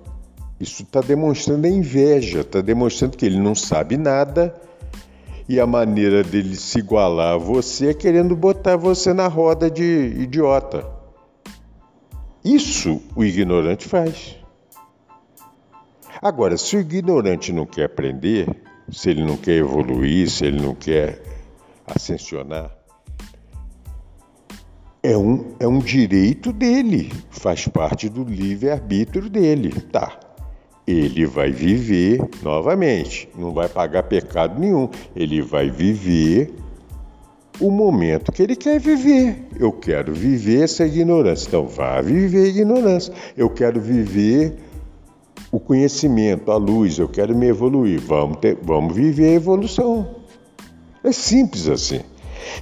Isso 0.59 0.83
está 0.83 1.01
demonstrando 1.01 1.67
a 1.67 1.69
inveja, 1.69 2.41
está 2.41 2.61
demonstrando 2.61 3.17
que 3.17 3.25
ele 3.25 3.39
não 3.39 3.53
sabe 3.53 3.97
nada 3.97 4.55
e 5.47 5.59
a 5.59 5.67
maneira 5.67 6.23
dele 6.23 6.55
se 6.55 6.79
igualar 6.79 7.33
a 7.33 7.37
você 7.37 7.89
é 7.89 7.93
querendo 7.93 8.35
botar 8.35 8.75
você 8.75 9.13
na 9.13 9.27
roda 9.27 9.69
de 9.69 9.83
idiota. 10.17 10.85
Isso 12.43 13.01
o 13.15 13.23
ignorante 13.23 13.87
faz. 13.87 14.37
Agora, 16.21 16.57
se 16.57 16.77
o 16.77 16.79
ignorante 16.79 17.51
não 17.51 17.65
quer 17.65 17.85
aprender, 17.85 18.47
se 18.89 19.09
ele 19.09 19.23
não 19.23 19.37
quer 19.37 19.57
evoluir, 19.57 20.29
se 20.29 20.45
ele 20.45 20.61
não 20.61 20.73
quer 20.73 21.21
ascensionar, 21.85 22.71
é 25.05 25.15
um, 25.15 25.45
é 25.59 25.67
um 25.67 25.79
direito 25.79 26.51
dele, 26.51 27.11
faz 27.29 27.67
parte 27.67 28.09
do 28.09 28.23
livre-arbítrio 28.23 29.29
dele. 29.29 29.71
Tá. 29.91 30.19
Ele 30.87 31.25
vai 31.25 31.51
viver 31.51 32.21
novamente, 32.41 33.29
não 33.37 33.51
vai 33.51 33.69
pagar 33.69 34.03
pecado 34.03 34.59
nenhum. 34.59 34.89
Ele 35.15 35.41
vai 35.41 35.69
viver 35.69 36.53
o 37.59 37.71
momento 37.71 38.31
que 38.31 38.41
ele 38.41 38.55
quer 38.55 38.79
viver. 38.79 39.47
Eu 39.59 39.71
quero 39.71 40.13
viver 40.13 40.63
essa 40.63 40.85
ignorância. 40.85 41.47
Então, 41.47 41.67
vá 41.67 42.01
viver 42.01 42.45
a 42.45 42.47
ignorância. 42.47 43.13
Eu 43.37 43.49
quero 43.49 43.79
viver 43.79 44.57
o 45.51 45.59
conhecimento, 45.59 46.51
a 46.51 46.57
luz. 46.57 46.97
Eu 46.97 47.07
quero 47.07 47.35
me 47.35 47.47
evoluir. 47.47 47.99
Vamos, 48.01 48.37
ter, 48.37 48.57
vamos 48.61 48.95
viver 48.95 49.29
a 49.29 49.33
evolução. 49.33 50.15
É 51.03 51.11
simples 51.11 51.67
assim. 51.67 52.01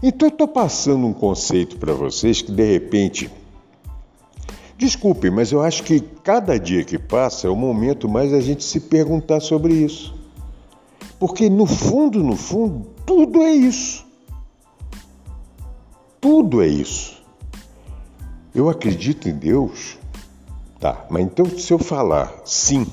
Então, 0.02 0.28
eu 0.28 0.34
estou 0.34 0.48
passando 0.48 1.06
um 1.06 1.14
conceito 1.14 1.78
para 1.78 1.94
vocês 1.94 2.42
que, 2.42 2.52
de 2.52 2.72
repente, 2.72 3.30
Desculpem, 4.84 5.32
mas 5.32 5.52
eu 5.52 5.62
acho 5.62 5.82
que 5.84 6.02
cada 6.02 6.60
dia 6.60 6.84
que 6.84 7.00
passa 7.00 7.48
é 7.48 7.50
o 7.50 7.56
momento 7.56 8.10
mais 8.10 8.34
a 8.34 8.42
gente 8.42 8.66
se 8.66 8.82
perguntar 8.82 9.40
sobre 9.40 9.74
isso. 9.74 10.14
Porque 11.18 11.50
no 11.50 11.66
fundo, 11.66 12.22
no 12.22 12.36
fundo, 12.36 12.86
tudo 13.06 13.44
é 13.44 13.52
isso. 13.52 14.06
Tudo 16.20 16.62
é 16.62 16.68
isso. 16.68 17.24
Eu 18.54 18.68
acredito 18.70 19.30
em 19.30 19.34
Deus. 19.34 19.98
Tá, 20.80 21.06
mas 21.10 21.24
então 21.24 21.46
se 21.46 21.72
eu 21.72 21.80
falar 21.80 22.42
sim, 22.44 22.86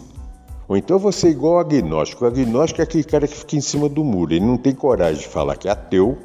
ou 0.69 0.77
então 0.77 0.97
você 0.97 1.27
é 1.27 1.31
igual 1.31 1.55
ao 1.55 1.59
agnóstico. 1.59 2.25
O 2.25 2.29
agnóstico 2.29 2.81
é 2.81 2.85
aquele 2.85 3.03
cara 3.03 3.27
que 3.27 3.35
fica 3.35 3.57
em 3.57 3.61
cima 3.61 3.89
do 3.89 4.05
muro. 4.05 4.33
Ele 4.33 4.47
não 4.47 4.57
tem 4.57 4.73
coragem 4.73 5.23
de 5.23 5.29
falar 5.29 5.57
que 5.57 5.67
é 5.67 5.73
ateu 5.73 6.17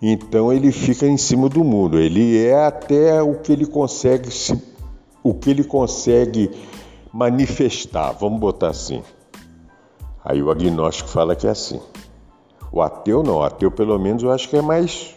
então 0.00 0.52
ele 0.52 0.70
fica 0.72 1.06
em 1.06 1.16
cima 1.16 1.48
do 1.48 1.64
muro. 1.64 1.98
Ele 1.98 2.44
é 2.44 2.66
até 2.66 3.22
o 3.22 3.34
que 3.36 3.52
ele 3.52 3.66
consegue 3.66 4.30
se, 4.30 4.60
o 5.22 5.32
que 5.32 5.50
ele 5.50 5.64
consegue 5.64 6.50
manifestar. 7.12 8.12
Vamos 8.12 8.38
botar 8.38 8.68
assim. 8.68 9.02
Aí 10.24 10.42
o 10.42 10.50
agnóstico 10.50 11.08
fala 11.08 11.34
que 11.34 11.46
é 11.46 11.50
assim. 11.50 11.80
O 12.70 12.82
ateu 12.82 13.22
não. 13.22 13.36
O 13.36 13.42
ateu 13.42 13.70
pelo 13.70 13.98
menos 13.98 14.22
eu 14.22 14.30
acho 14.30 14.48
que 14.48 14.56
é 14.56 14.62
mais 14.62 15.16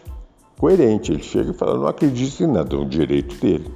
coerente. 0.58 1.12
Ele 1.12 1.22
chega 1.22 1.50
e 1.50 1.54
fala: 1.54 1.76
não 1.76 1.86
acredito 1.86 2.42
em 2.42 2.46
nada, 2.46 2.74
é 2.74 2.78
um 2.78 2.88
direito 2.88 3.36
dele. 3.36 3.70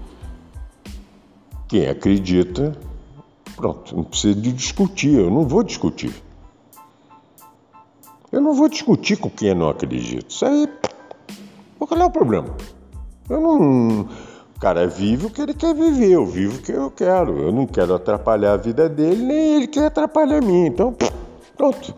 Quem 1.68 1.86
acredita, 1.86 2.76
pronto, 3.56 3.96
não 3.96 4.04
precisa 4.04 4.40
de 4.40 4.52
discutir. 4.52 5.18
Eu 5.18 5.30
não 5.30 5.46
vou 5.46 5.62
discutir. 5.62 6.14
Eu 8.32 8.40
não 8.40 8.54
vou 8.54 8.68
discutir 8.68 9.16
com 9.16 9.28
quem 9.28 9.54
não 9.54 9.68
acredita. 9.68 10.26
Isso 10.28 10.44
aí 10.44 10.68
qual 11.78 12.00
é 12.00 12.04
o 12.04 12.10
problema? 12.10 12.48
Eu 13.28 13.40
não. 13.40 14.00
O 14.56 14.60
cara 14.60 14.86
vive 14.86 15.26
o 15.26 15.30
que 15.30 15.42
ele 15.42 15.54
quer 15.54 15.74
viver, 15.74 16.12
eu 16.12 16.24
vivo 16.24 16.58
o 16.58 16.62
que 16.62 16.72
eu 16.72 16.90
quero. 16.90 17.38
Eu 17.38 17.52
não 17.52 17.66
quero 17.66 17.94
atrapalhar 17.94 18.52
a 18.52 18.56
vida 18.56 18.88
dele, 18.88 19.22
nem 19.22 19.56
ele 19.56 19.66
quer 19.66 19.86
atrapalhar 19.86 20.38
a 20.38 20.40
minha. 20.40 20.68
Então, 20.68 20.94
pronto, 21.56 21.94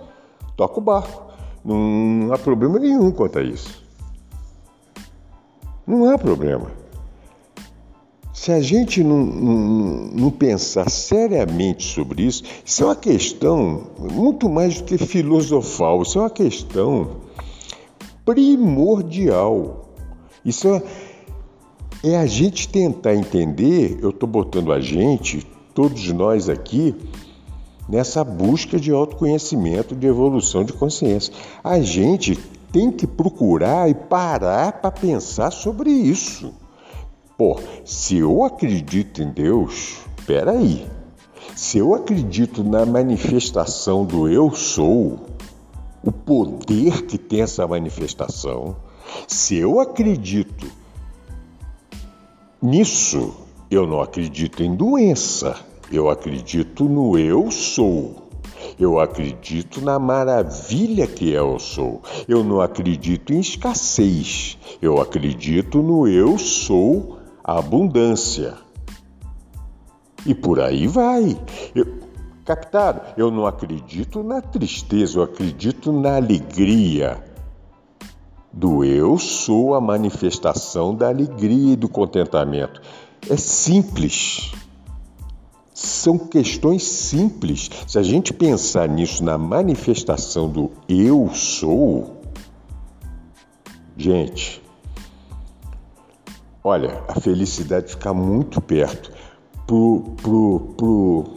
toca 0.56 0.78
o 0.78 0.82
barco. 0.82 1.26
Não, 1.64 1.76
não 1.76 2.32
há 2.32 2.38
problema 2.38 2.78
nenhum 2.78 3.10
quanto 3.10 3.38
a 3.38 3.42
isso. 3.42 3.84
Não 5.86 6.10
há 6.10 6.18
problema. 6.18 6.70
Se 8.32 8.52
a 8.52 8.60
gente 8.60 9.02
não, 9.02 9.24
não, 9.24 9.54
não, 10.12 10.30
pensar 10.30 10.88
seriamente 10.90 11.82
sobre 11.82 12.22
isso, 12.22 12.44
isso 12.64 12.82
é 12.82 12.86
uma 12.86 12.94
questão 12.94 13.88
muito 13.98 14.48
mais 14.48 14.80
do 14.80 14.84
que 14.84 14.98
filosofal, 14.98 16.02
isso 16.02 16.18
é 16.18 16.22
uma 16.22 16.30
questão 16.30 17.16
primordial. 18.26 19.86
Isso 20.44 20.68
é, 20.68 20.82
é 22.10 22.16
a 22.18 22.26
gente 22.26 22.68
tentar 22.68 23.14
entender, 23.14 23.98
eu 24.02 24.10
estou 24.10 24.28
botando 24.28 24.72
a 24.72 24.80
gente, 24.80 25.46
todos 25.72 26.12
nós 26.12 26.48
aqui, 26.48 26.94
nessa 27.88 28.24
busca 28.24 28.78
de 28.78 28.90
autoconhecimento, 28.90 29.94
de 29.94 30.06
evolução 30.06 30.64
de 30.64 30.72
consciência. 30.72 31.32
A 31.62 31.80
gente 31.80 32.36
tem 32.72 32.90
que 32.90 33.06
procurar 33.06 33.88
e 33.88 33.94
parar 33.94 34.72
para 34.72 34.90
pensar 34.90 35.52
sobre 35.52 35.90
isso. 35.90 36.52
Pô, 37.38 37.60
se 37.84 38.16
eu 38.16 38.44
acredito 38.44 39.22
em 39.22 39.30
Deus, 39.30 39.98
peraí. 40.26 40.86
Se 41.54 41.78
eu 41.78 41.94
acredito 41.94 42.64
na 42.64 42.84
manifestação 42.84 44.04
do 44.04 44.28
eu 44.28 44.50
sou, 44.54 45.20
o 46.06 46.12
poder 46.12 47.02
que 47.02 47.18
tem 47.18 47.42
essa 47.42 47.66
manifestação, 47.66 48.76
se 49.26 49.56
eu 49.56 49.80
acredito 49.80 50.66
nisso, 52.62 53.34
eu 53.68 53.88
não 53.88 54.00
acredito 54.00 54.62
em 54.62 54.74
doença, 54.76 55.56
eu 55.90 56.08
acredito 56.08 56.84
no 56.84 57.18
eu 57.18 57.50
sou. 57.50 58.24
Eu 58.78 59.00
acredito 59.00 59.80
na 59.80 59.98
maravilha 59.98 61.06
que 61.06 61.34
é 61.34 61.38
eu 61.38 61.58
sou. 61.58 62.02
Eu 62.28 62.44
não 62.44 62.60
acredito 62.60 63.32
em 63.32 63.40
escassez. 63.40 64.58
Eu 64.80 65.00
acredito 65.00 65.82
no 65.82 66.06
eu 66.06 66.38
sou 66.38 67.18
abundância. 67.42 68.54
E 70.24 70.34
por 70.34 70.60
aí 70.60 70.86
vai. 70.86 71.38
Eu, 71.74 72.05
Captaram? 72.46 73.00
Eu 73.16 73.28
não 73.28 73.44
acredito 73.44 74.22
na 74.22 74.40
tristeza, 74.40 75.18
eu 75.18 75.24
acredito 75.24 75.90
na 75.90 76.14
alegria. 76.14 77.18
Do 78.52 78.84
eu 78.84 79.18
sou 79.18 79.74
a 79.74 79.80
manifestação 79.80 80.94
da 80.94 81.08
alegria 81.08 81.72
e 81.72 81.76
do 81.76 81.88
contentamento. 81.88 82.80
É 83.28 83.36
simples. 83.36 84.52
São 85.74 86.16
questões 86.16 86.84
simples. 86.84 87.68
Se 87.84 87.98
a 87.98 88.02
gente 88.02 88.32
pensar 88.32 88.88
nisso 88.88 89.24
na 89.24 89.36
manifestação 89.36 90.48
do 90.48 90.70
eu 90.88 91.28
sou, 91.34 92.22
gente, 93.96 94.62
olha, 96.62 97.02
a 97.08 97.20
felicidade 97.20 97.90
fica 97.90 98.14
muito 98.14 98.60
perto. 98.60 99.10
Pro, 99.66 100.14
pro, 100.22 100.60
pro, 100.76 101.35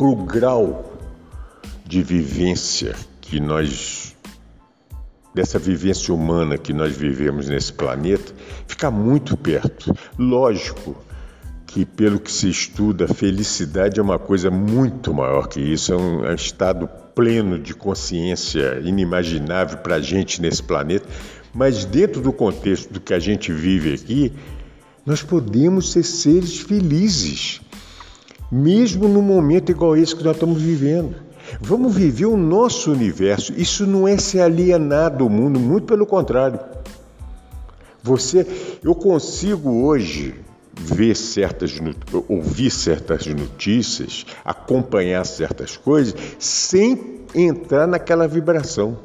para 0.00 0.08
o 0.08 0.16
grau 0.16 0.98
de 1.84 2.02
vivência 2.02 2.96
que 3.20 3.38
nós, 3.38 4.16
dessa 5.34 5.58
vivência 5.58 6.14
humana 6.14 6.56
que 6.56 6.72
nós 6.72 6.96
vivemos 6.96 7.50
nesse 7.50 7.70
planeta, 7.70 8.32
fica 8.66 8.90
muito 8.90 9.36
perto. 9.36 9.94
Lógico 10.18 10.96
que, 11.66 11.84
pelo 11.84 12.18
que 12.18 12.32
se 12.32 12.48
estuda, 12.48 13.06
felicidade 13.08 14.00
é 14.00 14.02
uma 14.02 14.18
coisa 14.18 14.50
muito 14.50 15.12
maior 15.12 15.46
que 15.48 15.60
isso, 15.60 15.92
é 15.92 15.96
um, 15.98 16.24
é 16.24 16.30
um 16.30 16.34
estado 16.34 16.88
pleno 17.14 17.58
de 17.58 17.74
consciência 17.74 18.80
inimaginável 18.82 19.76
para 19.80 19.96
a 19.96 20.00
gente 20.00 20.40
nesse 20.40 20.62
planeta, 20.62 21.06
mas 21.52 21.84
dentro 21.84 22.22
do 22.22 22.32
contexto 22.32 22.90
do 22.90 23.00
que 23.00 23.12
a 23.12 23.18
gente 23.18 23.52
vive 23.52 23.92
aqui, 23.92 24.32
nós 25.04 25.22
podemos 25.22 25.92
ser 25.92 26.04
seres 26.04 26.58
felizes 26.58 27.60
mesmo 28.50 29.08
num 29.08 29.22
momento 29.22 29.70
igual 29.70 29.96
esse 29.96 30.14
que 30.14 30.24
nós 30.24 30.36
estamos 30.36 30.60
vivendo. 30.60 31.14
Vamos 31.60 31.94
viver 31.94 32.26
o 32.26 32.36
nosso 32.36 32.92
universo. 32.92 33.52
Isso 33.56 33.86
não 33.86 34.06
é 34.06 34.16
se 34.16 34.40
alienar 34.40 35.16
do 35.16 35.28
mundo, 35.28 35.58
muito 35.58 35.86
pelo 35.86 36.06
contrário. 36.06 36.60
Você, 38.02 38.46
eu 38.82 38.94
consigo 38.94 39.84
hoje 39.84 40.34
ver 40.72 41.14
certas, 41.14 41.78
ouvir 42.28 42.70
certas 42.70 43.26
notícias, 43.26 44.24
acompanhar 44.44 45.26
certas 45.26 45.76
coisas, 45.76 46.14
sem 46.38 47.20
entrar 47.34 47.86
naquela 47.86 48.26
vibração. 48.26 48.98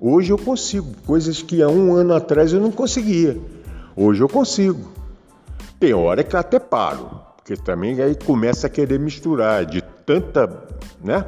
Hoje 0.00 0.32
eu 0.32 0.38
consigo, 0.38 0.88
coisas 1.04 1.42
que 1.42 1.60
há 1.60 1.68
um 1.68 1.94
ano 1.94 2.14
atrás 2.14 2.52
eu 2.52 2.60
não 2.60 2.70
conseguia. 2.70 3.36
Hoje 3.96 4.22
eu 4.22 4.28
consigo. 4.28 4.92
Tem 5.78 5.92
hora 5.92 6.22
que 6.22 6.36
até 6.36 6.58
paro. 6.58 7.27
Porque 7.48 7.62
também 7.62 7.98
aí 8.02 8.14
começa 8.14 8.66
a 8.66 8.70
querer 8.70 9.00
misturar 9.00 9.64
de 9.64 9.80
tanta, 9.80 10.66
né? 11.02 11.24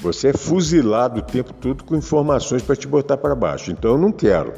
Você 0.00 0.28
é 0.28 0.32
fuzilado 0.32 1.18
o 1.18 1.22
tempo 1.22 1.52
todo 1.52 1.82
com 1.82 1.96
informações 1.96 2.62
para 2.62 2.76
te 2.76 2.86
botar 2.86 3.16
para 3.16 3.34
baixo. 3.34 3.72
Então 3.72 3.90
eu 3.90 3.98
não 3.98 4.12
quero. 4.12 4.52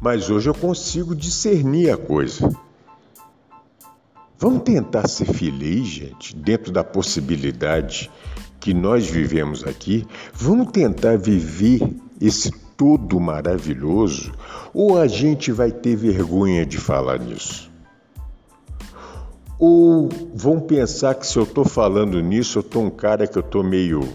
Mas 0.00 0.28
hoje 0.28 0.50
eu 0.50 0.54
consigo 0.54 1.14
discernir 1.14 1.88
a 1.88 1.96
coisa. 1.96 2.50
Vamos 4.36 4.62
tentar 4.64 5.06
ser 5.06 5.26
feliz, 5.26 5.86
gente, 5.86 6.34
dentro 6.34 6.72
da 6.72 6.82
possibilidade 6.82 8.10
que 8.58 8.74
nós 8.74 9.08
vivemos 9.08 9.62
aqui. 9.62 10.04
Vamos 10.32 10.72
tentar 10.72 11.16
viver 11.16 11.88
esse 12.20 12.50
todo 12.76 13.20
maravilhoso 13.20 14.32
ou 14.74 15.00
a 15.00 15.06
gente 15.06 15.52
vai 15.52 15.70
ter 15.70 15.94
vergonha 15.94 16.66
de 16.66 16.78
falar 16.78 17.20
nisso? 17.20 17.67
Ou 19.58 20.08
vão 20.34 20.60
pensar 20.60 21.14
que 21.14 21.26
se 21.26 21.36
eu 21.36 21.42
estou 21.42 21.64
falando 21.64 22.20
nisso, 22.22 22.58
eu 22.58 22.60
estou 22.60 22.84
um 22.84 22.90
cara 22.90 23.26
que 23.26 23.36
eu 23.36 23.42
estou 23.42 23.64
meio 23.64 24.08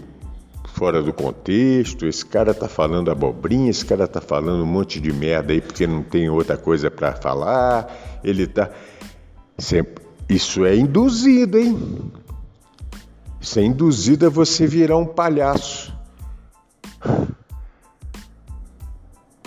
fora 0.74 1.02
do 1.02 1.12
contexto, 1.12 2.06
esse 2.06 2.24
cara 2.26 2.50
está 2.50 2.68
falando 2.68 3.10
abobrinha, 3.10 3.70
esse 3.70 3.84
cara 3.84 4.04
está 4.04 4.20
falando 4.20 4.64
um 4.64 4.66
monte 4.66 4.98
de 5.00 5.12
merda 5.12 5.52
aí 5.52 5.60
porque 5.60 5.86
não 5.86 6.02
tem 6.02 6.28
outra 6.28 6.56
coisa 6.56 6.90
para 6.90 7.12
falar, 7.12 8.20
ele 8.24 8.44
está... 8.44 8.70
Isso 10.28 10.64
é 10.64 10.74
induzido, 10.74 11.58
hein? 11.58 12.12
Isso 13.40 13.58
é 13.58 13.62
induzido 13.62 14.26
a 14.26 14.30
você 14.30 14.66
virar 14.66 14.96
um 14.96 15.06
palhaço. 15.06 15.94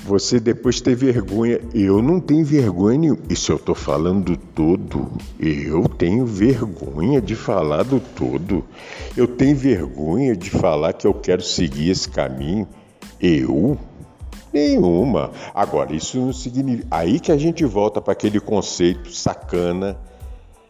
Você 0.07 0.39
depois 0.39 0.79
ter 0.79 0.95
vergonha. 0.95 1.59
Eu 1.73 2.01
não 2.01 2.19
tenho 2.21 2.45
vergonha 2.45 2.97
nenhuma. 2.97 3.19
Isso 3.29 3.51
eu 3.51 3.57
estou 3.57 3.75
falando 3.75 4.23
do 4.23 4.37
todo. 4.37 5.11
Eu 5.37 5.83
tenho 5.89 6.25
vergonha 6.25 7.21
de 7.21 7.35
falar 7.35 7.83
do 7.83 7.99
todo. 7.99 8.63
Eu 9.17 9.27
tenho 9.27 9.55
vergonha 9.55 10.33
de 10.33 10.49
falar 10.49 10.93
que 10.93 11.05
eu 11.05 11.13
quero 11.13 11.41
seguir 11.41 11.89
esse 11.89 12.07
caminho. 12.07 12.65
Eu? 13.21 13.77
Nenhuma. 14.53 15.31
Agora, 15.53 15.93
isso 15.93 16.17
não 16.17 16.31
significa. 16.31 16.87
Aí 16.89 17.19
que 17.19 17.31
a 17.31 17.37
gente 17.37 17.65
volta 17.65 18.01
para 18.01 18.13
aquele 18.13 18.39
conceito 18.39 19.11
sacana 19.11 19.97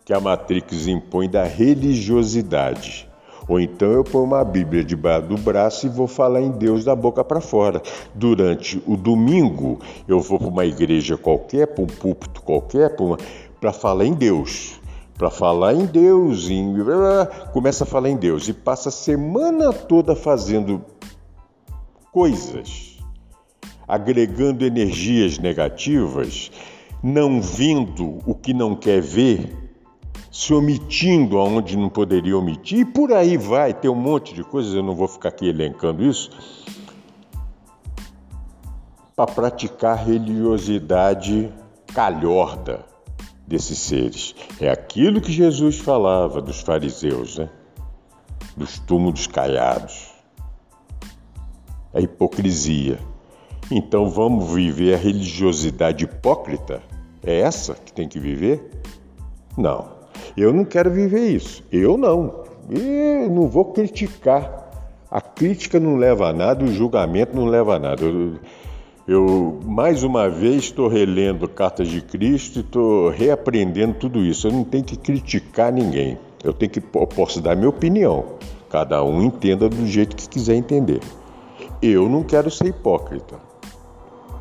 que 0.04 0.14
a 0.14 0.20
Matrix 0.20 0.88
impõe 0.88 1.30
da 1.30 1.44
religiosidade. 1.44 3.08
Ou 3.48 3.60
então 3.60 3.92
eu 3.92 4.04
ponho 4.04 4.26
uma 4.26 4.44
Bíblia 4.44 4.84
debaixo 4.84 5.28
do 5.28 5.38
braço 5.38 5.86
e 5.86 5.90
vou 5.90 6.08
falar 6.08 6.42
em 6.42 6.52
Deus 6.52 6.84
da 6.84 6.96
boca 6.96 7.24
para 7.24 7.40
fora. 7.40 7.82
Durante 8.14 8.82
o 8.86 8.98
domingo, 8.98 9.80
eu 10.08 10.20
vou 10.20 10.38
para 10.38 10.50
uma 10.50 10.66
igreja 10.66 11.18
qualquer, 11.18 11.68
para 11.68 11.84
um 11.84 11.88
púlpito 11.88 12.42
qualquer, 12.42 12.96
para 13.60 13.72
falar 13.72 14.06
em 14.06 14.14
Deus. 14.14 14.80
Para 15.18 15.32
falar 15.32 15.74
em 15.74 15.86
Deus, 15.86 16.50
em... 16.50 16.76
começa 17.54 17.86
a 17.86 17.88
falar 17.88 18.10
em 18.10 18.18
Deus 18.18 18.48
e 18.48 18.54
passa 18.54 18.90
a 18.90 18.92
semana 18.92 19.74
toda 19.74 20.16
fazendo 20.16 20.84
coisas, 22.12 22.98
agregando 23.88 24.66
energias 24.66 25.40
negativas, 25.40 26.52
não 27.02 27.42
vendo 27.42 28.20
o 28.26 28.36
que 28.36 28.54
não 28.54 28.76
quer 28.76 29.02
ver 29.02 29.67
se 30.38 30.54
omitindo 30.54 31.40
aonde 31.40 31.76
não 31.76 31.90
poderia 31.90 32.38
omitir, 32.38 32.82
e 32.82 32.86
por 32.86 33.12
aí 33.12 33.36
vai, 33.38 33.74
tem 33.74 33.90
um 33.90 33.96
monte 33.96 34.36
de 34.36 34.44
coisas, 34.44 34.72
eu 34.76 34.84
não 34.84 34.94
vou 34.94 35.08
ficar 35.08 35.30
aqui 35.30 35.50
elencando 35.50 36.04
isso, 36.04 36.30
para 39.16 39.26
praticar 39.26 39.98
religiosidade 40.06 41.52
calhorda 41.92 42.86
desses 43.48 43.80
seres. 43.80 44.36
É 44.62 44.70
aquilo 44.70 45.20
que 45.20 45.32
Jesus 45.32 45.80
falava 45.80 46.40
dos 46.40 46.62
fariseus, 46.62 47.40
né? 47.40 47.50
dos 48.56 48.78
túmulos 48.78 49.26
caiados. 49.26 50.12
A 51.92 52.00
hipocrisia. 52.00 53.00
Então 53.72 54.08
vamos 54.08 54.54
viver 54.54 54.94
a 54.94 54.98
religiosidade 54.98 56.04
hipócrita? 56.04 56.84
É 57.24 57.40
essa 57.40 57.74
que 57.74 57.92
tem 57.92 58.08
que 58.08 58.20
viver? 58.20 58.84
Não. 59.58 59.97
Eu 60.36 60.54
não 60.54 60.66
quero 60.66 60.92
viver 60.92 61.28
isso. 61.30 61.64
Eu 61.72 61.98
não. 61.98 62.44
E 62.70 63.28
não 63.30 63.48
vou 63.48 63.66
criticar. 63.66 64.68
A 65.10 65.22
crítica 65.22 65.80
não 65.80 65.96
leva 65.96 66.28
a 66.28 66.34
nada, 66.34 66.66
o 66.66 66.68
julgamento 66.68 67.36
não 67.36 67.46
leva 67.46 67.76
a 67.76 67.80
nada. 67.80 68.04
Eu, 68.04 68.36
eu 69.08 69.60
mais 69.66 70.04
uma 70.04 70.30
vez 70.30 70.64
estou 70.66 70.90
relendo 70.90 71.48
Cartas 71.48 71.88
de 71.88 72.02
Cristo 72.02 72.58
e 72.58 72.62
estou 72.62 73.10
reaprendendo 73.10 73.94
tudo 73.94 74.20
isso. 74.20 74.48
Eu 74.48 74.52
não 74.52 74.64
tenho 74.66 74.84
que 74.84 74.98
criticar 74.98 75.72
ninguém. 75.72 76.18
Eu 76.44 76.54
tenho 76.54 76.70
que 76.70 76.80
eu 76.80 77.08
posso 77.08 77.42
dar 77.42 77.56
minha 77.56 77.70
opinião. 77.70 78.26
Cada 78.70 79.02
um 79.02 79.24
entenda 79.24 79.70
do 79.70 79.88
jeito 79.88 80.16
que 80.16 80.28
quiser 80.28 80.56
entender. 80.56 81.00
Eu 81.82 82.10
não 82.10 82.22
quero 82.22 82.52
ser 82.52 82.68
hipócrita. 82.68 83.36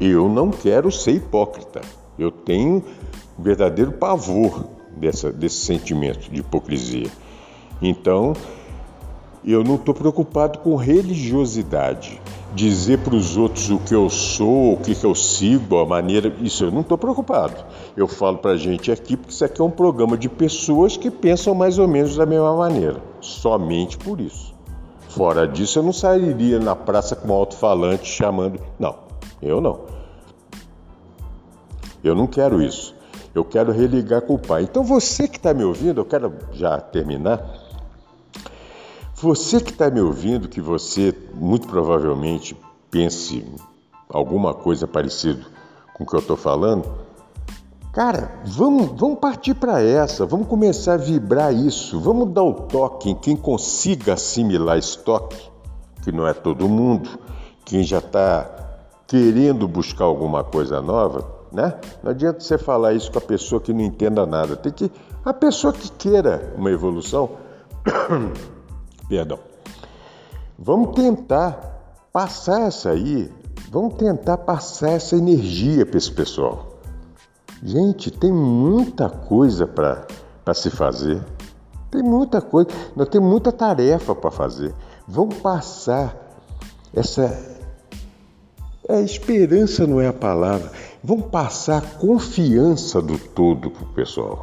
Eu 0.01 0.29
não 0.29 0.51
quero 0.51 0.91
ser 0.91 1.13
hipócrita. 1.13 1.81
Eu 2.19 2.31
tenho 2.31 2.83
verdadeiro 3.39 3.93
pavor 3.93 4.76
dessa, 4.97 5.31
desse 5.33 5.57
sentimento 5.57 6.31
de 6.31 6.41
hipocrisia. 6.41 7.11
Então, 7.81 8.33
eu 9.45 9.63
não 9.63 9.77
estou 9.77 9.95
preocupado 9.95 10.59
com 10.59 10.75
religiosidade. 10.75 12.21
Dizer 12.53 12.99
para 12.99 13.15
os 13.15 13.37
outros 13.37 13.71
o 13.71 13.79
que 13.79 13.95
eu 13.95 14.09
sou, 14.09 14.73
o 14.73 14.77
que, 14.79 14.95
que 14.95 15.05
eu 15.05 15.15
sigo, 15.15 15.79
a 15.79 15.87
maneira. 15.87 16.35
Isso 16.41 16.65
eu 16.65 16.73
não 16.73 16.81
estou 16.81 16.97
preocupado. 16.97 17.55
Eu 17.97 18.09
falo 18.09 18.39
para 18.39 18.53
a 18.53 18.57
gente 18.57 18.91
aqui 18.91 19.17
porque 19.17 19.33
isso 19.33 19.45
aqui 19.45 19.61
é 19.61 19.65
um 19.65 19.71
programa 19.71 20.17
de 20.17 20.29
pessoas 20.29 20.97
que 20.97 21.11
pensam 21.11 21.55
mais 21.55 21.79
ou 21.79 21.87
menos 21.87 22.17
da 22.17 22.27
mesma 22.27 22.57
maneira. 22.57 23.01
Somente 23.21 23.99
por 23.99 24.21
isso. 24.21 24.55
Fora 25.11 25.47
disso, 25.47 25.79
eu 25.79 25.83
não 25.83 25.93
sairia 25.93 26.59
na 26.59 26.75
praça 26.75 27.15
com 27.15 27.29
um 27.29 27.33
alto-falante 27.33 28.07
chamando. 28.09 28.59
Não, 28.79 28.97
eu 29.41 29.61
não. 29.61 29.81
Eu 32.03 32.15
não 32.15 32.27
quero 32.27 32.63
isso. 32.63 32.96
Eu 33.37 33.45
quero 33.45 33.71
religar 33.71 34.23
com 34.23 34.33
o 34.35 34.39
Pai. 34.39 34.63
Então 34.63 34.83
você 34.83 35.29
que 35.29 35.37
está 35.37 35.53
me 35.53 35.63
ouvindo, 35.63 36.01
eu 36.01 36.07
quero 36.07 36.33
já 36.53 36.81
terminar. 36.81 37.47
Você 39.15 39.61
que 39.61 39.73
está 39.73 39.91
me 39.91 40.01
ouvindo, 40.01 40.49
que 40.49 40.59
você 40.59 41.15
muito 41.35 41.69
provavelmente 41.69 42.57
pense 42.91 43.45
alguma 44.09 44.55
coisa 44.55 44.89
parecida 44.89 45.45
com 45.93 46.05
o 46.05 46.07
que 46.07 46.15
eu 46.15 46.21
estou 46.21 46.37
falando, 46.37 46.89
cara, 47.93 48.41
vamos, 48.47 48.99
vamos 48.99 49.19
partir 49.19 49.53
para 49.53 49.83
essa, 49.83 50.25
vamos 50.25 50.49
começar 50.49 50.95
a 50.95 50.99
vibrar 50.99 51.55
isso, 51.55 52.01
vamos 52.01 52.31
dar 52.33 52.43
o 52.43 52.55
toque 52.55 53.11
em 53.11 53.15
quem 53.15 53.37
consiga 53.37 54.15
assimilar 54.15 54.79
esse 54.79 54.97
toque, 54.99 55.51
que 56.03 56.11
não 56.11 56.27
é 56.27 56.33
todo 56.33 56.67
mundo, 56.69 57.11
quem 57.67 57.83
já 57.83 57.99
está 57.99 58.51
querendo 59.07 59.69
buscar 59.69 60.05
alguma 60.05 60.43
coisa 60.43 60.81
nova, 60.81 61.36
né? 61.53 61.79
Não 62.03 62.11
adianta 62.11 62.41
você 62.41 62.59
falar 62.59 62.93
isso 62.93 63.11
com 63.11 63.19
a 63.19 63.23
pessoa 63.23 63.61
que 63.61 63.73
não 63.73 63.81
entenda 63.81 64.27
nada. 64.27 64.57
Tem 64.57 64.73
que 64.73 64.91
a 65.25 65.33
pessoa 65.33 65.73
que 65.73 65.91
queira 65.91 66.55
uma 66.57 66.71
evolução, 66.71 67.31
perdão. 69.09 69.39
Vamos 70.59 70.95
tentar 70.95 72.09
passar 72.13 72.63
essa 72.63 72.91
aí, 72.91 73.31
vamos 73.71 73.95
tentar 73.95 74.39
passar 74.39 74.91
essa 74.91 75.17
energia 75.17 75.85
para 75.85 75.99
esse 75.99 76.13
pessoal. 76.13 76.67
Gente, 77.63 78.11
tem 78.11 78.33
muita 78.33 79.09
coisa 79.09 79.67
para 79.67 80.55
se 80.55 80.71
fazer. 80.71 81.23
Tem 81.91 82.03
muita 82.03 82.41
coisa, 82.41 82.69
nós 82.95 83.09
temos 83.09 83.29
muita 83.29 83.51
tarefa 83.51 84.15
para 84.15 84.31
fazer. 84.31 84.75
Vamos 85.09 85.37
passar 85.39 86.15
essa 86.95 87.56
é, 88.89 89.01
esperança 89.03 89.87
não 89.87 90.01
é 90.01 90.09
a 90.09 90.13
palavra 90.13 90.71
Vamos 91.07 91.27
passar 91.27 91.79
a 91.79 91.81
confiança 91.81 93.01
do 93.01 93.17
todo 93.17 93.71
para 93.71 93.85
o 93.85 93.87
pessoal. 93.87 94.43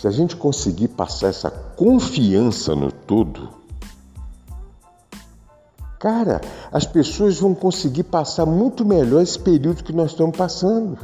Se 0.00 0.08
a 0.08 0.10
gente 0.10 0.34
conseguir 0.34 0.88
passar 0.88 1.28
essa 1.28 1.48
confiança 1.48 2.74
no 2.74 2.90
todo, 2.90 3.50
cara, 6.00 6.40
as 6.72 6.84
pessoas 6.84 7.38
vão 7.38 7.54
conseguir 7.54 8.02
passar 8.02 8.46
muito 8.46 8.84
melhor 8.84 9.22
esse 9.22 9.38
período 9.38 9.84
que 9.84 9.92
nós 9.92 10.10
estamos 10.10 10.36
passando. 10.36 10.98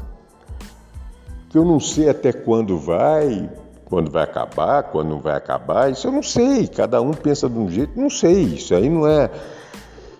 Que 1.48 1.56
eu 1.56 1.64
não 1.64 1.78
sei 1.78 2.08
até 2.08 2.32
quando 2.32 2.76
vai, 2.76 3.48
quando 3.84 4.10
vai 4.10 4.24
acabar, 4.24 4.82
quando 4.82 5.10
não 5.10 5.20
vai 5.20 5.36
acabar, 5.36 5.92
isso 5.92 6.08
eu 6.08 6.12
não 6.12 6.24
sei. 6.24 6.66
Cada 6.66 7.00
um 7.00 7.12
pensa 7.12 7.48
de 7.48 7.56
um 7.56 7.70
jeito, 7.70 7.96
não 7.96 8.10
sei. 8.10 8.42
Isso 8.42 8.74
aí 8.74 8.90
não 8.90 9.06
é 9.06 9.30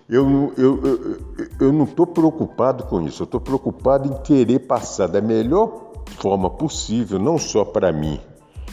eu, 0.09 0.51
eu, 0.57 1.19
eu, 1.59 1.71
não 1.71 1.83
estou 1.83 2.07
preocupado 2.07 2.83
com 2.85 2.99
isso, 3.03 3.21
eu 3.21 3.25
estou 3.25 3.39
preocupado 3.39 4.09
em 4.09 4.21
querer 4.23 4.59
passar 4.59 5.07
da 5.07 5.21
melhor 5.21 5.91
forma 6.17 6.49
possível, 6.49 7.19
não 7.19 7.37
só 7.37 7.63
para 7.63 7.91
mim, 7.91 8.19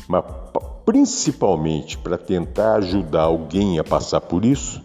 mas 0.08 0.24
principalmente 0.86 1.98
para 1.98 2.16
tentar 2.16 2.76
ajudar 2.76 3.24
alguém 3.24 3.78
a 3.78 3.84
passar 3.84 4.22
por 4.22 4.46
isso. 4.46 4.82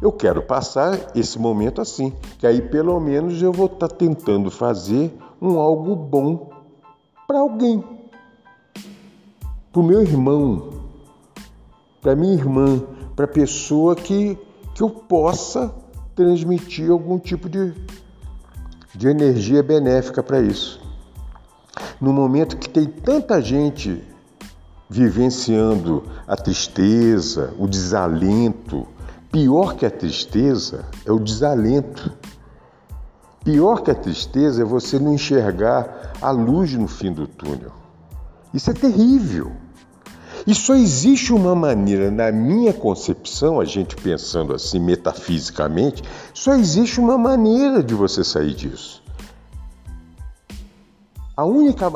Eu 0.00 0.12
quero 0.12 0.42
passar 0.42 1.10
esse 1.16 1.38
momento 1.38 1.80
assim, 1.80 2.12
que 2.38 2.46
aí 2.46 2.62
pelo 2.62 2.98
menos 3.00 3.42
eu 3.42 3.52
vou 3.52 3.66
estar 3.66 3.88
tá 3.88 3.96
tentando 3.96 4.52
fazer 4.52 5.12
um 5.40 5.58
algo 5.58 5.96
bom 5.96 6.50
para 7.26 7.40
alguém, 7.40 7.82
para 9.72 9.80
o 9.80 9.82
meu 9.82 10.00
irmão, 10.00 10.70
para 12.00 12.14
minha 12.14 12.34
irmã, 12.34 12.80
para 13.16 13.24
a 13.24 13.28
pessoa 13.28 13.96
que 13.96 14.38
que 14.74 14.82
eu 14.82 14.90
possa 14.90 15.74
transmitir 16.14 16.90
algum 16.90 17.18
tipo 17.18 17.48
de, 17.48 17.74
de 18.94 19.08
energia 19.08 19.62
benéfica 19.62 20.22
para 20.22 20.40
isso. 20.40 20.80
No 22.00 22.12
momento 22.12 22.56
que 22.56 22.68
tem 22.68 22.86
tanta 22.86 23.40
gente 23.40 24.02
vivenciando 24.88 26.04
a 26.26 26.36
tristeza, 26.36 27.54
o 27.58 27.66
desalento, 27.66 28.86
pior 29.30 29.74
que 29.74 29.86
a 29.86 29.90
tristeza 29.90 30.84
é 31.06 31.10
o 31.10 31.18
desalento. 31.18 32.12
Pior 33.42 33.82
que 33.82 33.90
a 33.90 33.94
tristeza 33.94 34.62
é 34.62 34.64
você 34.64 34.98
não 34.98 35.14
enxergar 35.14 36.12
a 36.20 36.30
luz 36.30 36.74
no 36.74 36.86
fim 36.86 37.12
do 37.12 37.26
túnel. 37.26 37.72
Isso 38.52 38.70
é 38.70 38.74
terrível. 38.74 39.52
E 40.46 40.54
só 40.54 40.74
existe 40.74 41.32
uma 41.32 41.54
maneira, 41.54 42.10
na 42.10 42.32
minha 42.32 42.72
concepção, 42.72 43.60
a 43.60 43.64
gente 43.64 43.94
pensando 43.94 44.54
assim 44.54 44.80
metafisicamente, 44.80 46.02
só 46.34 46.54
existe 46.54 46.98
uma 46.98 47.16
maneira 47.16 47.82
de 47.82 47.94
você 47.94 48.24
sair 48.24 48.54
disso. 48.54 49.02
A 51.36 51.44
única, 51.44 51.90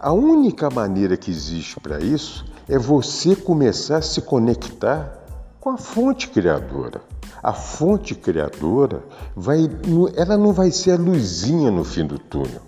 a 0.00 0.12
única 0.12 0.68
maneira 0.68 1.16
que 1.16 1.30
existe 1.30 1.78
para 1.80 2.00
isso 2.00 2.44
é 2.68 2.78
você 2.78 3.34
começar 3.36 3.98
a 3.98 4.02
se 4.02 4.20
conectar 4.20 5.18
com 5.60 5.70
a 5.70 5.78
fonte 5.78 6.28
criadora. 6.28 7.00
A 7.42 7.52
fonte 7.52 8.14
criadora 8.14 9.02
vai, 9.34 9.70
ela 10.16 10.36
não 10.36 10.52
vai 10.52 10.70
ser 10.70 10.92
a 10.92 10.96
luzinha 10.96 11.70
no 11.70 11.84
fim 11.84 12.06
do 12.06 12.18
túnel. 12.18 12.60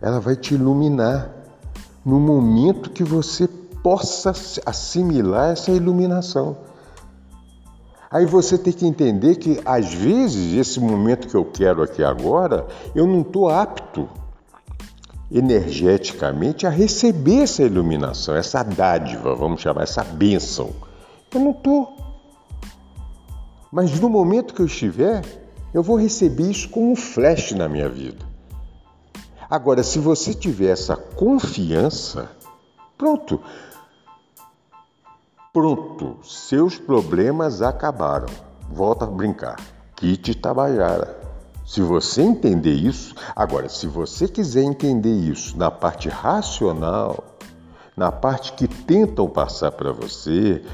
Ela 0.00 0.18
vai 0.18 0.34
te 0.34 0.54
iluminar 0.54 1.30
no 2.04 2.18
momento 2.18 2.90
que 2.90 3.04
você 3.04 3.46
possa 3.82 4.32
assimilar 4.64 5.50
essa 5.50 5.70
iluminação. 5.70 6.56
Aí 8.10 8.26
você 8.26 8.58
tem 8.58 8.72
que 8.72 8.86
entender 8.86 9.36
que 9.36 9.60
às 9.64 9.92
vezes 9.94 10.54
esse 10.54 10.78
momento 10.78 11.28
que 11.28 11.34
eu 11.34 11.44
quero 11.44 11.82
aqui 11.82 12.04
agora, 12.04 12.66
eu 12.94 13.06
não 13.06 13.22
estou 13.22 13.48
apto 13.48 14.08
energeticamente 15.30 16.66
a 16.66 16.70
receber 16.70 17.44
essa 17.44 17.62
iluminação, 17.62 18.36
essa 18.36 18.62
dádiva, 18.62 19.34
vamos 19.34 19.62
chamar 19.62 19.84
essa 19.84 20.04
bênção. 20.04 20.70
Eu 21.32 21.40
não 21.40 21.52
estou. 21.52 21.96
Mas 23.72 23.98
no 23.98 24.10
momento 24.10 24.52
que 24.52 24.60
eu 24.60 24.66
estiver, 24.66 25.24
eu 25.72 25.82
vou 25.82 25.96
receber 25.96 26.50
isso 26.50 26.68
como 26.68 26.92
um 26.92 26.96
flash 26.96 27.52
na 27.52 27.66
minha 27.66 27.88
vida. 27.88 28.26
Agora, 29.48 29.82
se 29.82 29.98
você 29.98 30.34
tiver 30.34 30.70
essa 30.70 30.96
confiança, 30.96 32.30
pronto. 32.98 33.40
Pronto, 35.52 36.16
seus 36.24 36.78
problemas 36.78 37.60
acabaram. 37.60 38.24
Volta 38.70 39.04
a 39.04 39.08
brincar. 39.08 39.60
Kit 39.94 40.34
Tabajara. 40.36 41.20
Se 41.66 41.82
você 41.82 42.22
entender 42.22 42.72
isso, 42.72 43.14
agora, 43.36 43.68
se 43.68 43.86
você 43.86 44.26
quiser 44.26 44.62
entender 44.62 45.12
isso 45.12 45.58
na 45.58 45.70
parte 45.70 46.08
racional, 46.08 47.36
na 47.94 48.10
parte 48.10 48.54
que 48.54 48.66
tentam 48.66 49.28
passar 49.28 49.72
para 49.72 49.92
você, 49.92 50.64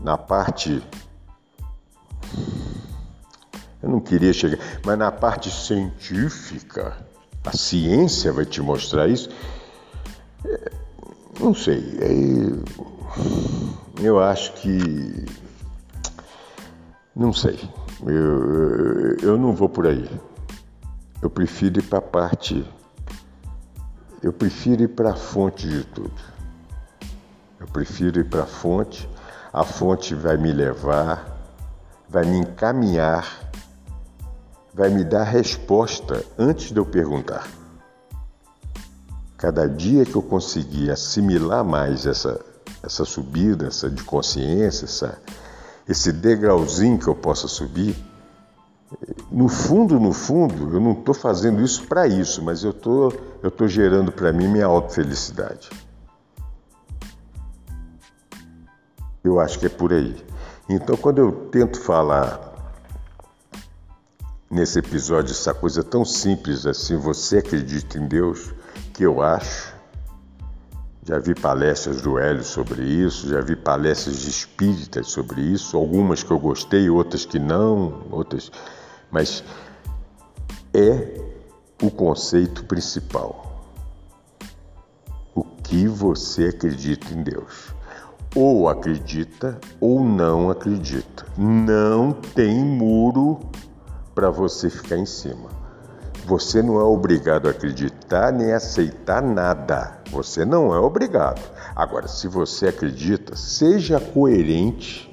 na 0.00 0.16
parte. 0.16 0.80
Eu 3.82 3.88
não 3.88 3.98
queria 3.98 4.32
chegar, 4.32 4.60
mas 4.86 4.96
na 4.96 5.10
parte 5.10 5.50
científica, 5.50 7.04
a 7.44 7.56
ciência 7.56 8.32
vai 8.32 8.46
te 8.46 8.62
mostrar 8.62 9.08
isso. 9.08 9.28
É, 10.46 10.72
não 11.40 11.52
sei, 11.52 11.98
é, 12.00 12.92
eu 14.04 14.20
acho 14.20 14.52
que. 14.54 15.26
Não 17.14 17.32
sei. 17.32 17.58
Eu, 18.04 19.16
eu 19.22 19.38
não 19.38 19.54
vou 19.54 19.68
por 19.68 19.86
aí. 19.86 20.08
Eu 21.20 21.30
prefiro 21.30 21.78
ir 21.78 21.82
para 21.82 21.98
a 21.98 22.02
parte. 22.02 22.64
Eu 24.22 24.32
prefiro 24.32 24.82
ir 24.82 24.88
para 24.88 25.12
a 25.12 25.16
fonte 25.16 25.68
de 25.68 25.84
tudo. 25.84 26.12
Eu 27.60 27.66
prefiro 27.68 28.20
ir 28.20 28.28
para 28.28 28.42
a 28.42 28.46
fonte. 28.46 29.08
A 29.52 29.64
fonte 29.64 30.14
vai 30.14 30.36
me 30.36 30.50
levar, 30.50 31.38
vai 32.08 32.24
me 32.24 32.38
encaminhar, 32.38 33.52
vai 34.72 34.88
me 34.88 35.04
dar 35.04 35.24
resposta 35.24 36.24
antes 36.38 36.72
de 36.72 36.78
eu 36.78 36.86
perguntar. 36.86 37.46
Cada 39.36 39.68
dia 39.68 40.06
que 40.06 40.16
eu 40.16 40.22
conseguir 40.22 40.90
assimilar 40.90 41.62
mais 41.62 42.06
essa, 42.06 42.40
essa 42.82 43.04
subida, 43.04 43.66
essa 43.66 43.88
de 43.90 44.02
consciência, 44.02 44.84
essa, 44.84 45.18
esse 45.88 46.12
degrauzinho 46.12 46.98
que 46.98 47.06
eu 47.06 47.14
possa 47.14 47.46
subir, 47.46 47.96
no 49.30 49.48
fundo, 49.48 49.98
no 49.98 50.12
fundo, 50.12 50.74
eu 50.74 50.80
não 50.80 50.92
estou 50.92 51.14
fazendo 51.14 51.62
isso 51.62 51.86
para 51.86 52.06
isso, 52.06 52.42
mas 52.42 52.62
eu 52.62 52.70
estou 52.70 53.10
tô 53.56 53.66
gerando 53.66 54.12
para 54.12 54.32
mim 54.32 54.46
minha 54.48 54.66
autofelicidade. 54.66 55.70
Eu 59.24 59.40
acho 59.40 59.58
que 59.58 59.66
é 59.66 59.68
por 59.68 59.92
aí. 59.92 60.16
Então, 60.68 60.96
quando 60.96 61.18
eu 61.18 61.32
tento 61.50 61.80
falar 61.80 62.52
nesse 64.50 64.78
episódio 64.78 65.32
essa 65.32 65.54
coisa 65.54 65.82
tão 65.82 66.04
simples 66.04 66.66
assim, 66.66 66.96
você 66.96 67.38
acredita 67.38 67.98
em 67.98 68.06
Deus, 68.06 68.52
que 68.92 69.02
eu 69.02 69.22
acho, 69.22 69.71
já 71.04 71.18
vi 71.18 71.34
palestras 71.34 72.00
do 72.00 72.18
Hélio 72.18 72.44
sobre 72.44 72.82
isso, 72.82 73.28
já 73.28 73.40
vi 73.40 73.56
palestras 73.56 74.20
de 74.20 74.30
espíritas 74.30 75.08
sobre 75.08 75.40
isso, 75.40 75.76
algumas 75.76 76.22
que 76.22 76.30
eu 76.30 76.38
gostei, 76.38 76.88
outras 76.88 77.24
que 77.24 77.40
não, 77.40 78.06
outras. 78.10 78.52
Mas 79.10 79.42
é 80.72 81.20
o 81.82 81.90
conceito 81.90 82.64
principal. 82.64 83.64
O 85.34 85.42
que 85.42 85.88
você 85.88 86.46
acredita 86.46 87.12
em 87.12 87.22
Deus? 87.22 87.74
Ou 88.36 88.68
acredita 88.68 89.60
ou 89.80 90.04
não 90.04 90.50
acredita. 90.50 91.26
Não 91.36 92.12
tem 92.12 92.64
muro 92.64 93.40
para 94.14 94.30
você 94.30 94.70
ficar 94.70 94.96
em 94.96 95.06
cima. 95.06 95.61
Você 96.24 96.62
não 96.62 96.78
é 96.78 96.84
obrigado 96.84 97.48
a 97.48 97.50
acreditar 97.50 98.32
nem 98.32 98.52
aceitar 98.52 99.20
nada. 99.20 99.98
Você 100.10 100.44
não 100.44 100.74
é 100.74 100.78
obrigado. 100.78 101.40
Agora, 101.74 102.06
se 102.06 102.28
você 102.28 102.68
acredita, 102.68 103.34
seja 103.34 103.98
coerente 103.98 105.10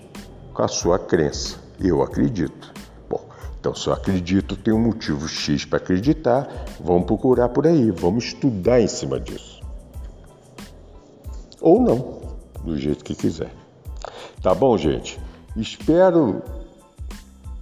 com 0.53 0.61
a 0.61 0.67
sua 0.67 0.99
crença. 0.99 1.57
Eu 1.79 2.03
acredito. 2.03 2.71
Bom, 3.09 3.25
então 3.59 3.73
se 3.73 3.87
eu 3.87 3.93
acredito, 3.93 4.55
tem 4.55 4.73
um 4.73 4.81
motivo 4.81 5.27
X 5.27 5.65
para 5.65 5.77
acreditar. 5.77 6.47
Vamos 6.79 7.05
procurar 7.05 7.49
por 7.49 7.65
aí, 7.65 7.89
vamos 7.89 8.25
estudar 8.25 8.79
em 8.79 8.87
cima 8.87 9.19
disso. 9.19 9.61
Ou 11.59 11.81
não, 11.81 12.21
do 12.63 12.77
jeito 12.77 13.03
que 13.03 13.15
quiser. 13.15 13.51
Tá 14.43 14.53
bom, 14.53 14.77
gente? 14.77 15.19
Espero 15.55 16.41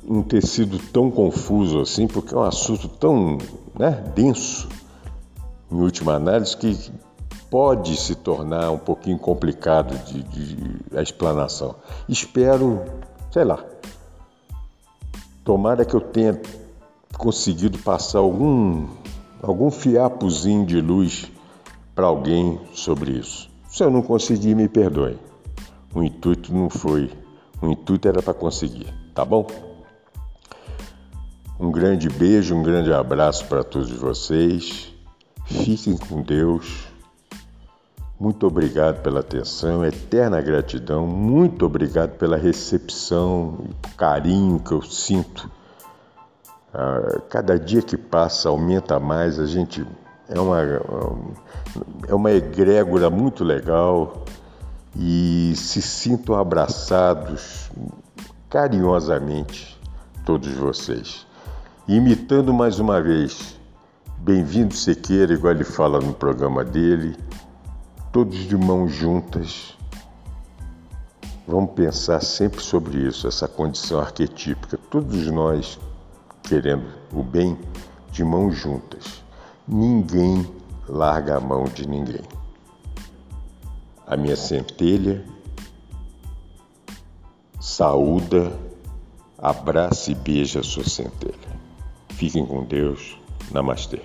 não 0.07 0.23
ter 0.23 0.45
sido 0.45 0.79
tão 0.91 1.11
confuso 1.11 1.81
assim, 1.81 2.07
porque 2.07 2.33
é 2.33 2.37
um 2.37 2.43
assunto 2.43 2.87
tão 2.87 3.37
né, 3.77 3.91
denso, 4.15 4.69
em 5.69 5.75
última 5.75 6.13
análise, 6.13 6.55
que 6.55 6.91
pode 7.49 7.95
se 7.97 8.15
tornar 8.15 8.71
um 8.71 8.77
pouquinho 8.77 9.19
complicado 9.19 9.97
de, 10.05 10.23
de 10.23 10.97
a 10.97 11.01
explanação. 11.01 11.75
Espero, 12.07 12.81
sei 13.31 13.43
lá, 13.43 13.63
tomara 15.43 15.83
que 15.83 15.93
eu 15.93 16.01
tenha 16.01 16.39
conseguido 17.17 17.77
passar 17.79 18.19
algum, 18.19 18.87
algum 19.41 19.69
fiapozinho 19.69 20.65
de 20.65 20.79
luz 20.79 21.29
para 21.93 22.05
alguém 22.05 22.59
sobre 22.73 23.11
isso. 23.11 23.49
Se 23.67 23.83
eu 23.83 23.91
não 23.91 24.01
conseguir, 24.01 24.55
me 24.55 24.69
perdoe. 24.69 25.19
O 25.93 26.03
intuito 26.03 26.53
não 26.53 26.69
foi, 26.69 27.09
o 27.61 27.67
intuito 27.67 28.07
era 28.07 28.21
para 28.21 28.33
conseguir, 28.33 28.93
tá 29.13 29.25
bom? 29.25 29.66
Um 31.59 31.71
grande 31.71 32.07
beijo, 32.07 32.53
um 32.55 32.61
grande 32.61 32.93
abraço 32.93 33.47
para 33.47 33.63
todos 33.63 33.89
vocês. 33.89 34.93
Fiquem 35.47 35.97
com 35.97 36.21
Deus. 36.21 36.87
Muito 38.19 38.45
obrigado 38.45 39.01
pela 39.01 39.21
atenção, 39.21 39.83
eterna 39.83 40.39
gratidão. 40.39 41.07
Muito 41.07 41.65
obrigado 41.65 42.11
pela 42.11 42.37
recepção 42.37 43.65
e 43.67 43.95
carinho 43.95 44.59
que 44.59 44.71
eu 44.71 44.83
sinto. 44.83 45.49
Ah, 46.71 47.21
cada 47.27 47.57
dia 47.57 47.81
que 47.81 47.97
passa 47.97 48.49
aumenta 48.49 48.99
mais. 48.99 49.39
A 49.39 49.47
gente 49.47 49.83
é 50.29 50.39
uma, 50.39 50.61
é 52.07 52.13
uma 52.13 52.31
egrégora 52.31 53.09
muito 53.09 53.43
legal 53.43 54.25
e 54.95 55.53
se 55.55 55.81
sintam 55.81 56.35
abraçados 56.35 57.71
carinhosamente, 58.47 59.75
todos 60.23 60.53
vocês 60.53 61.26
imitando 61.87 62.53
mais 62.53 62.79
uma 62.79 63.01
vez. 63.01 63.57
Bem-vindo 64.17 64.73
Sequeira, 64.73 65.33
igual 65.33 65.53
ele 65.53 65.63
fala 65.63 65.99
no 65.99 66.13
programa 66.13 66.63
dele, 66.63 67.15
todos 68.11 68.37
de 68.37 68.57
mãos 68.57 68.91
juntas. 68.91 69.77
Vamos 71.47 71.71
pensar 71.71 72.21
sempre 72.21 72.61
sobre 72.61 72.97
isso, 73.07 73.27
essa 73.27 73.47
condição 73.47 73.99
arquetípica. 73.99 74.77
Todos 74.89 75.27
nós 75.27 75.79
querendo 76.43 76.85
o 77.13 77.23
bem 77.23 77.57
de 78.11 78.23
mãos 78.23 78.57
juntas. 78.57 79.23
Ninguém 79.65 80.45
larga 80.89 81.37
a 81.37 81.39
mão 81.39 81.63
de 81.63 81.87
ninguém. 81.87 82.23
A 84.05 84.17
minha 84.17 84.35
centelha 84.35 85.23
saúda, 87.59 88.51
abraça 89.37 90.11
e 90.11 90.15
beija 90.15 90.61
a 90.61 90.63
sua 90.63 90.83
centelha. 90.83 91.46
Fiquem 92.17 92.47
com 92.47 92.63
Deus. 92.63 93.15
Namastê. 93.51 93.99